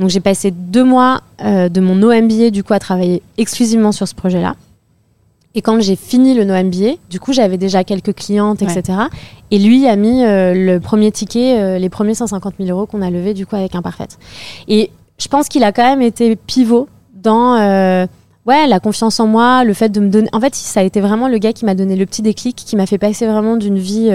Donc 0.00 0.10
j'ai 0.10 0.20
passé 0.20 0.50
deux 0.50 0.84
mois 0.84 1.20
euh, 1.44 1.68
de 1.68 1.80
mon 1.80 1.94
No 1.94 2.08
MBA 2.08 2.50
du 2.50 2.64
coup 2.64 2.72
à 2.72 2.78
travailler 2.80 3.22
exclusivement 3.36 3.92
sur 3.92 4.06
ce 4.08 4.14
projet-là. 4.14 4.54
Et 5.54 5.62
quand 5.62 5.80
j'ai 5.80 5.96
fini 5.96 6.34
le 6.34 6.44
No 6.44 6.54
MBA, 6.54 6.96
du 7.08 7.18
coup, 7.18 7.32
j'avais 7.32 7.56
déjà 7.56 7.82
quelques 7.82 8.14
clientes, 8.14 8.62
etc. 8.62 8.98
Et 9.50 9.58
lui 9.58 9.86
a 9.88 9.96
mis 9.96 10.24
euh, 10.24 10.52
le 10.54 10.78
premier 10.78 11.10
ticket, 11.10 11.58
euh, 11.58 11.78
les 11.78 11.88
premiers 11.88 12.14
150 12.14 12.54
000 12.60 12.70
euros 12.70 12.86
qu'on 12.86 13.00
a 13.00 13.10
levés, 13.10 13.34
du 13.34 13.46
coup, 13.46 13.56
avec 13.56 13.74
Imparfaite. 13.74 14.18
Et 14.68 14.90
je 15.18 15.26
pense 15.28 15.48
qu'il 15.48 15.64
a 15.64 15.72
quand 15.72 15.82
même 15.82 16.02
été 16.02 16.36
pivot 16.36 16.88
dans 17.14 17.56
euh, 17.56 18.06
ouais, 18.46 18.66
la 18.66 18.78
confiance 18.78 19.18
en 19.20 19.26
moi, 19.26 19.64
le 19.64 19.72
fait 19.72 19.88
de 19.88 20.00
me 20.00 20.10
donner. 20.10 20.28
En 20.32 20.40
fait, 20.40 20.54
ça 20.54 20.80
a 20.80 20.82
été 20.82 21.00
vraiment 21.00 21.28
le 21.28 21.38
gars 21.38 21.54
qui 21.54 21.64
m'a 21.64 21.74
donné 21.74 21.96
le 21.96 22.04
petit 22.04 22.22
déclic, 22.22 22.54
qui 22.54 22.76
m'a 22.76 22.86
fait 22.86 22.98
passer 22.98 23.26
vraiment 23.26 23.56
d'une 23.56 23.78
vie 23.78 24.10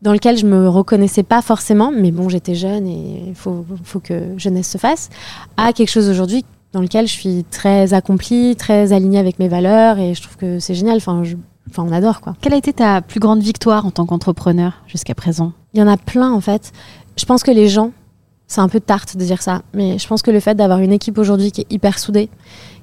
dans 0.00 0.12
laquelle 0.12 0.36
je 0.36 0.46
me 0.46 0.68
reconnaissais 0.68 1.22
pas 1.22 1.42
forcément, 1.42 1.90
mais 1.90 2.12
bon, 2.12 2.28
j'étais 2.28 2.54
jeune 2.54 2.86
et 2.86 3.24
il 3.28 3.34
faut, 3.34 3.64
faut 3.84 4.00
que 4.00 4.38
jeunesse 4.38 4.70
se 4.70 4.78
fasse, 4.78 5.08
à 5.56 5.72
quelque 5.72 5.90
chose 5.90 6.08
aujourd'hui 6.08 6.44
dans 6.74 6.80
lequel 6.80 7.06
je 7.06 7.12
suis 7.12 7.44
très 7.50 7.94
accomplie, 7.94 8.56
très 8.56 8.92
alignée 8.92 9.18
avec 9.18 9.38
mes 9.38 9.48
valeurs 9.48 9.98
et 9.98 10.12
je 10.12 10.20
trouve 10.20 10.36
que 10.36 10.58
c'est 10.58 10.74
génial. 10.74 10.96
Enfin, 10.96 11.22
enfin, 11.70 11.84
on 11.88 11.92
adore 11.92 12.20
quoi. 12.20 12.34
Quelle 12.40 12.52
a 12.52 12.56
été 12.56 12.72
ta 12.72 13.00
plus 13.00 13.20
grande 13.20 13.40
victoire 13.40 13.86
en 13.86 13.90
tant 13.90 14.04
qu'entrepreneur 14.04 14.82
jusqu'à 14.86 15.14
présent? 15.14 15.52
Il 15.72 15.80
y 15.80 15.82
en 15.82 15.88
a 15.88 15.96
plein 15.96 16.32
en 16.32 16.40
fait. 16.40 16.72
Je 17.16 17.24
pense 17.24 17.44
que 17.44 17.52
les 17.52 17.68
gens, 17.68 17.92
c'est 18.48 18.60
un 18.60 18.68
peu 18.68 18.80
tarte 18.80 19.16
de 19.16 19.24
dire 19.24 19.40
ça, 19.40 19.62
mais 19.72 19.98
je 19.98 20.06
pense 20.08 20.20
que 20.20 20.32
le 20.32 20.40
fait 20.40 20.56
d'avoir 20.56 20.80
une 20.80 20.92
équipe 20.92 21.16
aujourd'hui 21.16 21.52
qui 21.52 21.60
est 21.62 21.72
hyper 21.72 21.98
soudée, 22.00 22.28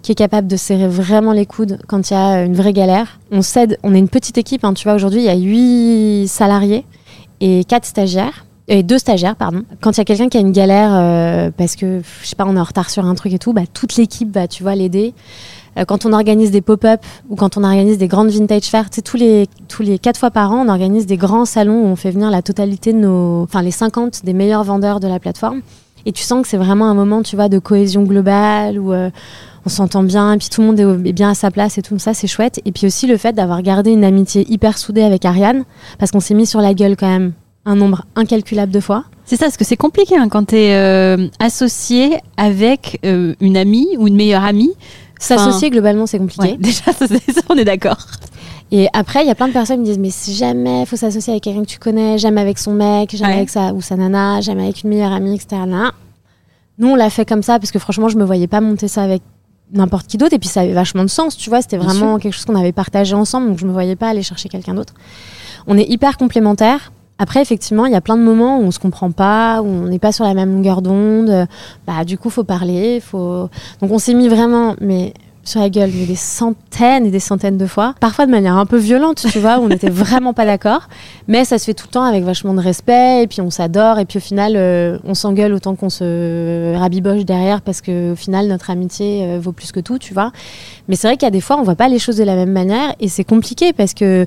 qui 0.01 0.13
est 0.13 0.15
capable 0.15 0.47
de 0.47 0.55
serrer 0.55 0.87
vraiment 0.87 1.33
les 1.33 1.45
coudes 1.45 1.79
quand 1.87 2.09
il 2.09 2.13
y 2.13 2.17
a 2.17 2.43
une 2.43 2.55
vraie 2.55 2.73
galère. 2.73 3.19
On 3.29 3.41
cède, 3.41 3.77
on 3.83 3.93
est 3.93 3.99
une 3.99 4.09
petite 4.09 4.37
équipe, 4.37 4.63
hein, 4.63 4.73
tu 4.73 4.85
vois, 4.85 4.93
aujourd'hui 4.93 5.19
il 5.19 5.25
y 5.25 5.29
a 5.29 5.35
8 5.35 6.27
salariés 6.29 6.85
et 7.41 7.65
4 7.65 7.85
stagiaires 7.85 8.45
et 8.67 8.83
deux 8.83 8.97
stagiaires, 8.97 9.35
pardon. 9.35 9.63
Quand 9.81 9.91
il 9.91 9.97
y 9.97 10.01
a 10.01 10.05
quelqu'un 10.05 10.29
qui 10.29 10.37
a 10.37 10.41
une 10.41 10.51
galère 10.51 10.91
euh, 10.93 11.51
parce 11.55 11.75
que, 11.75 12.01
je 12.21 12.27
sais 12.27 12.35
pas, 12.35 12.45
on 12.47 12.55
est 12.55 12.59
en 12.59 12.63
retard 12.63 12.89
sur 12.89 13.05
un 13.05 13.15
truc 13.15 13.33
et 13.33 13.39
tout, 13.39 13.53
bah, 13.53 13.63
toute 13.71 13.95
l'équipe 13.95 14.31
va, 14.33 14.47
tu 14.47 14.63
vois, 14.63 14.75
l'aider. 14.75 15.13
Euh, 15.77 15.85
quand 15.85 16.05
on 16.05 16.13
organise 16.13 16.51
des 16.51 16.61
pop-up 16.61 17.01
ou 17.29 17.35
quand 17.35 17.57
on 17.57 17.63
organise 17.63 17.97
des 17.97 18.07
grandes 18.07 18.29
vintage 18.29 18.63
fairs, 18.63 18.89
tu 18.89 18.97
sais, 18.97 19.01
tous 19.01 19.17
les, 19.17 19.47
tous 19.67 19.83
les 19.83 19.99
quatre 19.99 20.17
fois 20.17 20.31
par 20.31 20.51
an, 20.51 20.65
on 20.65 20.69
organise 20.69 21.05
des 21.05 21.17
grands 21.17 21.45
salons 21.45 21.83
où 21.83 21.85
on 21.85 21.95
fait 21.95 22.11
venir 22.11 22.29
la 22.29 22.41
totalité 22.41 22.93
de 22.93 22.99
nos, 22.99 23.43
enfin, 23.43 23.61
les 23.61 23.71
50 23.71 24.23
des 24.23 24.33
meilleurs 24.33 24.63
vendeurs 24.63 24.99
de 24.99 25.07
la 25.07 25.19
plateforme. 25.19 25.61
Et 26.05 26.11
tu 26.11 26.23
sens 26.23 26.41
que 26.41 26.47
c'est 26.47 26.57
vraiment 26.57 26.89
un 26.89 26.93
moment, 26.93 27.21
tu 27.21 27.35
vois, 27.35 27.47
de 27.47 27.59
cohésion 27.59 28.03
globale 28.03 28.79
où 28.79 28.91
euh, 28.91 29.09
on 29.65 29.69
s'entend 29.69 30.03
bien, 30.03 30.33
et 30.33 30.37
puis 30.37 30.49
tout 30.49 30.61
le 30.61 30.67
monde 30.67 31.05
est 31.05 31.13
bien 31.13 31.29
à 31.29 31.35
sa 31.35 31.51
place 31.51 31.77
et 31.77 31.81
tout 31.81 31.97
ça, 31.99 32.13
c'est 32.13 32.27
chouette. 32.27 32.59
Et 32.65 32.71
puis 32.71 32.87
aussi 32.87 33.05
le 33.05 33.17
fait 33.17 33.33
d'avoir 33.33 33.61
gardé 33.61 33.91
une 33.91 34.03
amitié 34.03 34.51
hyper 34.51 34.77
soudée 34.77 35.03
avec 35.03 35.25
Ariane, 35.25 35.63
parce 35.99 36.11
qu'on 36.11 36.19
s'est 36.19 36.33
mis 36.33 36.47
sur 36.47 36.61
la 36.61 36.73
gueule 36.73 36.95
quand 36.97 37.07
même 37.07 37.33
un 37.65 37.75
nombre 37.75 38.05
incalculable 38.15 38.71
de 38.71 38.79
fois. 38.79 39.05
C'est 39.25 39.35
ça, 39.35 39.45
parce 39.45 39.57
que 39.57 39.65
c'est 39.65 39.77
compliqué 39.77 40.17
hein, 40.17 40.29
quand 40.29 40.47
tu 40.47 40.55
es 40.55 40.75
euh, 40.75 41.27
associé 41.39 42.17
avec 42.37 42.99
euh, 43.05 43.35
une 43.39 43.55
amie 43.57 43.87
ou 43.97 44.07
une 44.07 44.15
meilleure 44.15 44.43
amie. 44.43 44.73
S'associer, 45.19 45.69
globalement, 45.69 46.07
c'est 46.07 46.17
compliqué. 46.17 46.57
déjà, 46.59 46.91
ça, 46.91 47.05
on 47.49 47.55
est 47.55 47.63
d'accord. 47.63 48.07
Et 48.71 48.87
après, 48.93 49.23
il 49.23 49.27
y 49.27 49.31
a 49.31 49.35
plein 49.35 49.47
de 49.47 49.53
personnes 49.53 49.83
qui 49.83 49.89
me 49.89 49.95
disent 49.95 49.99
Mais 49.99 50.33
jamais, 50.33 50.81
il 50.81 50.85
faut 50.85 50.95
s'associer 50.95 51.33
avec 51.33 51.43
quelqu'un 51.43 51.61
que 51.61 51.67
tu 51.67 51.77
connais, 51.77 52.17
jamais 52.17 52.41
avec 52.41 52.57
son 52.57 52.73
mec, 52.73 53.15
jamais 53.15 53.35
avec 53.35 53.49
sa 53.49 53.73
ou 53.73 53.81
sa 53.81 53.95
nana, 53.95 54.41
jamais 54.41 54.63
avec 54.63 54.83
une 54.83 54.89
meilleure 54.89 55.11
amie, 55.11 55.35
etc. 55.35 55.61
Nous, 56.77 56.87
on 56.87 56.95
l'a 56.95 57.09
fait 57.09 57.25
comme 57.25 57.43
ça 57.43 57.59
parce 57.59 57.71
que 57.71 57.79
franchement, 57.79 58.09
je 58.09 58.17
me 58.17 58.23
voyais 58.23 58.47
pas 58.47 58.61
monter 58.61 58.87
ça 58.87 59.03
avec 59.03 59.21
n'importe 59.73 60.07
qui 60.07 60.17
d'autre. 60.17 60.33
Et 60.33 60.39
puis, 60.39 60.49
ça 60.49 60.61
avait 60.61 60.73
vachement 60.73 61.03
de 61.03 61.09
sens, 61.09 61.37
tu 61.37 61.49
vois. 61.49 61.61
C'était 61.61 61.77
vraiment 61.77 62.17
quelque 62.17 62.33
chose 62.33 62.45
qu'on 62.45 62.55
avait 62.55 62.71
partagé 62.71 63.13
ensemble, 63.13 63.49
donc 63.49 63.59
je 63.59 63.67
me 63.67 63.71
voyais 63.71 63.95
pas 63.95 64.09
aller 64.09 64.23
chercher 64.23 64.49
quelqu'un 64.49 64.73
d'autre. 64.73 64.93
On 65.67 65.77
est 65.77 65.87
hyper 65.87 66.17
complémentaires. 66.17 66.91
Après, 67.21 67.39
effectivement, 67.39 67.85
il 67.85 67.91
y 67.91 67.95
a 67.95 68.01
plein 68.01 68.17
de 68.17 68.23
moments 68.23 68.57
où 68.57 68.63
on 68.63 68.71
se 68.71 68.79
comprend 68.79 69.11
pas, 69.11 69.61
où 69.61 69.67
on 69.67 69.85
n'est 69.85 69.99
pas 69.99 70.11
sur 70.11 70.25
la 70.25 70.33
même 70.33 70.55
longueur 70.55 70.81
d'onde. 70.81 71.45
Bah, 71.85 72.03
du 72.03 72.17
coup, 72.17 72.31
faut 72.31 72.43
parler, 72.43 72.99
faut. 72.99 73.47
Donc, 73.79 73.91
on 73.91 73.99
s'est 73.99 74.15
mis 74.15 74.27
vraiment, 74.27 74.73
mais 74.81 75.13
sur 75.43 75.59
la 75.59 75.69
gueule, 75.69 75.91
des 75.91 76.15
centaines 76.15 77.05
et 77.05 77.11
des 77.11 77.19
centaines 77.19 77.59
de 77.59 77.67
fois. 77.67 77.93
Parfois 77.99 78.25
de 78.25 78.31
manière 78.31 78.57
un 78.57 78.65
peu 78.65 78.77
violente, 78.77 79.23
tu 79.31 79.37
vois, 79.37 79.59
où 79.59 79.65
on 79.65 79.67
n'était 79.67 79.91
vraiment 79.91 80.33
pas 80.33 80.45
d'accord. 80.45 80.87
Mais 81.27 81.45
ça 81.45 81.59
se 81.59 81.65
fait 81.65 81.75
tout 81.75 81.85
le 81.89 81.91
temps 81.91 82.03
avec 82.03 82.23
vachement 82.23 82.55
de 82.55 82.59
respect, 82.59 83.21
et 83.21 83.27
puis 83.27 83.39
on 83.41 83.51
s'adore, 83.51 83.99
et 83.99 84.05
puis 84.05 84.17
au 84.17 84.21
final, 84.21 84.53
euh, 84.55 84.97
on 85.03 85.13
s'engueule 85.13 85.53
autant 85.53 85.75
qu'on 85.75 85.91
se 85.91 86.75
rabiboche 86.75 87.25
derrière, 87.25 87.61
parce 87.61 87.83
qu'au 87.83 88.15
final, 88.15 88.47
notre 88.47 88.71
amitié 88.71 89.25
euh, 89.25 89.39
vaut 89.39 89.51
plus 89.51 89.71
que 89.71 89.79
tout, 89.79 89.99
tu 89.99 90.15
vois. 90.15 90.31
Mais 90.87 90.95
c'est 90.95 91.07
vrai 91.07 91.17
qu'il 91.17 91.27
y 91.27 91.27
a 91.27 91.31
des 91.31 91.41
fois, 91.41 91.57
on 91.59 91.63
voit 91.63 91.75
pas 91.75 91.87
les 91.87 91.99
choses 91.99 92.17
de 92.17 92.23
la 92.23 92.35
même 92.35 92.51
manière, 92.51 92.95
et 92.99 93.09
c'est 93.09 93.25
compliqué 93.25 93.73
parce 93.73 93.93
que 93.93 94.25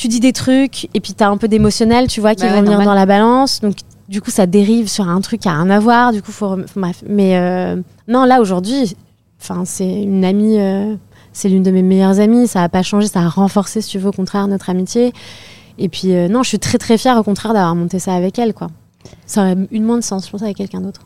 tu 0.00 0.08
dis 0.08 0.20
des 0.20 0.32
trucs 0.32 0.88
et 0.94 1.00
puis 1.00 1.12
tu 1.12 1.22
as 1.22 1.28
un 1.28 1.36
peu 1.36 1.46
d'émotionnel, 1.46 2.06
tu 2.06 2.22
vois, 2.22 2.34
qui 2.34 2.44
bah 2.44 2.54
va 2.54 2.62
venir 2.62 2.80
dans 2.80 2.94
la 2.94 3.04
balance. 3.04 3.60
Donc, 3.60 3.76
du 4.08 4.22
coup, 4.22 4.30
ça 4.30 4.46
dérive 4.46 4.88
sur 4.88 5.06
un 5.06 5.20
truc 5.20 5.42
qui 5.42 5.48
a 5.48 5.52
rien 5.52 5.68
à 5.68 5.78
voir. 5.78 6.12
Du 6.12 6.22
coup, 6.22 6.32
faut. 6.32 6.56
Bref. 6.74 7.04
Mais 7.06 7.36
euh, 7.36 7.76
non, 8.08 8.24
là, 8.24 8.40
aujourd'hui, 8.40 8.96
c'est 9.38 10.02
une 10.02 10.24
amie. 10.24 10.58
Euh, 10.58 10.96
c'est 11.34 11.50
l'une 11.50 11.62
de 11.62 11.70
mes 11.70 11.82
meilleures 11.82 12.18
amies. 12.18 12.48
Ça 12.48 12.60
n'a 12.60 12.70
pas 12.70 12.82
changé. 12.82 13.08
Ça 13.08 13.20
a 13.20 13.28
renforcé, 13.28 13.82
si 13.82 13.90
tu 13.90 13.98
veux, 13.98 14.08
au 14.08 14.12
contraire, 14.12 14.48
notre 14.48 14.70
amitié. 14.70 15.12
Et 15.76 15.90
puis, 15.90 16.14
euh, 16.14 16.28
non, 16.28 16.42
je 16.42 16.48
suis 16.48 16.58
très, 16.58 16.78
très 16.78 16.96
fière, 16.96 17.18
au 17.18 17.22
contraire, 17.22 17.52
d'avoir 17.52 17.74
monté 17.74 17.98
ça 17.98 18.14
avec 18.14 18.38
elle, 18.38 18.54
quoi. 18.54 18.68
Ça 19.26 19.42
aurait 19.42 19.56
eu 19.70 19.80
moins 19.80 19.98
de 19.98 20.02
sens, 20.02 20.26
je 20.26 20.30
pense, 20.30 20.42
avec 20.42 20.56
quelqu'un 20.56 20.80
d'autre. 20.80 21.02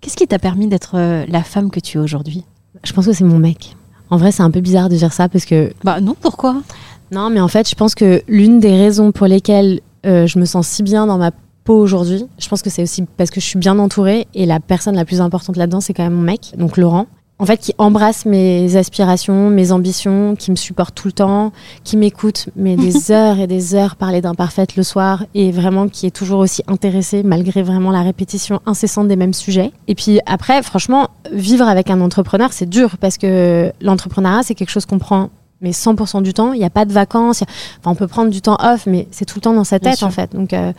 Qu'est-ce 0.00 0.16
qui 0.16 0.26
t'a 0.26 0.38
permis 0.38 0.66
d'être 0.66 0.96
la 1.28 1.42
femme 1.42 1.70
que 1.70 1.78
tu 1.78 1.98
es 1.98 2.00
aujourd'hui? 2.00 2.44
Je 2.84 2.92
pense 2.94 3.04
que 3.04 3.12
c'est 3.12 3.24
mon 3.24 3.38
mec. 3.38 3.76
En 4.08 4.16
vrai, 4.16 4.32
c'est 4.32 4.42
un 4.42 4.50
peu 4.50 4.60
bizarre 4.60 4.88
de 4.88 4.96
dire 4.96 5.12
ça 5.12 5.28
parce 5.28 5.44
que. 5.44 5.72
Bah 5.84 6.00
non, 6.00 6.16
pourquoi? 6.20 6.62
Non, 7.12 7.30
mais 7.30 7.40
en 7.40 7.48
fait, 7.48 7.68
je 7.68 7.74
pense 7.74 7.94
que 7.94 8.22
l'une 8.28 8.60
des 8.60 8.76
raisons 8.76 9.12
pour 9.12 9.26
lesquelles 9.26 9.80
euh, 10.06 10.26
je 10.26 10.38
me 10.38 10.44
sens 10.44 10.66
si 10.68 10.82
bien 10.82 11.06
dans 11.06 11.18
ma 11.18 11.32
peau 11.64 11.78
aujourd'hui, 11.78 12.24
je 12.38 12.48
pense 12.48 12.62
que 12.62 12.70
c'est 12.70 12.82
aussi 12.82 13.04
parce 13.16 13.30
que 13.30 13.40
je 13.40 13.46
suis 13.46 13.58
bien 13.58 13.78
entourée 13.78 14.26
et 14.34 14.46
la 14.46 14.60
personne 14.60 14.94
la 14.94 15.04
plus 15.04 15.20
importante 15.20 15.56
là-dedans, 15.56 15.80
c'est 15.80 15.92
quand 15.92 16.04
même 16.04 16.14
mon 16.14 16.22
mec, 16.22 16.52
donc 16.56 16.76
Laurent. 16.76 17.06
En 17.40 17.46
fait, 17.46 17.56
qui 17.56 17.74
embrasse 17.78 18.26
mes 18.26 18.76
aspirations, 18.76 19.48
mes 19.48 19.72
ambitions, 19.72 20.36
qui 20.36 20.50
me 20.50 20.56
supporte 20.56 20.94
tout 20.94 21.08
le 21.08 21.12
temps, 21.12 21.52
qui 21.84 21.96
m'écoute, 21.96 22.50
mais 22.54 22.76
des 22.76 23.10
heures 23.12 23.38
et 23.38 23.46
des 23.46 23.74
heures 23.74 23.96
parler 23.96 24.20
d'imparfaite 24.20 24.76
le 24.76 24.82
soir 24.82 25.24
et 25.34 25.50
vraiment 25.50 25.88
qui 25.88 26.06
est 26.06 26.10
toujours 26.10 26.40
aussi 26.40 26.62
intéressé 26.66 27.22
malgré 27.22 27.62
vraiment 27.62 27.92
la 27.92 28.02
répétition 28.02 28.60
incessante 28.66 29.08
des 29.08 29.16
mêmes 29.16 29.32
sujets. 29.32 29.72
Et 29.88 29.94
puis 29.94 30.20
après, 30.26 30.62
franchement, 30.62 31.08
vivre 31.32 31.66
avec 31.66 31.88
un 31.88 32.02
entrepreneur, 32.02 32.52
c'est 32.52 32.68
dur 32.68 32.98
parce 32.98 33.16
que 33.16 33.72
l'entrepreneuriat, 33.80 34.42
c'est 34.42 34.54
quelque 34.54 34.70
chose 34.70 34.84
qu'on 34.84 34.98
prend 34.98 35.30
mais 35.60 35.70
100% 35.70 36.22
du 36.22 36.32
temps. 36.32 36.52
Il 36.52 36.58
n'y 36.58 36.64
a 36.64 36.70
pas 36.70 36.84
de 36.84 36.92
vacances. 36.92 37.42
Enfin, 37.42 37.90
on 37.90 37.94
peut 37.94 38.06
prendre 38.06 38.30
du 38.30 38.40
temps 38.40 38.56
off, 38.60 38.86
mais 38.86 39.06
c'est 39.10 39.24
tout 39.24 39.38
le 39.38 39.42
temps 39.42 39.52
dans 39.52 39.64
sa 39.64 39.78
tête, 39.78 40.02
en 40.02 40.10
fait. 40.10 40.34
Donc, 40.34 40.52
euh, 40.52 40.72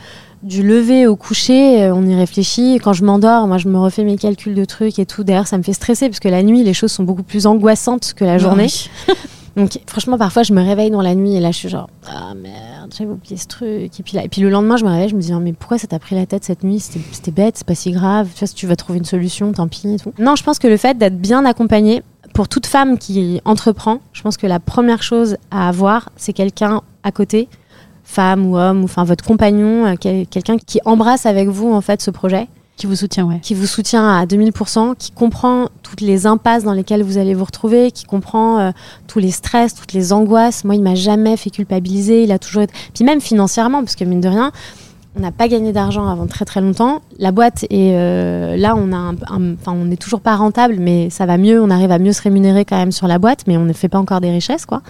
du 0.44 0.64
lever 0.64 1.06
au 1.08 1.16
coucher, 1.16 1.84
euh, 1.84 1.94
on 1.94 2.04
y 2.08 2.16
réfléchit. 2.16 2.80
quand 2.84 2.94
je 2.94 3.04
m'endors, 3.04 3.48
moi, 3.48 3.58
je 3.58 3.68
me 3.68 3.78
refais 3.78 4.04
mes 4.04 4.18
calculs 4.18 4.56
de 4.56 4.66
trucs 4.66 4.98
et 5.00 5.06
tout. 5.06 5.24
D'ailleurs, 5.24 5.48
ça 5.48 5.58
me 5.58 5.64
fait 5.64 5.74
stresser 5.74 6.10
parce 6.10 6.20
que 6.20 6.30
la 6.30 6.44
nuit, 6.44 6.64
les 6.64 6.74
choses 6.74 6.92
sont 6.92 7.04
beaucoup 7.04 7.24
plus 7.24 7.46
angoissantes 7.46 8.14
que 8.16 8.26
la 8.26 8.38
journée. 8.38 8.68
Donc, 9.58 9.78
franchement, 9.86 10.18
parfois, 10.18 10.44
je 10.44 10.54
me 10.54 10.64
réveille 10.64 10.92
dans 10.92 11.02
la 11.02 11.14
nuit 11.14 11.36
et 11.36 11.42
là, 11.42 11.52
je 11.52 11.58
suis 11.58 11.70
genre, 11.70 11.90
ah 12.08 12.34
merde, 12.34 12.94
j'avais 12.98 13.12
oublié 13.12 13.36
ce 13.36 13.48
truc. 13.48 14.00
Et 14.00 14.04
puis, 14.04 14.16
là, 14.16 14.24
et 14.24 14.30
puis 14.30 14.42
le 14.42 14.50
lendemain, 14.50 14.78
je 14.78 14.86
me 14.86 14.90
réveille, 14.90 15.10
je 15.10 15.16
me 15.16 15.22
dis, 15.22 15.34
mais 15.34 15.52
pourquoi 15.52 15.78
ça 15.78 15.88
t'a 15.88 16.00
pris 16.00 16.16
la 16.16 16.26
tête 16.26 16.46
cette 16.46 16.64
nuit? 16.64 16.80
C'était 16.80 17.32
bête, 17.32 17.58
c'est 17.58 17.68
pas 17.68 17.76
si 17.76 17.92
grave. 17.92 18.30
Tu 18.34 18.40
vois, 18.40 18.48
si 18.48 18.56
tu 18.56 18.66
vas 18.66 18.78
trouver 18.78 19.00
une 19.00 19.06
solution, 19.06 19.52
tant 19.52 19.68
pis 19.68 19.94
et 19.94 20.00
tout. 20.00 20.14
Non, 20.20 20.38
je 20.38 20.44
pense 20.44 20.58
que 20.58 20.68
le 20.68 20.78
fait 20.78 20.98
d'être 20.98 21.18
bien 21.18 21.44
accompagné, 21.44 22.02
pour 22.42 22.50
toute 22.50 22.66
femme 22.66 22.98
qui 22.98 23.40
entreprend, 23.46 24.00
je 24.14 24.24
pense 24.24 24.36
que 24.36 24.48
la 24.48 24.60
première 24.60 25.04
chose 25.04 25.38
à 25.52 25.68
avoir, 25.68 26.10
c'est 26.16 26.34
quelqu'un 26.34 26.82
à 27.04 27.12
côté, 27.12 27.48
femme 28.04 28.48
ou 28.48 28.58
homme, 28.58 28.82
ou 28.82 28.86
enfin 28.86 29.04
votre 29.04 29.24
compagnon, 29.24 29.86
euh, 29.86 29.94
quelqu'un 29.96 30.58
qui 30.58 30.80
embrasse 30.84 31.28
avec 31.28 31.50
vous 31.50 31.72
en 31.72 31.82
fait 31.82 32.02
ce 32.02 32.10
projet. 32.10 32.48
Qui 32.78 32.88
vous 32.88 32.96
soutient, 32.96 33.28
ouais. 33.28 33.40
Qui 33.44 33.54
vous 33.54 33.68
soutient 33.68 34.18
à 34.18 34.26
2000%, 34.26 34.96
qui 34.98 35.12
comprend 35.12 35.68
toutes 35.84 36.02
les 36.02 36.26
impasses 36.26 36.64
dans 36.64 36.74
lesquelles 36.74 37.04
vous 37.04 37.20
allez 37.20 37.36
vous 37.36 37.46
retrouver, 37.46 37.92
qui 37.92 38.06
comprend 38.06 38.58
euh, 38.58 38.72
tous 39.06 39.20
les 39.20 39.30
stress, 39.30 39.76
toutes 39.76 39.94
les 39.94 40.12
angoisses. 40.12 40.64
Moi, 40.64 40.74
il 40.74 40.82
m'a 40.82 40.96
jamais 40.96 41.38
fait 41.38 41.52
culpabiliser. 41.52 42.24
Il 42.24 42.32
a 42.32 42.40
toujours 42.40 42.64
été. 42.64 42.74
Puis 42.96 43.04
même 43.04 43.22
financièrement, 43.22 43.84
parce 43.84 43.96
que 43.96 44.04
mine 44.04 44.20
de 44.20 44.30
rien, 44.30 44.52
on 45.18 45.20
n'a 45.20 45.32
pas 45.32 45.50
gagné 45.50 45.74
d'argent 45.74 46.08
avant 46.08 46.26
très 46.26 46.46
très 46.46 46.62
longtemps. 46.62 47.02
La 47.20 47.32
boîte 47.32 47.66
est 47.66 47.96
euh, 47.96 48.56
là, 48.56 48.76
on 48.78 48.94
a, 48.94 49.14
on 49.68 49.86
n'est 49.86 49.98
toujours 49.98 50.22
pas 50.22 50.36
rentable, 50.38 50.78
mais 50.80 51.10
ça 51.10 51.26
va 51.26 51.38
mieux. 51.38 51.62
On 51.62 51.70
arrive 51.70 51.92
à 51.92 52.00
mieux 52.00 52.14
se 52.14 52.22
rémunérer 52.22 52.64
quand 52.64 52.78
même 52.78 52.94
sur 52.94 53.08
la 53.08 53.20
boîte, 53.20 53.44
mais 53.46 53.58
on 53.58 53.66
ne 53.66 53.74
fait 53.74 53.90
pas 53.90 54.00
encore 54.00 54.22
des 54.22 54.32
richesses, 54.32 54.66
quoi. 54.66 54.82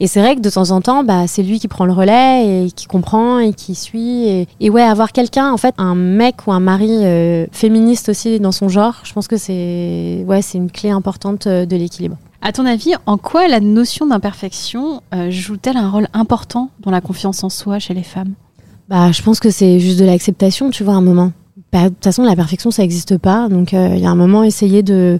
Et 0.00 0.08
c'est 0.08 0.20
vrai 0.20 0.34
que 0.34 0.40
de 0.40 0.50
temps 0.50 0.72
en 0.72 0.80
temps, 0.80 1.04
bah, 1.04 1.28
c'est 1.28 1.44
lui 1.44 1.60
qui 1.60 1.68
prend 1.68 1.84
le 1.84 1.92
relais 1.92 2.64
et 2.64 2.70
qui 2.72 2.86
comprend 2.86 3.38
et 3.38 3.52
qui 3.52 3.76
suit. 3.76 4.46
Et, 4.60 4.70
ouais, 4.70 4.82
avoir 4.82 5.12
quelqu'un, 5.12 5.52
en 5.52 5.56
fait, 5.56 5.74
un 5.78 5.94
mec 5.94 6.46
ou 6.48 6.52
un 6.52 6.60
mari 6.60 6.90
euh, 7.04 7.46
féministe 7.52 8.08
aussi 8.08 8.40
dans 8.40 8.52
son 8.52 8.68
genre, 8.68 8.96
je 9.04 9.12
pense 9.12 9.28
que 9.28 9.36
c'est 9.36 10.24
ouais, 10.26 10.42
c'est 10.42 10.58
une 10.58 10.72
clé 10.72 10.90
importante 10.90 11.46
euh, 11.46 11.66
de 11.66 11.76
l'équilibre. 11.76 12.16
À 12.40 12.50
ton 12.50 12.66
avis, 12.66 12.94
en 13.06 13.16
quoi 13.18 13.46
la 13.46 13.60
notion 13.60 14.06
d'imperfection 14.06 15.00
joue-t-elle 15.28 15.76
un 15.76 15.88
rôle 15.88 16.08
important 16.12 16.70
dans 16.80 16.90
la 16.90 17.00
confiance 17.00 17.44
en 17.44 17.48
soi 17.48 17.78
chez 17.78 17.94
les 17.94 18.02
femmes? 18.02 18.34
Bah, 18.92 19.10
je 19.10 19.22
pense 19.22 19.40
que 19.40 19.48
c'est 19.48 19.80
juste 19.80 19.98
de 19.98 20.04
l'acceptation, 20.04 20.68
tu 20.68 20.84
vois, 20.84 20.92
un 20.92 21.00
moment. 21.00 21.32
Bah, 21.72 21.84
de 21.84 21.88
toute 21.88 22.04
façon, 22.04 22.24
la 22.24 22.36
perfection, 22.36 22.70
ça 22.70 22.82
n'existe 22.82 23.16
pas. 23.16 23.48
Donc, 23.48 23.72
euh, 23.72 23.94
il 23.94 24.02
y 24.02 24.04
a 24.04 24.10
un 24.10 24.14
moment, 24.14 24.44
essayer 24.44 24.82
de, 24.82 25.18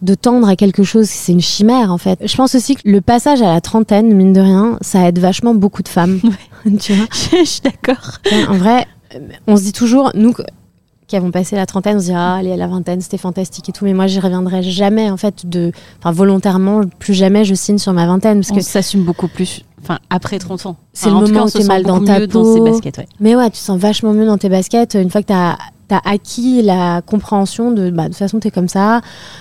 de 0.00 0.14
tendre 0.14 0.48
à 0.48 0.54
quelque 0.54 0.84
chose, 0.84 1.06
c'est 1.08 1.32
une 1.32 1.40
chimère, 1.40 1.90
en 1.90 1.98
fait. 1.98 2.24
Je 2.24 2.36
pense 2.36 2.54
aussi 2.54 2.76
que 2.76 2.82
le 2.84 3.00
passage 3.00 3.42
à 3.42 3.52
la 3.52 3.60
trentaine, 3.60 4.14
mine 4.14 4.32
de 4.32 4.40
rien, 4.40 4.78
ça 4.80 5.08
aide 5.08 5.18
vachement 5.18 5.54
beaucoup 5.54 5.82
de 5.82 5.88
femmes. 5.88 6.20
tu 6.78 6.92
vois 6.92 7.06
Je 7.10 7.44
suis 7.44 7.62
d'accord. 7.62 8.18
En 8.48 8.56
vrai, 8.56 8.86
on 9.48 9.56
se 9.56 9.62
dit 9.62 9.72
toujours, 9.72 10.12
nous, 10.14 10.32
qui 11.08 11.16
avons 11.16 11.32
passé 11.32 11.56
la 11.56 11.66
trentaine, 11.66 11.96
on 11.96 12.00
se 12.00 12.04
dit 12.04 12.12
ah 12.14 12.36
allez 12.36 12.52
à 12.52 12.56
la 12.56 12.68
vingtaine 12.68 13.00
c'était 13.00 13.18
fantastique 13.18 13.68
et 13.68 13.72
tout 13.72 13.84
mais 13.84 13.94
moi 13.94 14.06
j'y 14.06 14.20
reviendrai 14.20 14.62
jamais 14.62 15.10
en 15.10 15.16
fait 15.16 15.44
de 15.44 15.72
enfin 15.98 16.12
volontairement 16.12 16.82
plus 17.00 17.14
jamais 17.14 17.44
je 17.44 17.52
signe 17.52 17.78
sur 17.78 17.92
ma 17.92 18.06
vingtaine 18.06 18.38
parce 18.38 18.52
on 18.52 18.54
que 18.54 18.60
s'assume 18.60 19.02
beaucoup 19.02 19.26
plus 19.26 19.64
enfin 19.82 19.98
après 20.10 20.38
30 20.38 20.66
ans. 20.66 20.76
C'est 20.92 21.08
le 21.08 21.16
moment 21.16 21.44
où 21.44 21.50
tu 21.50 21.60
es 21.60 21.64
mal 21.64 21.82
dans 21.82 22.02
ta 22.04 22.26
peau. 22.26 22.64
baskets, 22.64 23.00
mais 23.20 23.36
ouais 23.36 23.50
tu 23.50 23.58
sens 23.58 23.78
vachement 23.78 24.12
mieux 24.12 24.26
dans 24.26 24.38
tes 24.38 24.48
baskets 24.48 24.94
une 24.94 25.10
fois 25.10 25.22
que 25.22 25.28
tu 25.28 25.32
as 25.32 25.58
tu 25.90 25.94
as 25.94 26.00
acquis 26.04 26.62
la 26.62 27.02
compréhension 27.02 27.72
de 27.72 27.90
bah, 27.90 28.04
de 28.04 28.08
toute 28.08 28.16
façon 28.16 28.38
tu 28.38 28.48
es 28.48 28.50
comme 28.50 28.68
ça, 28.68 29.00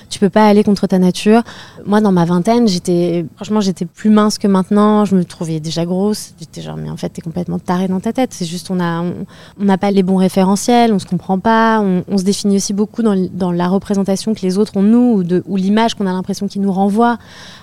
tu 0.09 0.19
peux 0.19 0.29
pas 0.29 0.47
aller 0.47 0.63
contre 0.63 0.87
ta 0.87 0.97
nature. 0.97 1.43
Moi 1.85 2.01
dans 2.01 2.11
ma 2.11 2.25
vingtaine, 2.25 2.67
j'étais 2.67 3.25
franchement, 3.35 3.61
j'étais 3.61 3.85
plus 3.85 4.09
mince 4.09 4.39
que 4.39 4.47
maintenant, 4.47 5.05
je 5.05 5.15
me 5.15 5.23
trouvais 5.23 5.59
déjà 5.59 5.85
grosse, 5.85 6.33
j'étais 6.39 6.61
genre 6.61 6.77
mais 6.77 6.89
en 6.89 6.97
fait 6.97 7.09
tu 7.09 7.19
es 7.19 7.21
complètement 7.21 7.59
taré 7.59 7.87
dans 7.87 7.99
ta 7.99 8.13
tête, 8.13 8.33
c'est 8.33 8.45
juste 8.45 8.71
on 8.71 8.79
a 8.79 9.03
on 9.03 9.63
n'a 9.63 9.77
pas 9.77 9.91
les 9.91 10.01
bons 10.01 10.17
référentiels, 10.17 10.91
on 10.91 10.99
se 10.99 11.05
comprend 11.05 11.37
pas, 11.37 11.81
on, 11.81 12.17
se 12.17 12.23
définit 12.23 12.55
aussi 12.55 12.73
beaucoup 12.73 13.03
dans, 13.03 13.15
dans, 13.31 13.51
la 13.51 13.67
représentation 13.67 14.33
que 14.33 14.41
les 14.41 14.57
autres 14.57 14.75
ont 14.75 14.83
de 14.83 14.87
nous 14.87 15.21
ou 15.21 15.23
ou 15.45 15.55
l'image 15.55 15.93
qu'on 15.93 16.07
a 16.07 16.11
l'impression 16.11 16.47
qu'ils 16.47 16.61
nous 16.61 16.71
renvoient, 16.71 17.17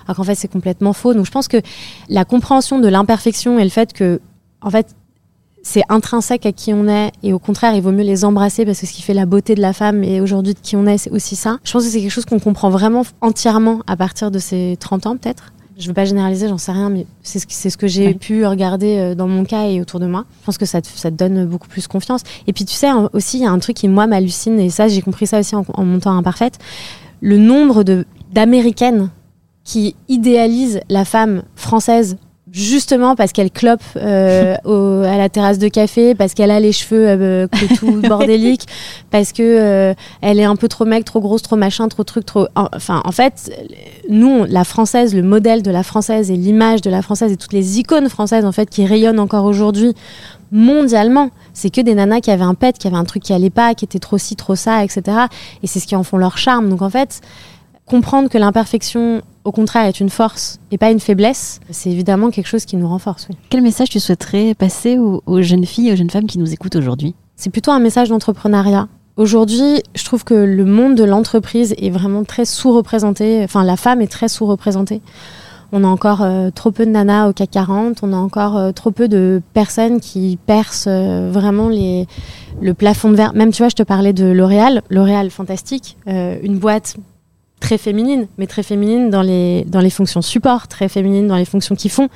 alors 0.05 0.15
qu'en 0.15 0.23
fait 0.23 0.35
c'est 0.35 0.47
complètement 0.47 0.93
faux. 0.93 1.13
Donc 1.13 1.25
je 1.25 1.31
pense 1.31 1.47
que 1.47 1.57
la 2.07 2.23
compréhension 2.23 2.79
de 2.79 2.87
l'imperfection 2.87 3.59
et 3.59 3.63
le 3.63 3.69
fait 3.69 3.91
que 3.91 4.21
en 4.61 4.69
fait 4.69 4.95
c'est 5.67 5.83
intrinsèque 5.89 6.45
à 6.45 6.53
qui 6.53 6.73
on 6.73 6.87
est 6.87 7.11
et 7.23 7.33
au 7.33 7.39
contraire 7.39 7.75
il 7.75 7.81
vaut 7.81 7.91
mieux 7.91 8.05
les 8.05 8.23
embrasser 8.23 8.65
parce 8.65 8.79
que 8.79 8.85
ce 8.85 8.93
qui 8.93 9.01
fait 9.01 9.13
la 9.13 9.25
beauté 9.25 9.53
de 9.53 9.59
la 9.59 9.73
femme 9.73 10.01
et 10.01 10.21
aujourd'hui 10.21 10.53
de 10.53 10.59
qui 10.59 10.77
on 10.77 10.85
est 10.85 10.97
c'est 10.97 11.11
aussi 11.11 11.35
ça. 11.35 11.57
Je 11.65 11.73
pense 11.73 11.83
que 11.83 11.89
c'est 11.89 11.99
quelque 11.99 12.09
chose 12.09 12.23
qu'on 12.23 12.39
comprend 12.39 12.69
vraiment 12.69 13.03
entièrement 13.19 13.81
à 13.85 13.97
partir 13.97 14.31
de 14.31 14.39
ses 14.39 14.77
30 14.79 15.07
ans 15.07 15.17
peut-être. 15.17 15.51
Je 15.77 15.83
ne 15.83 15.87
veux 15.89 15.93
pas 15.93 16.05
généraliser, 16.05 16.47
j'en 16.47 16.57
sais 16.57 16.71
rien, 16.71 16.89
mais 16.89 17.05
c'est 17.21 17.39
ce, 17.39 17.77
que 17.77 17.85
j'ai 17.85 18.13
pu 18.13 18.45
regarder 18.45 18.97
euh, 18.97 19.13
dans 19.13 19.27
mon 19.27 19.43
cas 19.43 19.65
et 19.67 19.81
autour 19.81 19.99
de 19.99 20.07
moi. 20.07 20.23
Je 20.39 20.45
pense 20.45 20.57
que 20.57 20.65
ça 20.65 20.81
te, 20.81 20.87
ça 20.87 21.11
te 21.11 21.15
donne 21.15 21.45
beaucoup 21.45 21.67
plus 21.67 21.85
confiance. 21.85 22.21
Et 22.47 22.53
puis 22.53 22.65
tu 22.65 22.73
sais, 22.73 22.87
aussi, 23.13 23.37
il 23.37 23.43
y 23.43 23.45
a 23.45 23.51
un 23.51 23.59
truc 23.59 23.75
qui, 23.75 23.87
moi, 23.87 24.07
m'hallucine, 24.07 24.59
et 24.59 24.71
ça, 24.71 24.87
j'ai 24.87 25.03
compris 25.03 25.27
ça 25.27 25.39
aussi 25.39 25.55
en, 25.55 25.63
en 25.71 25.85
montant 25.85 26.17
Imparfaite. 26.17 26.57
Le 27.21 27.37
nombre 27.37 27.83
de, 27.83 28.07
d'américaines 28.33 29.11
qui 29.63 29.95
idéalisent 30.07 30.79
la 30.89 31.05
femme 31.05 31.43
française 31.55 32.17
justement 32.51 33.15
parce 33.15 33.31
qu'elle 33.31 33.51
clope 33.51 33.83
euh, 33.95 34.55
à 34.65 35.17
la 35.17 35.29
terrasse 35.29 35.59
de 35.59 35.67
café, 35.67 36.15
parce 36.15 36.33
qu'elle 36.33 36.51
a 36.51 36.59
les 36.59 36.71
cheveux 36.71 37.05
euh, 37.07 37.47
tout 37.77 38.01
bordéliques, 38.07 38.65
parce 39.11 39.31
que 39.31 39.43
euh, 39.43 39.93
elle 40.21 40.39
est 40.39 40.45
un 40.45 40.55
peu 40.55 40.67
trop 40.67 40.85
mec, 40.85 41.05
trop 41.05 41.19
grosse, 41.19 41.41
trop 41.41 41.55
machin, 41.55 41.87
trop 41.87 42.03
truc, 42.03 42.25
trop. 42.25 42.47
Enfin, 42.55 43.01
en 43.05 43.11
fait, 43.11 43.51
nous, 44.09 44.45
la 44.45 44.63
française, 44.63 45.13
le 45.13 45.23
modèle 45.23 45.61
de 45.61 45.71
la 45.71 45.83
française 45.83 46.31
et 46.31 46.35
l'image 46.35 46.81
de 46.81 46.89
la 46.89 47.01
française 47.01 47.31
et 47.31 47.37
toutes 47.37 47.53
les 47.53 47.79
icônes 47.79 48.09
françaises 48.09 48.45
en 48.45 48.51
fait 48.51 48.69
qui 48.69 48.85
rayonnent 48.85 49.19
encore 49.19 49.45
aujourd'hui 49.45 49.93
mondialement, 50.51 51.29
c'est 51.53 51.69
que 51.69 51.81
des 51.81 51.93
nanas 51.93 52.21
qui 52.21 52.31
avaient 52.31 52.43
un 52.43 52.53
pet, 52.53 52.77
qui 52.77 52.87
avaient 52.87 52.95
un 52.95 53.03
truc 53.03 53.23
qui 53.23 53.33
allait 53.33 53.49
pas, 53.49 53.73
qui 53.73 53.83
était 53.83 53.99
trop 53.99 54.17
ci, 54.17 54.37
trop 54.37 54.55
ça, 54.55 54.83
etc. 54.83 55.17
Et 55.61 55.67
c'est 55.67 55.79
ce 55.79 55.87
qui 55.87 55.95
en 55.95 56.03
font 56.03 56.17
leur 56.17 56.37
charme. 56.37 56.69
Donc 56.69 56.81
en 56.81 56.89
fait, 56.89 57.21
comprendre 57.87 58.29
que 58.29 58.37
l'imperfection 58.37 59.21
au 59.45 59.51
contraire 59.51 59.85
est 59.85 59.99
une 59.99 60.09
force 60.09 60.59
et 60.71 60.77
pas 60.77 60.91
une 60.91 60.99
faiblesse, 60.99 61.61
c'est 61.71 61.89
évidemment 61.89 62.29
quelque 62.29 62.47
chose 62.47 62.65
qui 62.65 62.75
nous 62.75 62.87
renforce. 62.87 63.29
Quel 63.49 63.61
message 63.61 63.89
tu 63.89 63.99
souhaiterais 63.99 64.53
passer 64.53 64.97
aux, 64.99 65.41
jeunes 65.41 65.65
filles 65.65 65.89
et 65.89 65.93
aux 65.93 65.95
jeunes 65.95 66.09
femmes 66.09 66.27
qui 66.27 66.37
nous 66.37 66.51
écoutent 66.53 66.75
aujourd'hui? 66.75 67.15
C'est 67.37 67.49
plutôt 67.49 67.71
un 67.71 67.79
message 67.79 68.09
d'entrepreneuriat. 68.09 68.89
Aujourd'hui, 69.15 69.81
je 69.95 70.03
trouve 70.03 70.25
que 70.25 70.33
le 70.33 70.65
monde 70.65 70.95
de 70.95 71.05
l'entreprise 71.05 71.73
est 71.77 71.89
vraiment 71.89 72.23
très 72.23 72.45
sous-représenté, 72.45 73.41
enfin 73.43 73.63
la 73.63 73.77
femme 73.77 74.01
est 74.01 74.11
très 74.11 74.27
sous-représentée. 74.27 75.01
On 75.71 75.83
a 75.83 75.87
encore 75.87 76.21
euh, 76.21 76.49
trop 76.49 76.71
peu 76.71 76.85
de 76.85 76.91
nanas 76.91 77.29
au 77.29 77.33
CAC 77.33 77.51
40, 77.51 78.03
on 78.03 78.13
a 78.13 78.17
encore 78.17 78.57
euh, 78.57 78.71
trop 78.71 78.91
peu 78.91 79.07
de 79.07 79.41
personnes 79.53 79.99
qui 79.99 80.37
percent 80.45 80.87
euh, 80.87 81.29
vraiment 81.31 81.67
les, 81.67 82.07
le 82.61 82.73
plafond 82.73 83.09
de 83.09 83.15
verre. 83.15 83.33
Même 83.33 83.51
tu 83.51 83.63
vois, 83.63 83.69
je 83.69 83.75
te 83.75 83.83
parlais 83.83 84.13
de 84.13 84.25
L'Oréal, 84.25 84.81
L'Oréal 84.89 85.29
fantastique, 85.29 85.97
une 86.05 86.57
boîte 86.57 86.95
très 87.59 87.77
féminine, 87.77 88.27
mais 88.37 88.47
très 88.47 88.63
féminine 88.63 89.09
dans 89.09 89.21
les, 89.21 89.65
dans 89.67 89.79
les 89.79 89.89
fonctions 89.89 90.21
support, 90.21 90.67
très 90.67 90.89
féminine 90.89 91.27
dans 91.27 91.35
les 91.35 91.45
fonctions 91.45 91.75
qui 91.75 91.89
font. 91.89 92.09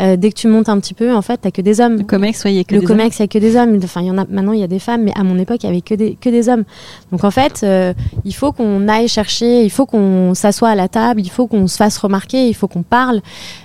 Euh, 0.00 0.16
dès 0.16 0.30
que 0.30 0.34
tu 0.34 0.48
montes 0.48 0.68
un 0.70 0.80
petit 0.80 0.94
peu, 0.94 1.14
en 1.14 1.20
fait, 1.20 1.38
t'as 1.42 1.50
que 1.50 1.60
des 1.60 1.80
hommes. 1.80 1.98
Le 1.98 2.04
comex, 2.04 2.42
il 2.46 2.52
y 2.52 2.58
a 2.58 2.64
que 2.64 2.74
le 2.74 2.80
des 2.80 2.86
comex, 2.86 3.18
il 3.18 3.22
y 3.22 3.24
a 3.24 3.28
que 3.28 3.38
des 3.38 3.56
hommes. 3.56 3.78
Enfin, 3.84 4.00
il 4.00 4.06
y 4.06 4.10
en 4.10 4.16
a 4.16 4.24
maintenant, 4.24 4.52
il 4.52 4.60
y 4.60 4.64
a 4.64 4.68
des 4.68 4.78
femmes, 4.78 5.02
mais 5.02 5.12
à 5.14 5.22
mon 5.24 5.38
époque, 5.38 5.62
il 5.62 5.66
y 5.66 5.68
avait 5.68 5.82
que 5.82 5.94
des 5.94 6.16
que 6.18 6.30
des 6.30 6.48
hommes. 6.48 6.64
Donc 7.12 7.24
en 7.24 7.30
fait, 7.30 7.60
euh, 7.62 7.92
il 8.24 8.34
faut 8.34 8.52
qu'on 8.52 8.88
aille 8.88 9.08
chercher, 9.08 9.62
il 9.62 9.70
faut 9.70 9.84
qu'on 9.84 10.32
s'assoie 10.34 10.70
à 10.70 10.74
la 10.74 10.88
table, 10.88 11.20
il 11.20 11.30
faut 11.30 11.46
qu'on 11.46 11.66
se 11.66 11.76
fasse 11.76 11.98
remarquer, 11.98 12.48
il 12.48 12.54
faut 12.54 12.68
qu'on 12.68 12.82
parle, 12.82 13.20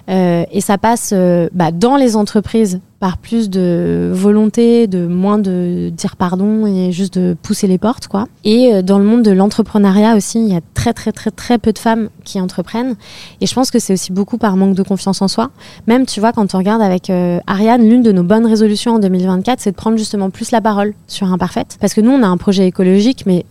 euh, 0.09 0.43
et 0.51 0.59
ça 0.59 0.77
passe 0.77 1.13
bah, 1.53 1.71
dans 1.71 1.95
les 1.95 2.17
entreprises 2.17 2.81
par 2.99 3.17
plus 3.17 3.49
de 3.49 4.11
volonté, 4.13 4.87
de 4.87 5.05
moins 5.05 5.37
de 5.37 5.91
dire 5.95 6.15
pardon 6.15 6.65
et 6.65 6.91
juste 6.91 7.19
de 7.19 7.35
pousser 7.41 7.67
les 7.67 7.77
portes, 7.77 8.07
quoi. 8.07 8.27
Et 8.43 8.73
euh, 8.73 8.81
dans 8.81 8.97
le 8.97 9.05
monde 9.05 9.21
de 9.21 9.31
l'entrepreneuriat 9.31 10.15
aussi, 10.15 10.39
il 10.39 10.51
y 10.51 10.55
a 10.55 10.61
très 10.73 10.93
très 10.93 11.11
très 11.11 11.31
très 11.31 11.57
peu 11.57 11.73
de 11.73 11.79
femmes 11.79 12.09
qui 12.23 12.39
entreprennent. 12.39 12.95
Et 13.41 13.47
je 13.47 13.53
pense 13.53 13.69
que 13.69 13.79
c'est 13.79 13.93
aussi 13.93 14.11
beaucoup 14.11 14.37
par 14.37 14.55
manque 14.55 14.75
de 14.75 14.83
confiance 14.83 15.21
en 15.21 15.27
soi. 15.27 15.51
Même, 15.87 16.05
tu 16.05 16.19
vois, 16.19 16.31
quand 16.31 16.55
on 16.55 16.57
regarde 16.57 16.81
avec 16.81 17.09
euh, 17.09 17.39
Ariane, 17.47 17.87
l'une 17.87 18.01
de 18.01 18.11
nos 18.11 18.23
bonnes 18.23 18.45
résolutions 18.45 18.95
en 18.95 18.99
2024, 18.99 19.59
c'est 19.59 19.71
de 19.71 19.75
prendre 19.75 19.97
justement 19.97 20.29
plus 20.29 20.51
la 20.51 20.61
parole 20.61 20.93
sur 21.07 21.31
Imparfaite. 21.31 21.77
Parce 21.81 21.93
que 21.93 22.01
nous, 22.01 22.11
on 22.11 22.23
a 22.23 22.27
un 22.27 22.37
projet 22.37 22.65
écologique, 22.65 23.23
mais 23.25 23.45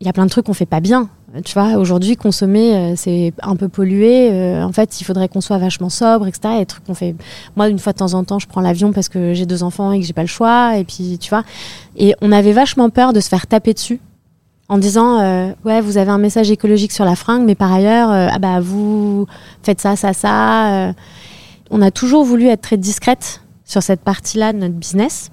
il 0.00 0.06
y 0.06 0.08
a 0.08 0.12
plein 0.12 0.24
de 0.24 0.30
trucs 0.30 0.46
qu'on 0.46 0.54
fait 0.54 0.66
pas 0.66 0.80
bien. 0.80 1.08
Tu 1.44 1.54
vois, 1.54 1.78
aujourd'hui, 1.78 2.16
consommer, 2.16 2.76
euh, 2.76 2.92
c'est 2.94 3.32
un 3.42 3.56
peu 3.56 3.68
pollué. 3.68 4.30
Euh, 4.30 4.62
en 4.62 4.72
fait, 4.72 5.00
il 5.00 5.04
faudrait 5.04 5.28
qu'on 5.28 5.40
soit 5.40 5.56
vachement 5.56 5.88
sobre, 5.88 6.26
etc. 6.26 6.58
Des 6.58 6.66
trucs 6.66 6.84
qu'on 6.84 6.94
fait. 6.94 7.14
Moi, 7.56 7.70
une 7.70 7.78
fois 7.78 7.94
de 7.94 7.98
temps 7.98 8.12
en 8.12 8.22
temps, 8.22 8.38
je 8.38 8.46
prends 8.46 8.60
l'avion 8.60 8.92
parce 8.92 9.08
que 9.08 9.32
j'ai 9.32 9.46
deux 9.46 9.62
enfants 9.62 9.92
et 9.92 10.00
que 10.00 10.04
j'ai 10.04 10.12
pas 10.12 10.22
le 10.22 10.28
choix. 10.28 10.76
Et 10.76 10.84
puis, 10.84 11.16
tu 11.18 11.30
vois. 11.30 11.42
Et 11.96 12.14
on 12.20 12.32
avait 12.32 12.52
vachement 12.52 12.90
peur 12.90 13.14
de 13.14 13.20
se 13.20 13.30
faire 13.30 13.46
taper 13.46 13.72
dessus 13.72 14.00
en 14.68 14.76
disant 14.78 15.20
euh, 15.20 15.52
ouais 15.64 15.80
vous 15.80 15.98
avez 15.98 16.10
un 16.10 16.18
message 16.18 16.50
écologique 16.50 16.92
sur 16.92 17.04
la 17.04 17.16
fringue 17.16 17.44
mais 17.44 17.56
par 17.56 17.70
ailleurs 17.70 18.10
ah 18.10 18.38
bah 18.38 18.60
vous 18.60 19.26
faites 19.62 19.80
ça 19.80 19.96
ça 19.96 20.14
ça 20.14 20.94
on 21.68 21.82
a 21.82 21.90
toujours 21.90 22.24
voulu 22.24 22.46
être 22.46 22.62
très 22.62 22.78
discrète 22.78 23.42
sur 23.64 23.82
cette 23.82 24.00
partie-là 24.00 24.54
de 24.54 24.58
notre 24.58 24.74
business 24.74 25.30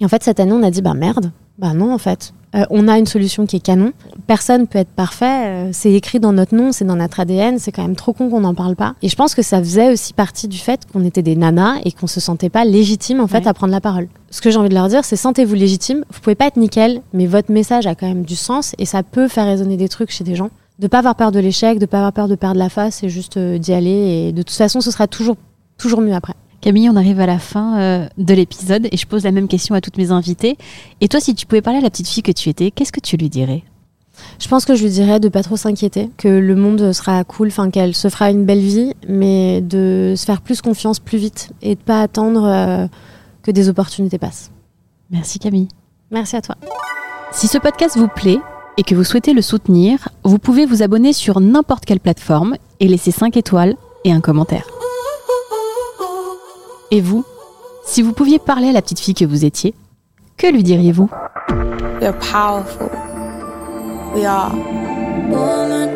et 0.00 0.04
en 0.04 0.08
fait 0.08 0.22
cette 0.24 0.38
année 0.38 0.52
on 0.52 0.62
a 0.64 0.70
dit 0.70 0.82
bah 0.82 0.92
merde 0.92 1.30
bah 1.56 1.72
non 1.72 1.94
en 1.94 1.98
fait 1.98 2.34
euh, 2.54 2.64
on 2.70 2.88
a 2.88 2.98
une 2.98 3.06
solution 3.06 3.46
qui 3.46 3.56
est 3.56 3.60
canon. 3.60 3.92
Personne 4.26 4.66
peut 4.66 4.78
être 4.78 4.90
parfait. 4.90 5.46
Euh, 5.46 5.70
c'est 5.72 5.92
écrit 5.92 6.20
dans 6.20 6.32
notre 6.32 6.54
nom, 6.54 6.72
c'est 6.72 6.84
dans 6.84 6.96
notre 6.96 7.20
ADN. 7.20 7.58
C'est 7.58 7.72
quand 7.72 7.82
même 7.82 7.96
trop 7.96 8.12
con 8.12 8.28
qu'on 8.28 8.40
n'en 8.40 8.54
parle 8.54 8.76
pas. 8.76 8.94
Et 9.02 9.08
je 9.08 9.16
pense 9.16 9.34
que 9.34 9.42
ça 9.42 9.58
faisait 9.58 9.92
aussi 9.92 10.12
partie 10.12 10.48
du 10.48 10.58
fait 10.58 10.80
qu'on 10.92 11.04
était 11.04 11.22
des 11.22 11.36
nanas 11.36 11.76
et 11.84 11.92
qu'on 11.92 12.06
se 12.06 12.20
sentait 12.20 12.50
pas 12.50 12.64
légitime 12.64 13.20
en 13.20 13.26
fait 13.26 13.46
à 13.46 13.54
prendre 13.54 13.72
la 13.72 13.80
parole. 13.80 14.08
Ce 14.30 14.40
que 14.40 14.50
j'ai 14.50 14.58
envie 14.58 14.68
de 14.68 14.74
leur 14.74 14.88
dire, 14.88 15.04
c'est 15.04 15.16
sentez-vous 15.16 15.54
légitime. 15.54 16.04
Vous 16.10 16.20
pouvez 16.20 16.34
pas 16.34 16.46
être 16.46 16.56
nickel, 16.56 17.02
mais 17.12 17.26
votre 17.26 17.50
message 17.50 17.86
a 17.86 17.94
quand 17.94 18.08
même 18.08 18.24
du 18.24 18.36
sens 18.36 18.74
et 18.78 18.86
ça 18.86 19.02
peut 19.02 19.28
faire 19.28 19.46
résonner 19.46 19.76
des 19.76 19.88
trucs 19.88 20.10
chez 20.10 20.24
des 20.24 20.34
gens. 20.34 20.50
De 20.78 20.88
pas 20.88 20.98
avoir 20.98 21.14
peur 21.14 21.32
de 21.32 21.38
l'échec, 21.38 21.78
de 21.78 21.86
pas 21.86 21.98
avoir 21.98 22.12
peur 22.12 22.28
de 22.28 22.34
perdre 22.34 22.58
la 22.58 22.68
face, 22.68 23.04
et 23.04 23.08
juste 23.08 23.36
euh, 23.36 23.58
d'y 23.58 23.72
aller. 23.72 23.90
Et 23.90 24.32
de 24.32 24.42
toute 24.42 24.56
façon, 24.56 24.80
ce 24.80 24.90
sera 24.90 25.06
toujours 25.06 25.36
toujours 25.76 26.00
mieux 26.00 26.14
après. 26.14 26.34
Camille, 26.62 26.88
on 26.88 26.94
arrive 26.94 27.18
à 27.18 27.26
la 27.26 27.40
fin 27.40 27.80
euh, 27.80 28.08
de 28.18 28.34
l'épisode 28.34 28.86
et 28.90 28.96
je 28.96 29.04
pose 29.04 29.24
la 29.24 29.32
même 29.32 29.48
question 29.48 29.74
à 29.74 29.80
toutes 29.80 29.98
mes 29.98 30.12
invitées. 30.12 30.56
Et 31.00 31.08
toi, 31.08 31.18
si 31.18 31.34
tu 31.34 31.44
pouvais 31.44 31.60
parler 31.60 31.80
à 31.80 31.82
la 31.82 31.90
petite 31.90 32.06
fille 32.08 32.22
que 32.22 32.30
tu 32.30 32.48
étais, 32.48 32.70
qu'est-ce 32.70 32.92
que 32.92 33.00
tu 33.00 33.16
lui 33.16 33.28
dirais? 33.28 33.64
Je 34.38 34.46
pense 34.46 34.64
que 34.64 34.76
je 34.76 34.84
lui 34.84 34.90
dirais 34.90 35.18
de 35.18 35.28
pas 35.28 35.42
trop 35.42 35.56
s'inquiéter, 35.56 36.08
que 36.16 36.28
le 36.28 36.54
monde 36.54 36.92
sera 36.92 37.24
cool, 37.24 37.48
enfin 37.48 37.70
qu'elle 37.70 37.96
se 37.96 38.08
fera 38.08 38.30
une 38.30 38.44
belle 38.44 38.60
vie, 38.60 38.92
mais 39.08 39.60
de 39.60 40.14
se 40.16 40.24
faire 40.24 40.40
plus 40.40 40.62
confiance 40.62 41.00
plus 41.00 41.18
vite 41.18 41.50
et 41.62 41.74
de 41.74 41.80
pas 41.80 42.00
attendre 42.00 42.44
euh, 42.44 42.86
que 43.42 43.50
des 43.50 43.68
opportunités 43.68 44.18
passent. 44.18 44.52
Merci 45.10 45.40
Camille. 45.40 45.66
Merci 46.12 46.36
à 46.36 46.42
toi. 46.42 46.54
Si 47.32 47.48
ce 47.48 47.58
podcast 47.58 47.98
vous 47.98 48.08
plaît 48.08 48.38
et 48.76 48.84
que 48.84 48.94
vous 48.94 49.04
souhaitez 49.04 49.32
le 49.32 49.42
soutenir, 49.42 50.10
vous 50.22 50.38
pouvez 50.38 50.64
vous 50.66 50.84
abonner 50.84 51.12
sur 51.12 51.40
n'importe 51.40 51.86
quelle 51.86 52.00
plateforme 52.00 52.54
et 52.78 52.86
laisser 52.86 53.10
5 53.10 53.36
étoiles 53.36 53.74
et 54.04 54.12
un 54.12 54.20
commentaire. 54.20 54.66
Et 56.92 57.00
vous 57.00 57.24
Si 57.86 58.02
vous 58.02 58.12
pouviez 58.12 58.38
parler 58.38 58.68
à 58.68 58.72
la 58.72 58.82
petite 58.82 59.00
fille 59.00 59.14
que 59.14 59.24
vous 59.24 59.46
étiez, 59.46 59.74
Que 60.36 60.46
lui 60.46 60.62
diriez-vous 60.62 61.08
We're 62.02 62.12
powerful. 62.18 62.90
We 64.14 64.26
are. 64.26 64.52
Woman. 65.30 65.88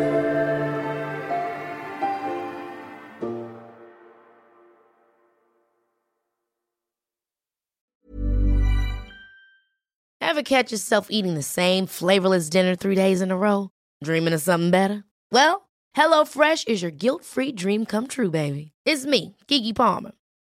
Ever 10.19 10.41
catch 10.41 10.71
yourself 10.71 11.07
eating 11.11 11.35
the 11.35 11.43
same 11.43 11.85
flavorless 11.85 12.49
dinner 12.49 12.75
three 12.75 12.95
days 12.95 13.21
in 13.21 13.29
a 13.29 13.37
row? 13.37 13.69
Dreaming 14.03 14.33
of 14.33 14.41
something 14.41 14.71
better? 14.71 15.03
Well, 15.31 15.69
HelloFresh 15.95 16.67
is 16.67 16.81
your 16.81 16.91
guilt-free 16.91 17.51
dream 17.51 17.85
come 17.85 18.07
true, 18.07 18.31
baby. 18.31 18.71
It's 18.85 19.05
me, 19.05 19.35
Kiki 19.47 19.73
Palmer. 19.73 20.11